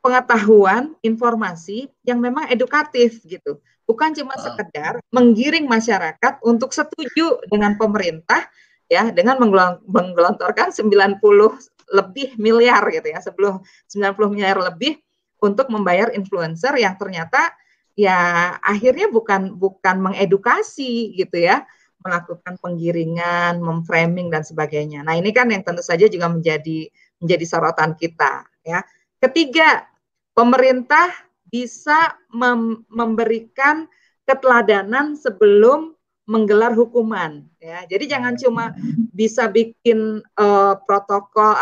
pengetahuan, 0.03 0.95
informasi 1.03 1.91
yang 2.07 2.23
memang 2.23 2.47
edukatif 2.51 3.23
gitu. 3.27 3.59
Bukan 3.87 4.15
cuma 4.15 4.35
ah. 4.35 4.43
sekedar 4.43 4.93
menggiring 5.15 5.67
masyarakat 5.67 6.43
untuk 6.43 6.75
setuju 6.75 7.43
dengan 7.47 7.79
pemerintah 7.79 8.47
ya 8.87 9.11
dengan 9.11 9.39
menggelontorkan 9.87 10.71
90 10.71 11.23
lebih 11.87 12.35
miliar 12.39 12.83
gitu 12.91 13.07
ya, 13.15 13.19
sebelum 13.23 13.63
90 13.91 14.35
miliar 14.35 14.59
lebih 14.59 14.99
untuk 15.47 15.71
membayar 15.71 16.11
influencer 16.11 16.75
yang 16.77 16.99
ternyata 16.99 17.55
ya 17.95 18.53
akhirnya 18.61 19.09
bukan 19.09 19.55
bukan 19.57 20.03
mengedukasi 20.03 21.15
gitu 21.15 21.39
ya 21.41 21.65
melakukan 22.07 22.55
penggiringan, 22.63 23.59
memframing 23.59 24.31
dan 24.31 24.47
sebagainya. 24.47 25.03
Nah, 25.03 25.19
ini 25.19 25.35
kan 25.35 25.51
yang 25.51 25.67
tentu 25.67 25.83
saja 25.83 26.07
juga 26.07 26.31
menjadi 26.31 26.87
menjadi 27.19 27.45
sorotan 27.49 27.99
kita 27.99 28.47
ya. 28.63 28.85
Ketiga, 29.19 29.89
pemerintah 30.37 31.11
bisa 31.51 32.15
mem 32.31 32.87
memberikan 32.87 33.91
keteladanan 34.23 35.19
sebelum 35.19 35.97
menggelar 36.27 36.75
hukuman 36.75 37.47
ya. 37.63 37.87
Jadi 37.87 38.05
jangan 38.11 38.35
cuma 38.39 38.75
bisa 39.15 39.47
bikin 39.51 40.23
uh, 40.39 40.75
protokol 40.87 41.55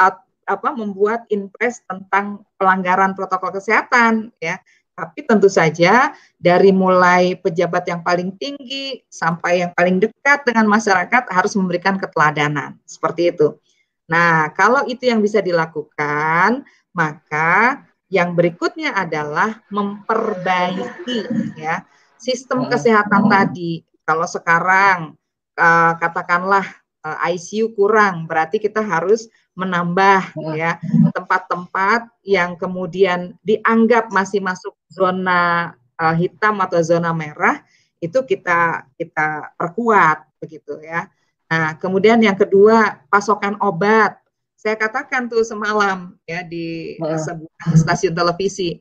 apa 0.45 0.73
membuat 0.77 1.25
impres 1.33 1.81
tentang 1.89 2.45
pelanggaran 2.61 3.17
protokol 3.17 3.57
kesehatan 3.57 4.33
ya 4.39 4.61
tapi 4.95 5.27
tentu 5.27 5.51
saja 5.51 6.15
dari 6.39 6.71
mulai 6.71 7.35
pejabat 7.35 7.83
yang 7.91 8.01
paling 8.07 8.31
tinggi 8.39 9.03
sampai 9.11 9.67
yang 9.67 9.75
paling 9.75 9.99
dekat 9.99 10.47
dengan 10.47 10.71
masyarakat 10.71 11.35
harus 11.35 11.59
memberikan 11.59 11.99
keteladanan 11.99 12.79
seperti 12.87 13.35
itu. 13.35 13.59
Nah, 14.07 14.55
kalau 14.55 14.87
itu 14.87 15.11
yang 15.11 15.19
bisa 15.19 15.43
dilakukan, 15.43 16.63
maka 16.95 17.83
yang 18.07 18.39
berikutnya 18.39 18.95
adalah 18.95 19.59
memperbaiki 19.67 21.27
ya 21.59 21.83
sistem 22.15 22.71
kesehatan 22.71 23.27
tadi. 23.27 23.83
Kalau 24.07 24.29
sekarang 24.31 25.19
uh, 25.57 25.93
katakanlah 25.97 26.65
eh, 27.03 27.33
ICU 27.35 27.73
kurang, 27.73 28.29
berarti 28.29 28.61
kita 28.61 28.85
harus 28.85 29.27
menambah 29.55 30.35
ya 30.59 30.83
tempat-tempat 31.15 32.11
yang 32.27 32.59
kemudian 32.59 33.39
dianggap 33.47 34.11
masih 34.11 34.43
masuk 34.43 34.75
zona 34.91 35.73
uh, 35.99 36.15
hitam 36.15 36.59
atau 36.59 36.83
zona 36.83 37.15
merah 37.15 37.63
itu 38.03 38.19
kita 38.27 38.91
kita 38.99 39.55
perkuat 39.57 40.27
begitu 40.43 40.77
ya. 40.83 41.09
Nah, 41.49 41.79
kemudian 41.79 42.19
yang 42.21 42.37
kedua 42.37 43.01
pasokan 43.09 43.57
obat. 43.63 44.19
Saya 44.59 44.81
katakan 44.81 45.29
tuh 45.29 45.45
semalam 45.45 46.17
ya 46.25 46.41
di 46.41 46.97
sebuah 46.99 47.77
stasiun 47.77 48.17
televisi 48.17 48.81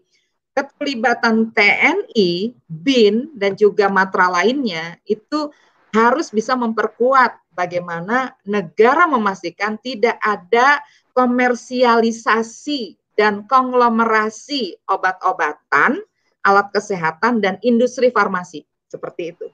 keterlibatan 0.55 1.51
TNI, 1.51 2.55
BIN 2.69 3.36
dan 3.36 3.57
juga 3.57 3.89
matra 3.91 4.32
lainnya 4.32 4.95
itu 5.03 5.51
harus 5.91 6.32
bisa 6.32 6.55
memperkuat 6.55 7.42
bagaimana 7.54 8.34
negara 8.45 9.06
memastikan 9.06 9.78
tidak 9.82 10.18
ada 10.22 10.82
komersialisasi 11.14 12.97
dan 13.14 13.45
konglomerasi 13.45 14.78
obat-obatan, 14.89 16.01
alat 16.41 16.68
kesehatan 16.74 17.39
dan 17.39 17.62
industri 17.62 18.10
farmasi 18.10 18.66
seperti 18.89 19.38
itu. 19.38 19.47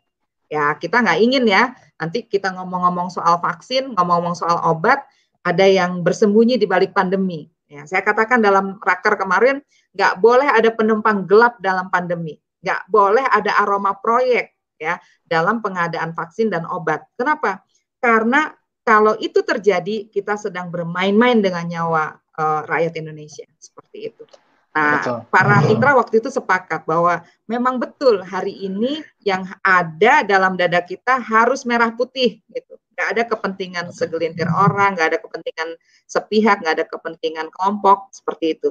Ya 0.49 0.73
kita 0.73 1.05
nggak 1.05 1.19
ingin 1.21 1.45
ya 1.45 1.77
nanti 2.01 2.25
kita 2.25 2.49
ngomong-ngomong 2.55 3.13
soal 3.13 3.37
vaksin, 3.37 3.93
ngomong-ngomong 3.93 4.33
soal 4.33 4.57
obat, 4.65 5.05
ada 5.45 5.65
yang 5.67 6.01
bersembunyi 6.01 6.57
di 6.57 6.65
balik 6.65 6.95
pandemi. 6.95 7.45
Ya, 7.69 7.85
saya 7.85 8.01
katakan 8.01 8.41
dalam 8.41 8.81
raker 8.81 9.13
kemarin 9.13 9.61
nggak 9.93 10.17
boleh 10.17 10.49
ada 10.49 10.73
penumpang 10.73 11.29
gelap 11.29 11.61
dalam 11.61 11.93
pandemi, 11.93 12.33
nggak 12.65 12.89
boleh 12.89 13.21
ada 13.29 13.61
aroma 13.61 13.93
proyek 13.93 14.57
ya 14.81 14.97
dalam 15.27 15.61
pengadaan 15.61 16.17
vaksin 16.17 16.49
dan 16.49 16.65
obat. 16.65 17.05
Kenapa? 17.13 17.61
Karena 17.99 18.51
kalau 18.87 19.13
itu 19.19 19.43
terjadi 19.45 20.09
kita 20.09 20.39
sedang 20.39 20.71
bermain-main 20.73 21.37
dengan 21.37 21.67
nyawa 21.67 22.17
uh, 22.39 22.61
rakyat 22.65 22.97
Indonesia 22.97 23.45
seperti 23.59 24.09
itu. 24.09 24.23
Nah, 24.69 25.01
betul. 25.01 25.17
para 25.33 25.55
mitra 25.65 25.91
waktu 25.97 26.21
itu 26.21 26.29
sepakat 26.29 26.85
bahwa 26.85 27.25
memang 27.49 27.81
betul 27.81 28.21
hari 28.21 28.53
ini 28.53 29.01
yang 29.25 29.43
ada 29.65 30.21
dalam 30.21 30.55
dada 30.55 30.79
kita 30.79 31.19
harus 31.19 31.65
merah 31.65 31.89
putih 31.91 32.39
gitu. 32.53 32.77
Gak 32.93 33.17
ada 33.17 33.23
kepentingan 33.25 33.91
segelintir 33.91 34.45
orang, 34.47 34.93
gak 34.93 35.15
ada 35.15 35.19
kepentingan 35.19 35.75
sepihak, 36.05 36.61
gak 36.61 36.79
ada 36.79 36.85
kepentingan 36.85 37.49
kelompok 37.49 38.13
seperti 38.13 38.59
itu. 38.59 38.69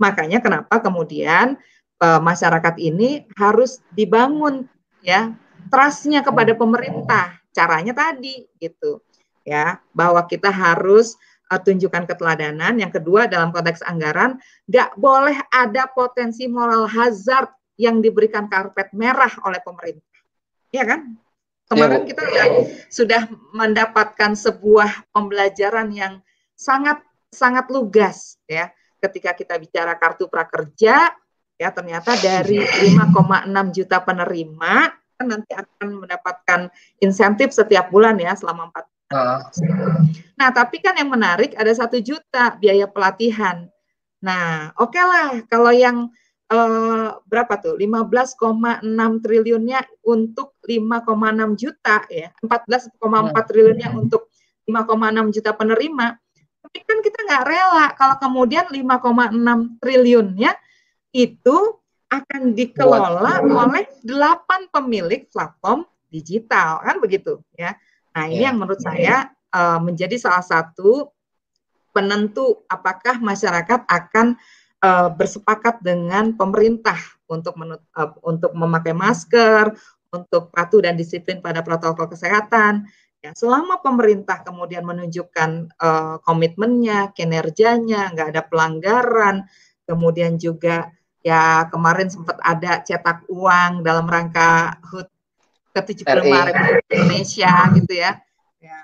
Makanya 0.00 0.40
kenapa 0.40 0.80
kemudian 0.80 1.60
uh, 2.00 2.20
masyarakat 2.24 2.74
ini 2.80 3.28
harus 3.36 3.84
dibangun 3.92 4.66
ya 5.04 5.36
trustnya 5.68 6.24
kepada 6.24 6.56
pemerintah. 6.56 7.43
Caranya 7.54 7.94
tadi 7.94 8.42
gitu 8.58 8.98
ya 9.46 9.78
bahwa 9.94 10.24
kita 10.26 10.50
harus 10.50 11.14
uh, 11.52 11.60
tunjukkan 11.60 12.08
keteladanan. 12.10 12.74
Yang 12.80 13.00
kedua 13.00 13.30
dalam 13.30 13.54
konteks 13.54 13.84
anggaran, 13.86 14.40
nggak 14.66 14.98
boleh 14.98 15.38
ada 15.52 15.86
potensi 15.86 16.50
moral 16.50 16.90
hazard 16.90 17.52
yang 17.78 18.02
diberikan 18.02 18.50
karpet 18.50 18.90
merah 18.96 19.30
oleh 19.46 19.62
pemerintah. 19.62 20.18
Ya 20.74 20.82
kan? 20.82 21.14
Kemarin 21.64 22.04
ya, 22.04 22.06
kita 22.12 22.22
sudah, 22.22 22.46
sudah 22.92 23.22
mendapatkan 23.56 24.32
sebuah 24.36 25.08
pembelajaran 25.16 25.88
yang 25.94 26.20
sangat 26.52 27.00
sangat 27.32 27.66
lugas 27.72 28.38
ya 28.46 28.70
ketika 29.02 29.34
kita 29.34 29.58
bicara 29.58 29.98
kartu 29.98 30.30
prakerja 30.30 31.10
ya 31.58 31.68
ternyata 31.74 32.14
dari 32.20 32.62
5,6 32.62 33.74
juta 33.74 33.98
penerima 34.06 34.92
kan 35.14 35.26
nanti 35.30 35.52
akan 35.54 36.04
mendapatkan 36.04 36.60
insentif 36.98 37.54
setiap 37.54 37.88
bulan 37.90 38.18
ya 38.18 38.34
selama 38.34 38.70
4 38.74 38.94
Nah, 40.34 40.48
tapi 40.50 40.82
kan 40.82 40.98
yang 40.98 41.12
menarik 41.12 41.54
ada 41.54 41.70
satu 41.70 42.00
juta 42.02 42.56
biaya 42.58 42.88
pelatihan. 42.90 43.68
Nah, 44.24 44.72
oke 44.80 44.96
okay 44.96 45.04
lah 45.04 45.28
kalau 45.46 45.70
yang 45.70 46.10
eh, 46.50 47.08
berapa 47.28 47.54
tuh 47.60 47.76
15,6 47.78 48.82
triliunnya 49.22 49.80
untuk 50.08 50.58
5,6 50.64 51.60
juta 51.60 51.96
ya, 52.10 52.32
14,4 52.42 52.98
hmm. 52.98 53.34
triliunnya 53.46 53.88
untuk 53.94 54.32
5,6 54.66 55.34
juta 55.36 55.50
penerima. 55.52 56.06
Tapi 56.64 56.78
kan 56.88 56.98
kita 57.04 57.18
nggak 57.28 57.44
rela 57.44 57.86
kalau 57.94 58.16
kemudian 58.16 58.66
5,6 58.72 59.78
triliunnya 59.84 60.56
itu 61.12 61.56
akan 62.22 62.54
dikelola 62.54 63.42
oleh 63.42 63.84
delapan 64.04 64.70
pemilik 64.70 65.26
platform 65.32 65.82
digital 66.12 66.78
kan 66.84 67.02
begitu 67.02 67.42
ya. 67.58 67.74
Nah, 68.14 68.30
ini 68.30 68.38
yeah. 68.38 68.54
yang 68.54 68.62
menurut 68.62 68.78
saya 68.78 69.34
uh, 69.50 69.82
menjadi 69.82 70.14
salah 70.14 70.46
satu 70.46 71.10
penentu 71.90 72.62
apakah 72.70 73.18
masyarakat 73.18 73.86
akan 73.86 74.38
uh, 74.82 75.08
bersepakat 75.10 75.82
dengan 75.82 76.34
pemerintah 76.34 76.98
untuk 77.26 77.58
menut, 77.58 77.82
uh, 77.98 78.14
untuk 78.22 78.54
memakai 78.54 78.94
masker, 78.94 79.74
untuk 80.14 80.54
patuh 80.54 80.86
dan 80.86 80.94
disiplin 80.94 81.42
pada 81.42 81.62
protokol 81.66 82.06
kesehatan. 82.06 82.86
Ya, 83.24 83.32
selama 83.32 83.80
pemerintah 83.80 84.44
kemudian 84.44 84.84
menunjukkan 84.84 85.74
uh, 85.80 86.20
komitmennya, 86.22 87.16
kinerjanya, 87.16 88.12
nggak 88.12 88.36
ada 88.36 88.42
pelanggaran, 88.44 89.48
kemudian 89.88 90.36
juga 90.36 90.92
ya 91.24 91.64
kemarin 91.72 92.12
sempat 92.12 92.36
ada 92.44 92.84
cetak 92.84 93.24
uang 93.32 93.80
dalam 93.80 94.04
rangka 94.04 94.76
HUT 94.84 95.08
ke 95.72 95.80
75 96.04 96.20
Republik 96.20 96.84
Indonesia 96.92 97.52
gitu 97.74 97.92
ya. 97.96 98.12
ya. 98.60 98.78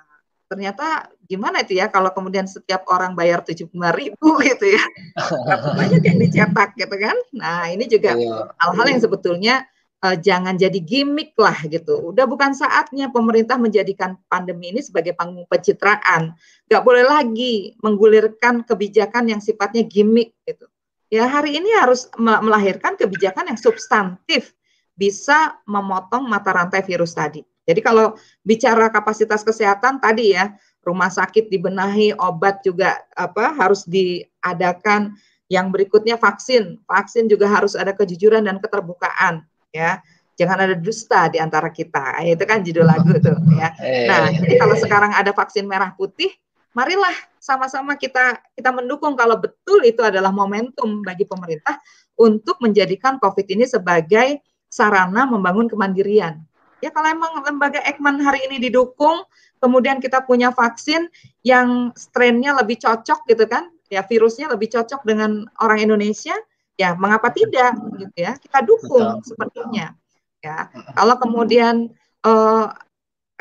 Ternyata 0.49 1.12
gimana 1.28 1.62
itu 1.62 1.78
ya 1.78 1.86
kalau 1.86 2.11
kemudian 2.11 2.49
setiap 2.49 2.88
orang 2.91 3.14
bayar 3.14 3.45
75 3.45 3.70
ribu 3.95 4.41
gitu 4.43 4.66
ya. 4.72 4.82
banyak 5.78 6.03
yang 6.03 6.18
dicetak 6.18 6.74
gitu 6.74 6.97
kan. 6.97 7.14
Nah 7.36 7.68
ini 7.68 7.84
juga 7.86 8.16
iya. 8.16 8.51
hal-hal 8.57 8.86
yang 8.88 9.01
sebetulnya 9.05 9.68
uh, 10.01 10.16
jangan 10.16 10.57
jadi 10.57 10.80
gimmick 10.80 11.36
lah 11.36 11.61
gitu. 11.68 12.11
Udah 12.11 12.24
bukan 12.24 12.57
saatnya 12.57 13.12
pemerintah 13.12 13.61
menjadikan 13.61 14.16
pandemi 14.26 14.72
ini 14.72 14.80
sebagai 14.80 15.12
panggung 15.12 15.45
pencitraan. 15.45 16.34
Gak 16.66 16.82
boleh 16.82 17.05
lagi 17.05 17.76
menggulirkan 17.84 18.64
kebijakan 18.64 19.30
yang 19.30 19.41
sifatnya 19.45 19.84
gimmick 19.84 20.34
gitu. 20.49 20.66
Ya 21.11 21.26
hari 21.26 21.58
ini 21.58 21.74
harus 21.74 22.06
melahirkan 22.16 22.94
kebijakan 22.94 23.50
yang 23.50 23.58
substantif 23.58 24.54
bisa 24.94 25.58
memotong 25.66 26.30
mata 26.30 26.54
rantai 26.54 26.86
virus 26.86 27.18
tadi. 27.18 27.42
Jadi 27.66 27.82
kalau 27.82 28.14
bicara 28.46 28.86
kapasitas 28.94 29.42
kesehatan 29.42 29.98
tadi 29.98 30.38
ya, 30.38 30.54
rumah 30.86 31.11
sakit 31.11 31.50
dibenahi, 31.50 32.14
obat 32.14 32.62
juga 32.62 33.02
apa 33.18 33.50
harus 33.58 33.82
diadakan. 33.90 35.18
Yang 35.50 35.66
berikutnya 35.74 36.14
vaksin, 36.14 36.78
vaksin 36.86 37.26
juga 37.26 37.50
harus 37.50 37.74
ada 37.74 37.90
kejujuran 37.90 38.46
dan 38.46 38.62
keterbukaan 38.62 39.42
ya. 39.74 39.98
Jangan 40.38 40.62
ada 40.62 40.74
dusta 40.78 41.26
di 41.26 41.42
antara 41.42 41.74
kita. 41.74 42.22
Itu 42.22 42.46
kan 42.46 42.62
judul 42.62 42.86
lagu 42.86 43.18
tuh 43.18 43.34
ya. 43.58 43.74
Eh. 43.82 44.06
Nah, 44.06 44.30
jadi 44.30 44.54
kalau 44.62 44.78
sekarang 44.78 45.11
ada 45.11 45.34
vaksin 45.34 45.66
merah 45.66 45.90
putih, 45.98 46.30
marilah 46.76 47.14
sama-sama 47.40 47.98
kita 47.98 48.38
kita 48.54 48.70
mendukung 48.70 49.18
kalau 49.18 49.40
betul 49.40 49.82
itu 49.82 50.00
adalah 50.04 50.30
momentum 50.30 51.02
bagi 51.02 51.26
pemerintah 51.26 51.80
untuk 52.14 52.60
menjadikan 52.60 53.16
COVID 53.16 53.46
ini 53.48 53.64
sebagai 53.66 54.44
sarana 54.70 55.26
membangun 55.26 55.66
kemandirian. 55.66 56.38
Ya 56.80 56.88
kalau 56.88 57.12
emang 57.12 57.44
lembaga 57.44 57.80
Ekman 57.84 58.24
hari 58.24 58.48
ini 58.48 58.70
didukung, 58.70 59.20
kemudian 59.60 60.00
kita 60.00 60.24
punya 60.24 60.48
vaksin 60.48 61.12
yang 61.44 61.92
strainnya 61.92 62.56
lebih 62.56 62.80
cocok 62.80 63.28
gitu 63.28 63.44
kan, 63.44 63.68
ya 63.92 64.00
virusnya 64.00 64.48
lebih 64.48 64.72
cocok 64.72 65.04
dengan 65.04 65.44
orang 65.60 65.84
Indonesia, 65.84 66.32
ya 66.80 66.96
mengapa 66.96 67.28
tidak 67.36 67.76
gitu 68.00 68.16
ya? 68.16 68.32
Kita 68.40 68.64
dukung 68.64 69.20
Betul. 69.20 69.28
sepertinya. 69.28 69.92
Ya, 70.40 70.72
kalau 70.96 71.20
kemudian 71.20 71.92
uh, 72.24 72.72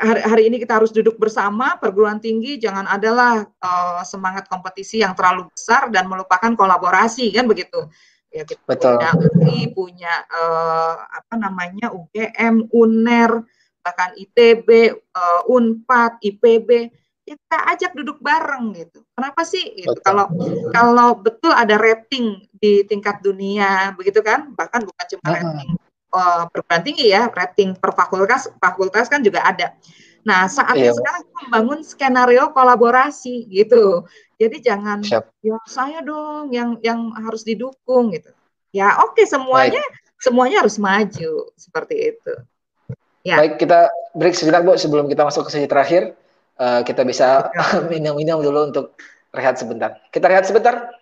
hari, 0.00 0.20
hari 0.24 0.42
ini 0.48 0.56
kita 0.56 0.80
harus 0.80 0.90
duduk 0.90 1.20
bersama 1.20 1.76
perguruan 1.76 2.18
tinggi, 2.18 2.56
jangan 2.56 2.88
adalah 2.88 3.44
uh, 3.44 4.02
semangat 4.02 4.48
kompetisi 4.48 5.04
yang 5.04 5.12
terlalu 5.12 5.46
besar 5.52 5.92
dan 5.92 6.08
melupakan 6.08 6.56
kolaborasi 6.56 7.28
kan 7.36 7.44
begitu 7.44 7.84
ya 8.30 8.42
kita 8.46 8.62
Betul. 8.64 8.96
punya 8.96 9.10
UI, 9.18 9.58
punya 9.74 10.14
uh, 10.30 10.94
apa 11.02 11.34
namanya 11.34 11.90
UGM, 11.90 12.70
UNER, 12.70 13.42
bahkan 13.82 14.14
ITB, 14.14 14.68
uh, 14.70 14.86
eh, 14.94 15.40
Unpad, 15.50 16.22
IPB, 16.22 16.70
ya 17.26 17.34
kita 17.34 17.58
ajak 17.74 17.92
duduk 17.98 18.22
bareng 18.22 18.70
gitu. 18.78 19.02
Kenapa 19.18 19.42
sih? 19.42 19.82
Gitu. 19.82 19.98
Kalau 20.06 20.30
kalau 20.70 21.18
betul 21.18 21.50
ada 21.50 21.74
rating 21.74 22.46
di 22.54 22.86
tingkat 22.86 23.18
dunia, 23.20 23.92
begitu 23.98 24.22
kan? 24.22 24.54
Bahkan 24.54 24.80
bukan 24.86 25.06
cuma 25.10 25.22
uh 25.26 25.30
-huh. 25.34 25.36
rating 25.36 25.70
uh, 26.12 26.46
perguruan 26.50 26.82
tinggi 26.82 27.10
ya, 27.10 27.30
rating 27.30 27.78
per 27.78 27.94
fakultas, 27.94 28.50
fakultas 28.58 29.06
kan 29.06 29.22
juga 29.22 29.42
ada. 29.46 29.74
Nah, 30.20 30.44
saatnya 30.52 30.92
iya. 30.92 30.96
sekarang 30.96 31.22
kita 31.24 31.38
membangun 31.48 31.80
skenario 31.80 32.44
kolaborasi 32.52 33.48
gitu. 33.48 34.04
Jadi 34.36 34.56
jangan 34.60 35.00
Siap. 35.00 35.32
ya 35.40 35.56
saya 35.64 36.04
dong 36.04 36.52
yang 36.52 36.76
yang 36.84 37.12
harus 37.16 37.44
didukung 37.44 38.12
gitu. 38.12 38.32
Ya 38.70 39.00
oke 39.00 39.16
okay, 39.16 39.26
semuanya 39.26 39.80
Baik. 39.80 40.20
semuanya 40.20 40.56
harus 40.64 40.76
maju 40.76 41.32
seperti 41.56 42.16
itu. 42.16 42.32
Ya. 43.24 43.36
Baik 43.40 43.60
kita 43.60 43.88
break 44.16 44.36
sejenak 44.36 44.64
Bu 44.64 44.76
sebelum 44.76 45.08
kita 45.08 45.24
masuk 45.24 45.48
ke 45.48 45.50
sesi 45.56 45.68
terakhir. 45.68 46.16
Uh, 46.60 46.84
kita 46.84 47.08
bisa 47.08 47.48
minum-minum 47.92 48.44
dulu 48.44 48.68
untuk 48.68 49.00
rehat 49.32 49.56
sebentar. 49.56 49.96
Kita 50.12 50.28
rehat 50.28 50.44
sebentar. 50.44 50.99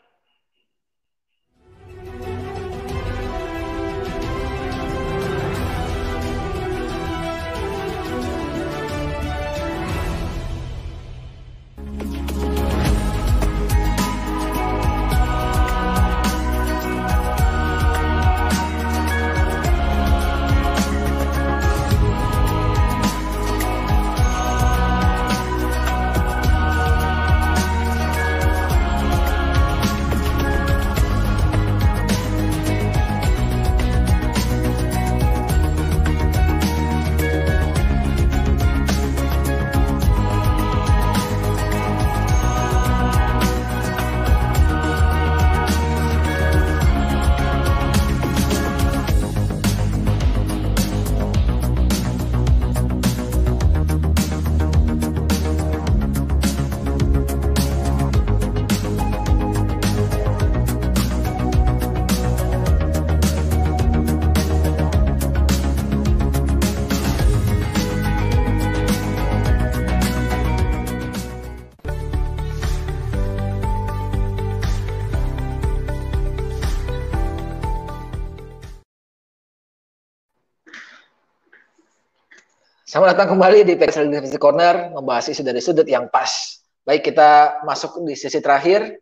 Datang 83.08 83.32
kembali 83.32 83.64
di 83.64 83.72
PXL 83.72 84.12
University 84.12 84.36
Corner, 84.36 84.92
membahas 84.92 85.32
isu 85.32 85.40
dari 85.40 85.64
sudut 85.64 85.88
yang 85.88 86.12
pas. 86.12 86.60
Baik, 86.84 87.08
kita 87.08 87.64
masuk 87.64 88.04
di 88.04 88.12
sesi 88.12 88.36
terakhir. 88.36 89.00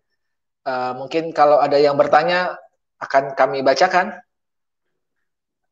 Uh, 0.62 0.94
mungkin 0.94 1.34
kalau 1.34 1.58
ada 1.58 1.74
yang 1.74 1.98
bertanya, 1.98 2.54
akan 3.02 3.34
kami 3.34 3.66
bacakan. 3.66 4.14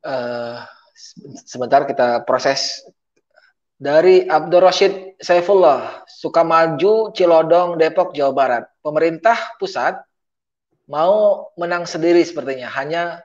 Uh, 0.03 0.67
sebentar 1.47 1.87
kita 1.87 2.27
proses 2.27 2.83
dari 3.79 4.27
Abdul 4.27 4.67
Rashid 4.67 5.15
Saifullah, 5.23 6.03
Sukamaju, 6.11 7.15
Cilodong, 7.15 7.79
Depok, 7.79 8.19
Jawa 8.19 8.35
Barat. 8.35 8.65
Pemerintah 8.83 9.39
pusat 9.63 10.03
mau 10.91 11.55
menang 11.55 11.87
sendiri 11.87 12.27
sepertinya, 12.27 12.67
hanya 12.75 13.23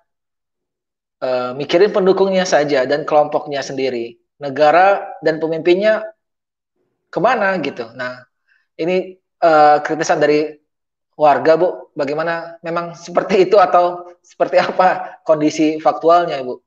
uh, 1.26 1.58
mikirin 1.58 1.90
pendukungnya 1.90 2.46
saja 2.46 2.86
dan 2.86 3.10
kelompoknya 3.10 3.66
sendiri. 3.66 4.22
Negara 4.40 5.20
dan 5.20 5.38
pemimpinnya 5.38 6.08
ke 7.12 7.20
mana 7.20 7.60
gitu. 7.60 7.92
Nah, 7.94 8.24
ini 8.80 9.20
uh, 9.44 9.84
kritisan 9.84 10.24
dari 10.24 10.56
warga, 11.20 11.60
Bu. 11.60 11.92
Bagaimana? 11.92 12.56
Memang 12.64 12.96
seperti 12.96 13.44
itu 13.44 13.60
atau 13.60 14.16
seperti 14.24 14.64
apa 14.64 15.20
kondisi 15.28 15.76
faktualnya, 15.84 16.40
Bu? 16.40 16.64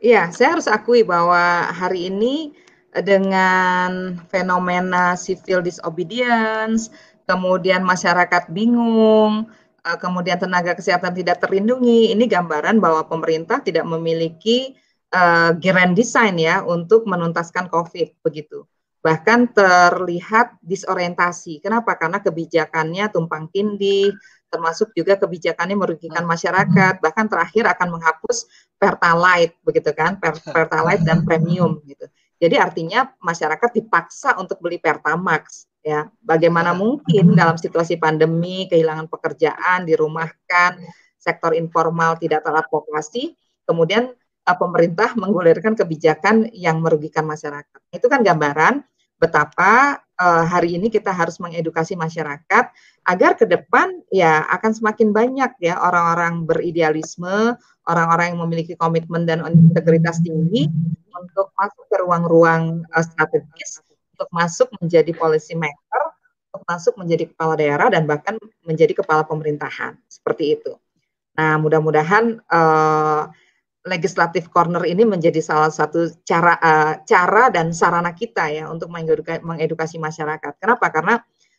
Iya, 0.00 0.30
saya 0.32 0.56
harus 0.56 0.70
akui 0.70 1.02
bahwa 1.02 1.68
hari 1.74 2.08
ini 2.08 2.54
eh, 2.94 3.02
dengan 3.02 4.16
fenomena 4.30 5.18
civil 5.18 5.60
disobedience, 5.60 6.88
kemudian 7.26 7.82
masyarakat 7.82 8.46
bingung, 8.54 9.50
eh, 9.82 9.98
kemudian 9.98 10.38
tenaga 10.38 10.78
kesehatan 10.78 11.18
tidak 11.18 11.42
terlindungi, 11.42 12.14
ini 12.14 12.24
gambaran 12.30 12.78
bahwa 12.78 13.10
pemerintah 13.10 13.58
tidak 13.58 13.84
memiliki 13.90 14.78
uh, 15.12 15.52
grand 15.56 15.94
design 15.94 16.40
ya 16.40 16.64
untuk 16.64 17.04
menuntaskan 17.04 17.68
COVID 17.68 18.20
begitu. 18.24 18.64
Bahkan 18.98 19.54
terlihat 19.54 20.58
disorientasi. 20.60 21.62
Kenapa? 21.62 21.94
Karena 21.94 22.18
kebijakannya 22.18 23.08
tumpang 23.14 23.46
tindih, 23.54 24.10
termasuk 24.48 24.96
juga 24.96 25.20
kebijakannya 25.20 25.76
merugikan 25.76 26.24
masyarakat 26.24 27.00
bahkan 27.04 27.28
terakhir 27.28 27.68
akan 27.68 28.00
menghapus 28.00 28.48
pertalite 28.80 29.54
begitu 29.62 29.92
kan 29.92 30.16
pertalite 30.50 31.04
dan 31.04 31.22
premium 31.22 31.78
gitu 31.84 32.08
jadi 32.40 32.64
artinya 32.64 33.12
masyarakat 33.20 33.70
dipaksa 33.76 34.34
untuk 34.40 34.58
beli 34.64 34.80
pertamax 34.80 35.68
ya 35.84 36.08
bagaimana 36.24 36.72
mungkin 36.72 37.36
dalam 37.36 37.60
situasi 37.60 38.00
pandemi 38.00 38.66
kehilangan 38.66 39.06
pekerjaan 39.06 39.84
dirumahkan 39.84 40.80
sektor 41.20 41.52
informal 41.52 42.16
tidak 42.16 42.42
teradvokasi 42.42 43.36
kemudian 43.68 44.16
pemerintah 44.56 45.12
menggulirkan 45.18 45.76
kebijakan 45.76 46.48
yang 46.56 46.80
merugikan 46.80 47.26
masyarakat 47.26 47.80
itu 47.92 48.06
kan 48.08 48.24
gambaran 48.24 48.86
betapa 49.18 49.98
uh, 50.18 50.44
hari 50.46 50.78
ini 50.78 50.88
kita 50.88 51.10
harus 51.10 51.42
mengedukasi 51.42 51.98
masyarakat 51.98 52.70
agar 53.06 53.30
ke 53.34 53.44
depan 53.50 53.98
ya 54.14 54.46
akan 54.46 54.70
semakin 54.74 55.10
banyak 55.10 55.50
ya 55.58 55.74
orang-orang 55.78 56.46
beridealisme, 56.46 57.58
orang-orang 57.90 58.34
yang 58.34 58.40
memiliki 58.46 58.74
komitmen 58.78 59.26
dan 59.26 59.42
integritas 59.46 60.22
tinggi 60.22 60.70
untuk 61.10 61.50
masuk 61.58 61.84
ke 61.90 61.96
ruang-ruang 61.98 62.86
uh, 62.94 63.04
strategis, 63.04 63.82
untuk 64.14 64.28
masuk 64.30 64.70
menjadi 64.78 65.10
policy 65.18 65.58
maker, 65.58 66.02
untuk 66.50 66.62
masuk 66.70 66.94
menjadi 66.94 67.24
kepala 67.34 67.58
daerah 67.58 67.88
dan 67.90 68.06
bahkan 68.06 68.38
menjadi 68.62 69.02
kepala 69.02 69.26
pemerintahan 69.26 69.98
seperti 70.06 70.58
itu. 70.58 70.78
Nah, 71.38 71.54
mudah-mudahan 71.58 72.42
uh, 72.50 73.30
legislatif 73.88 74.52
corner 74.52 74.84
ini 74.84 75.08
menjadi 75.08 75.40
salah 75.40 75.72
satu 75.72 76.12
cara 76.22 76.54
uh, 76.60 77.00
cara 77.08 77.48
dan 77.48 77.72
sarana 77.72 78.12
kita 78.12 78.52
ya 78.52 78.68
untuk 78.68 78.92
mengedukasi, 78.92 79.40
mengedukasi 79.40 79.96
masyarakat. 79.96 80.60
Kenapa? 80.60 80.92
Karena 80.92 81.16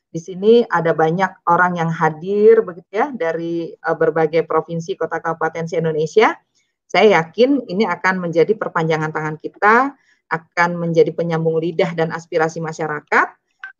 di 0.09 0.17
sini 0.17 0.61
ada 0.65 0.93
banyak 0.93 1.45
orang 1.49 1.77
yang 1.77 1.89
hadir 1.89 2.61
begitu 2.61 2.89
ya 2.93 3.09
dari 3.09 3.73
uh, 3.73 3.97
berbagai 3.97 4.45
provinsi, 4.45 4.93
kota, 4.93 5.17
kabupaten 5.17 5.65
di 5.65 5.75
Indonesia. 5.77 6.37
Saya 6.89 7.21
yakin 7.21 7.69
ini 7.69 7.85
akan 7.85 8.17
menjadi 8.17 8.57
perpanjangan 8.57 9.13
tangan 9.13 9.37
kita, 9.37 9.93
akan 10.29 10.69
menjadi 10.77 11.13
penyambung 11.13 11.61
lidah 11.61 11.93
dan 11.93 12.09
aspirasi 12.09 12.61
masyarakat 12.61 13.27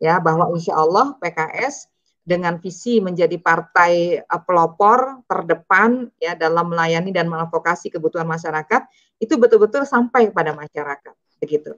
ya 0.02 0.18
bahwa 0.18 0.50
insya 0.54 0.74
Allah 0.74 1.14
PKS 1.18 1.86
dengan 2.20 2.60
visi 2.60 3.00
menjadi 3.00 3.36
partai 3.40 4.20
uh, 4.20 4.42
pelopor 4.44 5.24
terdepan 5.24 6.08
ya 6.20 6.36
dalam 6.36 6.70
melayani 6.70 7.10
dan 7.10 7.26
mengadvokasi 7.26 7.88
kebutuhan 7.90 8.28
masyarakat 8.28 8.86
itu 9.20 9.34
betul-betul 9.36 9.84
sampai 9.84 10.32
pada 10.32 10.52
masyarakat 10.52 11.14
begitu. 11.40 11.76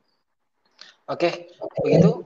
Oke, 1.11 1.51
begitu. 1.83 2.23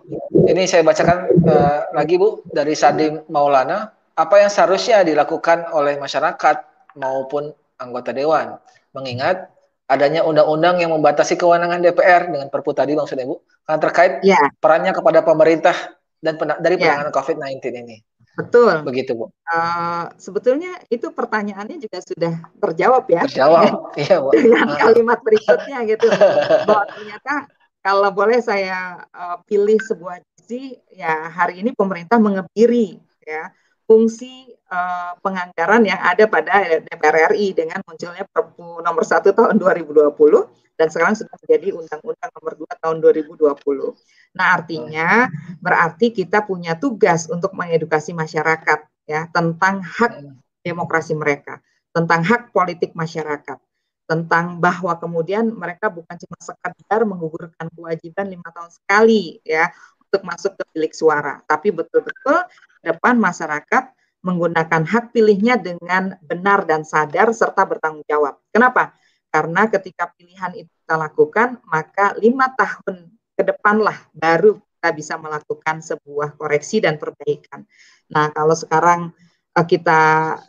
Ini 0.47 0.69
saya 0.69 0.85
bacakan 0.85 1.33
uh, 1.49 1.81
lagi 1.97 2.21
Bu 2.21 2.45
dari 2.53 2.77
Sadim 2.77 3.25
Maulana. 3.33 3.89
Apa 4.17 4.41
yang 4.41 4.53
seharusnya 4.53 5.05
dilakukan 5.05 5.73
oleh 5.73 5.97
masyarakat 6.01 6.57
maupun 6.97 7.53
anggota 7.77 8.13
dewan, 8.13 8.57
mengingat 8.97 9.49
adanya 9.87 10.25
undang-undang 10.25 10.81
yang 10.81 10.93
membatasi 10.93 11.37
kewenangan 11.37 11.85
DPR 11.85 12.29
dengan 12.29 12.49
Perpu 12.49 12.73
tadi 12.73 12.93
maksudnya 12.97 13.29
Bu, 13.29 13.41
karena 13.65 13.81
terkait 13.81 14.13
ya. 14.25 14.41
perannya 14.61 14.93
kepada 14.93 15.21
pemerintah 15.25 15.77
dan 16.21 16.35
pen 16.41 16.57
dari 16.61 16.77
ya. 16.81 16.97
penanganan 16.97 17.13
ya. 17.13 17.17
COVID-19 17.17 17.65
ini. 17.85 17.97
Betul. 18.37 18.85
Begitu, 18.85 19.17
Bu. 19.17 19.33
Uh, 19.49 20.13
sebetulnya 20.21 20.77
itu 20.93 21.09
pertanyaannya 21.09 21.81
juga 21.81 22.05
sudah 22.05 22.35
terjawab 22.61 23.09
ya. 23.09 23.25
Terjawab, 23.25 23.73
iya, 24.03 24.17
Bu. 24.21 24.29
Dengan 24.37 24.77
ah. 24.77 24.77
kalimat 24.77 25.19
berikutnya 25.25 25.79
gitu. 25.89 26.09
Bahwa 26.69 26.85
ternyata 26.93 27.49
kalau 27.81 28.11
boleh 28.13 28.39
saya 28.45 29.09
uh, 29.17 29.41
pilih 29.49 29.81
sebuah 29.81 30.21
sisi, 30.37 30.77
ya 30.93 31.33
hari 31.33 31.65
ini 31.65 31.73
pemerintah 31.73 32.21
mengebiri 32.21 33.01
ya 33.25 33.51
fungsi 33.87 34.51
uh, 34.71 35.15
penganggaran 35.23 35.87
yang 35.87 35.99
ada 36.03 36.27
pada 36.27 36.83
DPR 36.83 37.33
RI 37.33 37.55
dengan 37.55 37.79
munculnya 37.87 38.27
Perpu 38.27 38.83
nomor 38.83 39.07
1 39.07 39.23
tahun 39.31 39.55
2020 39.57 40.66
dan 40.77 40.93
sekarang 40.93 41.17
sudah 41.17 41.33
menjadi 41.41 41.69
Undang-Undang 41.73 42.31
nomor 42.37 42.53
2 42.69 42.83
tahun 42.85 42.97
2020. 43.01 44.37
Nah, 44.37 44.47
artinya 44.61 45.27
berarti 45.59 46.13
kita 46.13 46.45
punya 46.45 46.77
tugas 46.77 47.27
untuk 47.33 47.57
mengedukasi 47.57 48.13
masyarakat 48.13 48.85
ya 49.09 49.27
tentang 49.33 49.81
hak 49.81 50.13
demokrasi 50.61 51.17
mereka, 51.17 51.65
tentang 51.97 52.21
hak 52.21 52.53
politik 52.53 52.93
masyarakat, 52.93 53.59
tentang 54.05 54.61
bahwa 54.61 54.93
kemudian 55.01 55.49
mereka 55.57 55.89
bukan 55.89 56.15
cuma 56.21 56.39
sekadar 56.39 57.09
menggugurkan 57.09 57.73
kewajiban 57.73 58.29
lima 58.29 58.49
tahun 58.53 58.71
sekali 58.71 59.41
ya 59.43 59.73
untuk 60.07 60.23
masuk 60.23 60.53
ke 60.61 60.65
bilik 60.77 60.93
suara, 60.93 61.41
tapi 61.49 61.73
betul-betul 61.73 62.45
depan 62.85 63.19
masyarakat 63.19 63.97
menggunakan 64.27 64.83
hak 64.83 65.15
pilihnya 65.15 65.55
dengan 65.55 66.19
benar 66.19 66.67
dan 66.67 66.83
sadar 66.83 67.31
serta 67.31 67.63
bertanggung 67.63 68.03
jawab. 68.11 68.43
Kenapa? 68.51 68.95
Karena 69.37 69.69
ketika 69.69 70.09
pilihan 70.17 70.65
itu 70.65 70.73
kita 70.81 70.97
lakukan, 70.97 71.61
maka 71.69 72.17
lima 72.17 72.49
tahun 72.57 73.13
ke 73.37 73.45
depan 73.45 73.85
lah 73.85 74.01
baru 74.17 74.57
kita 74.57 74.97
bisa 74.97 75.21
melakukan 75.21 75.85
sebuah 75.85 76.41
koreksi 76.41 76.81
dan 76.81 76.97
perbaikan. 76.97 77.69
Nah, 78.09 78.33
kalau 78.33 78.57
sekarang 78.57 79.13
uh, 79.53 79.67
kita 79.69 80.01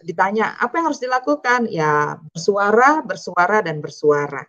ditanya 0.08 0.56
apa 0.56 0.80
yang 0.80 0.88
harus 0.88 1.04
dilakukan? 1.04 1.68
Ya, 1.68 2.16
bersuara, 2.32 3.04
bersuara 3.04 3.60
dan 3.60 3.84
bersuara. 3.84 4.48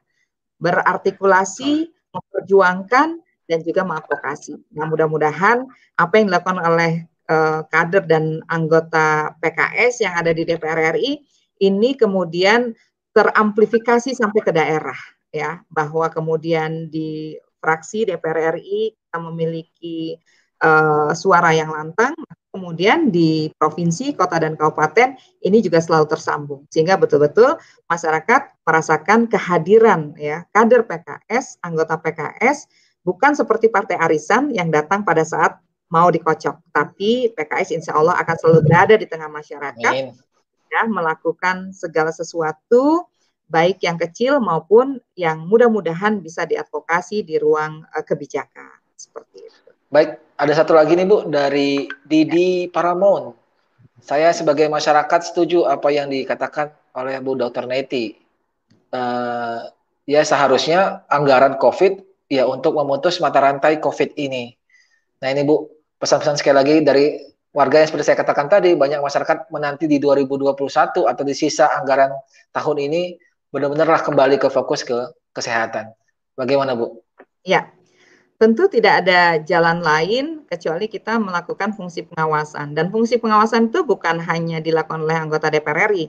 Berartikulasi, 0.62 1.90
memperjuangkan 2.14 3.18
dan 3.50 3.58
juga 3.66 3.82
mengadvokasi. 3.82 4.54
Nah, 4.70 4.86
mudah-mudahan 4.86 5.66
apa 5.98 6.14
yang 6.14 6.30
dilakukan 6.30 6.62
oleh 6.62 7.10
uh, 7.26 7.66
kader 7.66 8.06
dan 8.06 8.38
anggota 8.46 9.34
PKS 9.42 10.06
yang 10.06 10.14
ada 10.14 10.30
di 10.30 10.46
DPR 10.46 10.94
RI 10.94 11.26
ini 11.58 11.98
kemudian 11.98 12.74
teramplifikasi 13.18 14.14
sampai 14.14 14.40
ke 14.46 14.54
daerah 14.54 14.98
ya 15.34 15.58
bahwa 15.66 16.06
kemudian 16.06 16.86
di 16.86 17.34
fraksi 17.58 18.06
DPR 18.06 18.54
RI 18.54 18.94
kita 18.94 19.18
memiliki 19.18 20.14
uh, 20.62 21.10
suara 21.10 21.50
yang 21.50 21.74
lantang 21.74 22.14
kemudian 22.54 23.12
di 23.12 23.52
provinsi, 23.58 24.14
kota 24.16 24.40
dan 24.40 24.54
kabupaten 24.54 25.18
ini 25.42 25.58
juga 25.58 25.82
selalu 25.82 26.06
tersambung 26.06 26.62
sehingga 26.70 26.94
betul-betul 26.94 27.58
masyarakat 27.90 28.54
merasakan 28.62 29.26
kehadiran 29.26 30.14
ya 30.14 30.46
kader 30.54 30.86
PKS, 30.86 31.58
anggota 31.66 31.98
PKS 31.98 32.70
bukan 33.02 33.34
seperti 33.34 33.66
partai 33.68 33.98
arisan 33.98 34.54
yang 34.54 34.70
datang 34.70 35.02
pada 35.02 35.26
saat 35.26 35.58
mau 35.88 36.08
dikocok. 36.12 36.72
Tapi 36.72 37.32
PKS 37.32 37.68
insya 37.74 37.96
Allah 37.96 38.16
akan 38.20 38.36
selalu 38.36 38.60
berada 38.64 38.94
di 38.96 39.06
tengah 39.08 39.28
masyarakat, 39.28 39.92
Amin. 39.92 40.12
Ya 40.68 40.86
melakukan 40.86 41.72
segala 41.72 42.12
sesuatu 42.12 43.08
baik 43.48 43.80
yang 43.82 43.96
kecil 43.96 44.38
maupun 44.38 45.00
yang 45.16 45.48
mudah-mudahan 45.48 46.20
bisa 46.20 46.44
diadvokasi 46.44 47.24
di 47.24 47.40
ruang 47.40 47.82
uh, 47.88 48.04
kebijakan 48.04 48.76
seperti 48.94 49.48
itu. 49.48 49.68
Baik, 49.88 50.20
ada 50.36 50.52
satu 50.52 50.76
lagi 50.76 50.92
nih 50.92 51.08
Bu 51.08 51.24
dari 51.32 51.88
Didi 52.04 52.68
Paramount. 52.68 53.32
Saya 54.04 54.30
sebagai 54.36 54.68
masyarakat 54.68 55.32
setuju 55.32 55.64
apa 55.64 55.88
yang 55.88 56.12
dikatakan 56.12 56.70
oleh 56.92 57.18
Bu 57.24 57.34
Dr. 57.40 57.64
Neti. 57.64 58.20
Uh, 58.92 59.64
ya 60.04 60.20
seharusnya 60.24 61.04
anggaran 61.08 61.56
COVID 61.56 62.04
ya 62.28 62.44
untuk 62.44 62.76
memutus 62.76 63.16
mata 63.24 63.40
rantai 63.40 63.80
COVID 63.80 64.12
ini. 64.20 64.52
Nah 65.24 65.28
ini 65.32 65.40
Bu, 65.40 65.72
pesan-pesan 65.96 66.36
sekali 66.36 66.56
lagi 66.56 66.74
dari 66.84 67.16
warga 67.58 67.82
yang 67.82 67.90
seperti 67.90 68.06
saya 68.06 68.18
katakan 68.22 68.46
tadi, 68.46 68.78
banyak 68.78 69.02
masyarakat 69.02 69.50
menanti 69.50 69.90
di 69.90 69.98
2021 69.98 70.54
atau 71.10 71.22
di 71.26 71.34
sisa 71.34 71.66
anggaran 71.74 72.14
tahun 72.54 72.86
ini 72.86 73.18
benar-benarlah 73.50 74.06
kembali 74.06 74.38
ke 74.38 74.46
fokus 74.46 74.86
ke 74.86 74.94
kesehatan. 75.34 75.90
Bagaimana 76.38 76.78
Bu? 76.78 77.02
Ya, 77.42 77.66
tentu 78.38 78.70
tidak 78.70 79.02
ada 79.02 79.42
jalan 79.42 79.82
lain 79.82 80.46
kecuali 80.46 80.86
kita 80.86 81.18
melakukan 81.18 81.74
fungsi 81.74 82.06
pengawasan. 82.06 82.78
Dan 82.78 82.94
fungsi 82.94 83.18
pengawasan 83.18 83.74
itu 83.74 83.82
bukan 83.82 84.22
hanya 84.22 84.62
dilakukan 84.62 85.02
oleh 85.02 85.18
anggota 85.18 85.50
DPR 85.50 85.90
RI, 85.90 86.06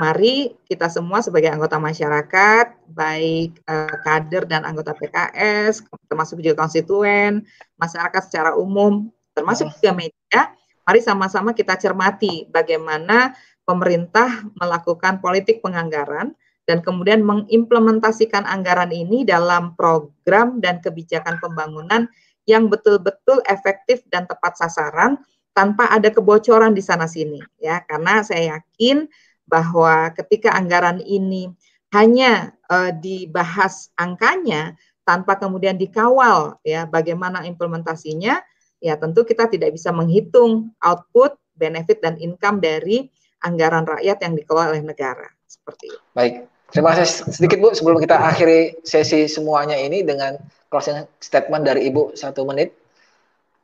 mari 0.00 0.56
kita 0.64 0.88
semua 0.88 1.20
sebagai 1.20 1.52
anggota 1.52 1.76
masyarakat, 1.76 2.72
baik 2.88 3.60
eh, 3.68 3.96
kader 4.00 4.48
dan 4.48 4.64
anggota 4.64 4.96
PKS, 4.96 5.84
termasuk 6.08 6.40
juga 6.40 6.64
konstituen, 6.64 7.44
masyarakat 7.76 8.22
secara 8.24 8.56
umum, 8.56 9.12
termasuk 9.36 9.68
juga 9.76 9.92
media, 9.92 10.55
mari 10.86 11.02
sama-sama 11.02 11.50
kita 11.50 11.74
cermati 11.74 12.46
bagaimana 12.46 13.34
pemerintah 13.66 14.46
melakukan 14.54 15.18
politik 15.18 15.58
penganggaran 15.58 16.32
dan 16.66 16.82
kemudian 16.82 17.26
mengimplementasikan 17.26 18.46
anggaran 18.46 18.94
ini 18.94 19.26
dalam 19.26 19.74
program 19.74 20.62
dan 20.62 20.78
kebijakan 20.78 21.42
pembangunan 21.42 22.06
yang 22.46 22.70
betul-betul 22.70 23.42
efektif 23.50 24.06
dan 24.10 24.30
tepat 24.30 24.54
sasaran 24.54 25.18
tanpa 25.50 25.90
ada 25.90 26.10
kebocoran 26.10 26.74
di 26.74 26.82
sana 26.82 27.10
sini 27.10 27.42
ya. 27.58 27.82
Karena 27.86 28.22
saya 28.22 28.58
yakin 28.58 29.10
bahwa 29.46 30.10
ketika 30.14 30.54
anggaran 30.54 31.02
ini 31.02 31.50
hanya 31.94 32.54
uh, 32.66 32.90
dibahas 32.90 33.94
angkanya 33.94 34.74
tanpa 35.06 35.38
kemudian 35.38 35.78
dikawal 35.78 36.58
ya 36.66 36.82
bagaimana 36.82 37.46
implementasinya 37.46 38.42
ya 38.80 38.94
tentu 38.96 39.24
kita 39.24 39.48
tidak 39.48 39.74
bisa 39.74 39.90
menghitung 39.90 40.72
output, 40.80 41.36
benefit 41.56 42.02
dan 42.04 42.20
income 42.20 42.60
dari 42.60 43.08
anggaran 43.44 43.84
rakyat 43.84 44.18
yang 44.22 44.32
dikelola 44.36 44.72
oleh 44.76 44.84
negara 44.84 45.28
seperti 45.46 45.92
itu. 45.92 46.00
Baik. 46.16 46.48
Terima 46.66 46.90
kasih 46.92 47.30
sedikit 47.30 47.62
Bu 47.62 47.70
sebelum 47.78 48.02
kita 48.02 48.18
akhiri 48.18 48.82
sesi 48.82 49.30
semuanya 49.30 49.78
ini 49.78 50.02
dengan 50.02 50.34
closing 50.66 51.06
statement 51.22 51.62
dari 51.62 51.86
Ibu 51.86 52.18
satu 52.18 52.42
menit. 52.42 52.74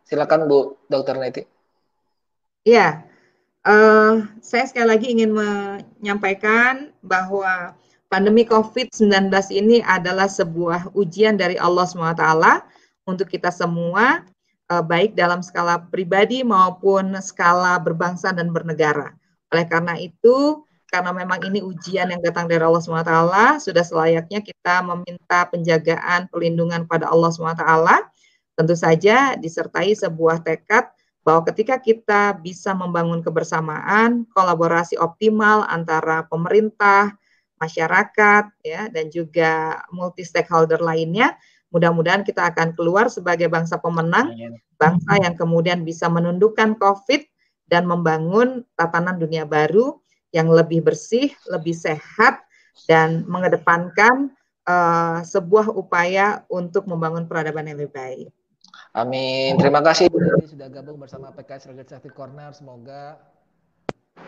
Silakan 0.06 0.46
Bu 0.46 0.78
Dr. 0.86 1.18
Neti. 1.18 1.42
Ya, 2.62 3.02
Uh, 3.62 4.26
saya 4.42 4.66
sekali 4.66 4.90
lagi 4.90 5.06
ingin 5.14 5.30
menyampaikan 5.30 6.90
bahwa 6.98 7.78
pandemi 8.10 8.42
COVID-19 8.42 9.30
ini 9.54 9.78
adalah 9.86 10.26
sebuah 10.26 10.90
ujian 10.98 11.38
dari 11.38 11.54
Allah 11.62 11.86
SWT 11.86 12.26
untuk 13.06 13.30
kita 13.30 13.54
semua, 13.54 14.26
baik 14.80 15.12
dalam 15.12 15.44
skala 15.44 15.84
pribadi 15.92 16.40
maupun 16.40 17.12
skala 17.20 17.76
berbangsa 17.76 18.32
dan 18.32 18.48
bernegara. 18.48 19.12
Oleh 19.52 19.68
karena 19.68 20.00
itu, 20.00 20.64
karena 20.88 21.12
memang 21.12 21.40
ini 21.44 21.60
ujian 21.60 22.08
yang 22.08 22.20
datang 22.24 22.48
dari 22.48 22.64
Allah 22.64 22.80
SWT, 22.80 23.12
sudah 23.64 23.84
selayaknya 23.84 24.40
kita 24.40 24.80
meminta 24.80 25.44
penjagaan, 25.52 26.32
pelindungan 26.32 26.88
pada 26.88 27.12
Allah 27.12 27.28
SWT, 27.28 27.64
tentu 28.56 28.76
saja 28.76 29.36
disertai 29.36 29.92
sebuah 29.92 30.40
tekad 30.40 30.88
bahwa 31.24 31.46
ketika 31.48 31.78
kita 31.78 32.36
bisa 32.40 32.76
membangun 32.76 33.24
kebersamaan, 33.24 34.28
kolaborasi 34.36 34.98
optimal 34.98 35.64
antara 35.70 36.26
pemerintah, 36.26 37.14
masyarakat, 37.62 38.50
ya, 38.66 38.90
dan 38.90 39.06
juga 39.06 39.80
multi 39.94 40.26
stakeholder 40.26 40.82
lainnya, 40.82 41.38
mudah-mudahan 41.72 42.22
kita 42.22 42.52
akan 42.52 42.76
keluar 42.76 43.08
sebagai 43.08 43.48
bangsa 43.48 43.80
pemenang, 43.80 44.36
bangsa 44.76 45.12
yang 45.24 45.34
kemudian 45.34 45.82
bisa 45.82 46.06
menundukkan 46.06 46.76
COVID 46.76 47.24
dan 47.66 47.88
membangun 47.88 48.62
tatanan 48.76 49.16
dunia 49.16 49.48
baru 49.48 49.98
yang 50.32 50.52
lebih 50.52 50.84
bersih, 50.84 51.32
lebih 51.48 51.72
sehat, 51.72 52.44
dan 52.88 53.24
mengedepankan 53.28 54.32
uh, 54.68 55.20
sebuah 55.24 55.72
upaya 55.72 56.44
untuk 56.48 56.88
membangun 56.88 57.28
peradaban 57.28 57.68
yang 57.68 57.80
lebih 57.80 57.94
baik. 57.96 58.28
Amin. 58.92 59.56
Terima 59.56 59.80
kasih 59.80 60.08
sudah 60.48 60.68
gabung 60.68 61.00
bersama 61.00 61.32
PKS 61.32 61.72
Legislative 61.72 62.12
Corner. 62.12 62.52
Semoga 62.52 63.16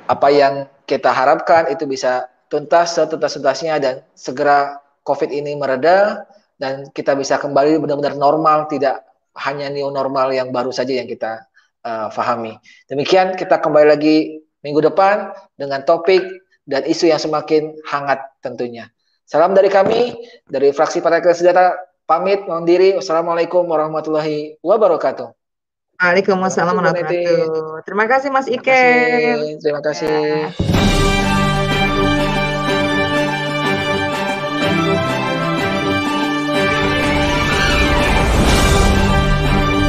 apa 0.08 0.28
yang 0.32 0.68
kita 0.88 1.12
harapkan 1.12 1.68
itu 1.68 1.84
bisa 1.84 2.28
tuntas 2.48 2.96
setuntas-tuntasnya 2.96 3.74
dan 3.80 3.94
segera 4.16 4.80
COVID 5.04 5.28
ini 5.32 5.56
mereda 5.56 6.24
dan 6.56 6.88
kita 6.94 7.18
bisa 7.18 7.38
kembali 7.38 7.82
benar-benar 7.82 8.14
normal, 8.14 8.70
tidak 8.70 9.02
hanya 9.34 9.70
new 9.70 9.90
normal 9.90 10.30
yang 10.30 10.54
baru 10.54 10.70
saja 10.70 10.94
yang 10.94 11.10
kita 11.10 11.46
uh, 11.82 12.08
fahami. 12.10 12.54
Demikian 12.86 13.34
kita 13.34 13.58
kembali 13.58 13.86
lagi 13.94 14.38
minggu 14.62 14.80
depan 14.80 15.34
dengan 15.58 15.82
topik 15.82 16.22
dan 16.64 16.86
isu 16.88 17.10
yang 17.10 17.20
semakin 17.20 17.76
hangat 17.84 18.22
tentunya. 18.40 18.88
Salam 19.24 19.56
dari 19.56 19.68
kami 19.72 20.14
dari 20.48 20.72
fraksi 20.72 21.00
Partai 21.00 21.24
Kesejahtera 21.24 21.76
pamit 22.04 22.44
mohon 22.44 22.64
diri. 22.68 22.96
Wassalamualaikum 22.96 23.64
warahmatullahi 23.64 24.60
wabarakatuh. 24.60 25.32
Waalaikumsalam 26.00 26.76
warahmatullahi 26.76 27.24
wabarakatuh. 27.24 27.84
Terima 27.88 28.04
kasih 28.08 28.28
Mas 28.32 28.46
Ike. 28.48 28.64
Terima 28.64 29.30
kasih. 29.40 29.58
Terima 29.60 29.80
kasih. 29.80 30.08
Ya. 30.12 31.23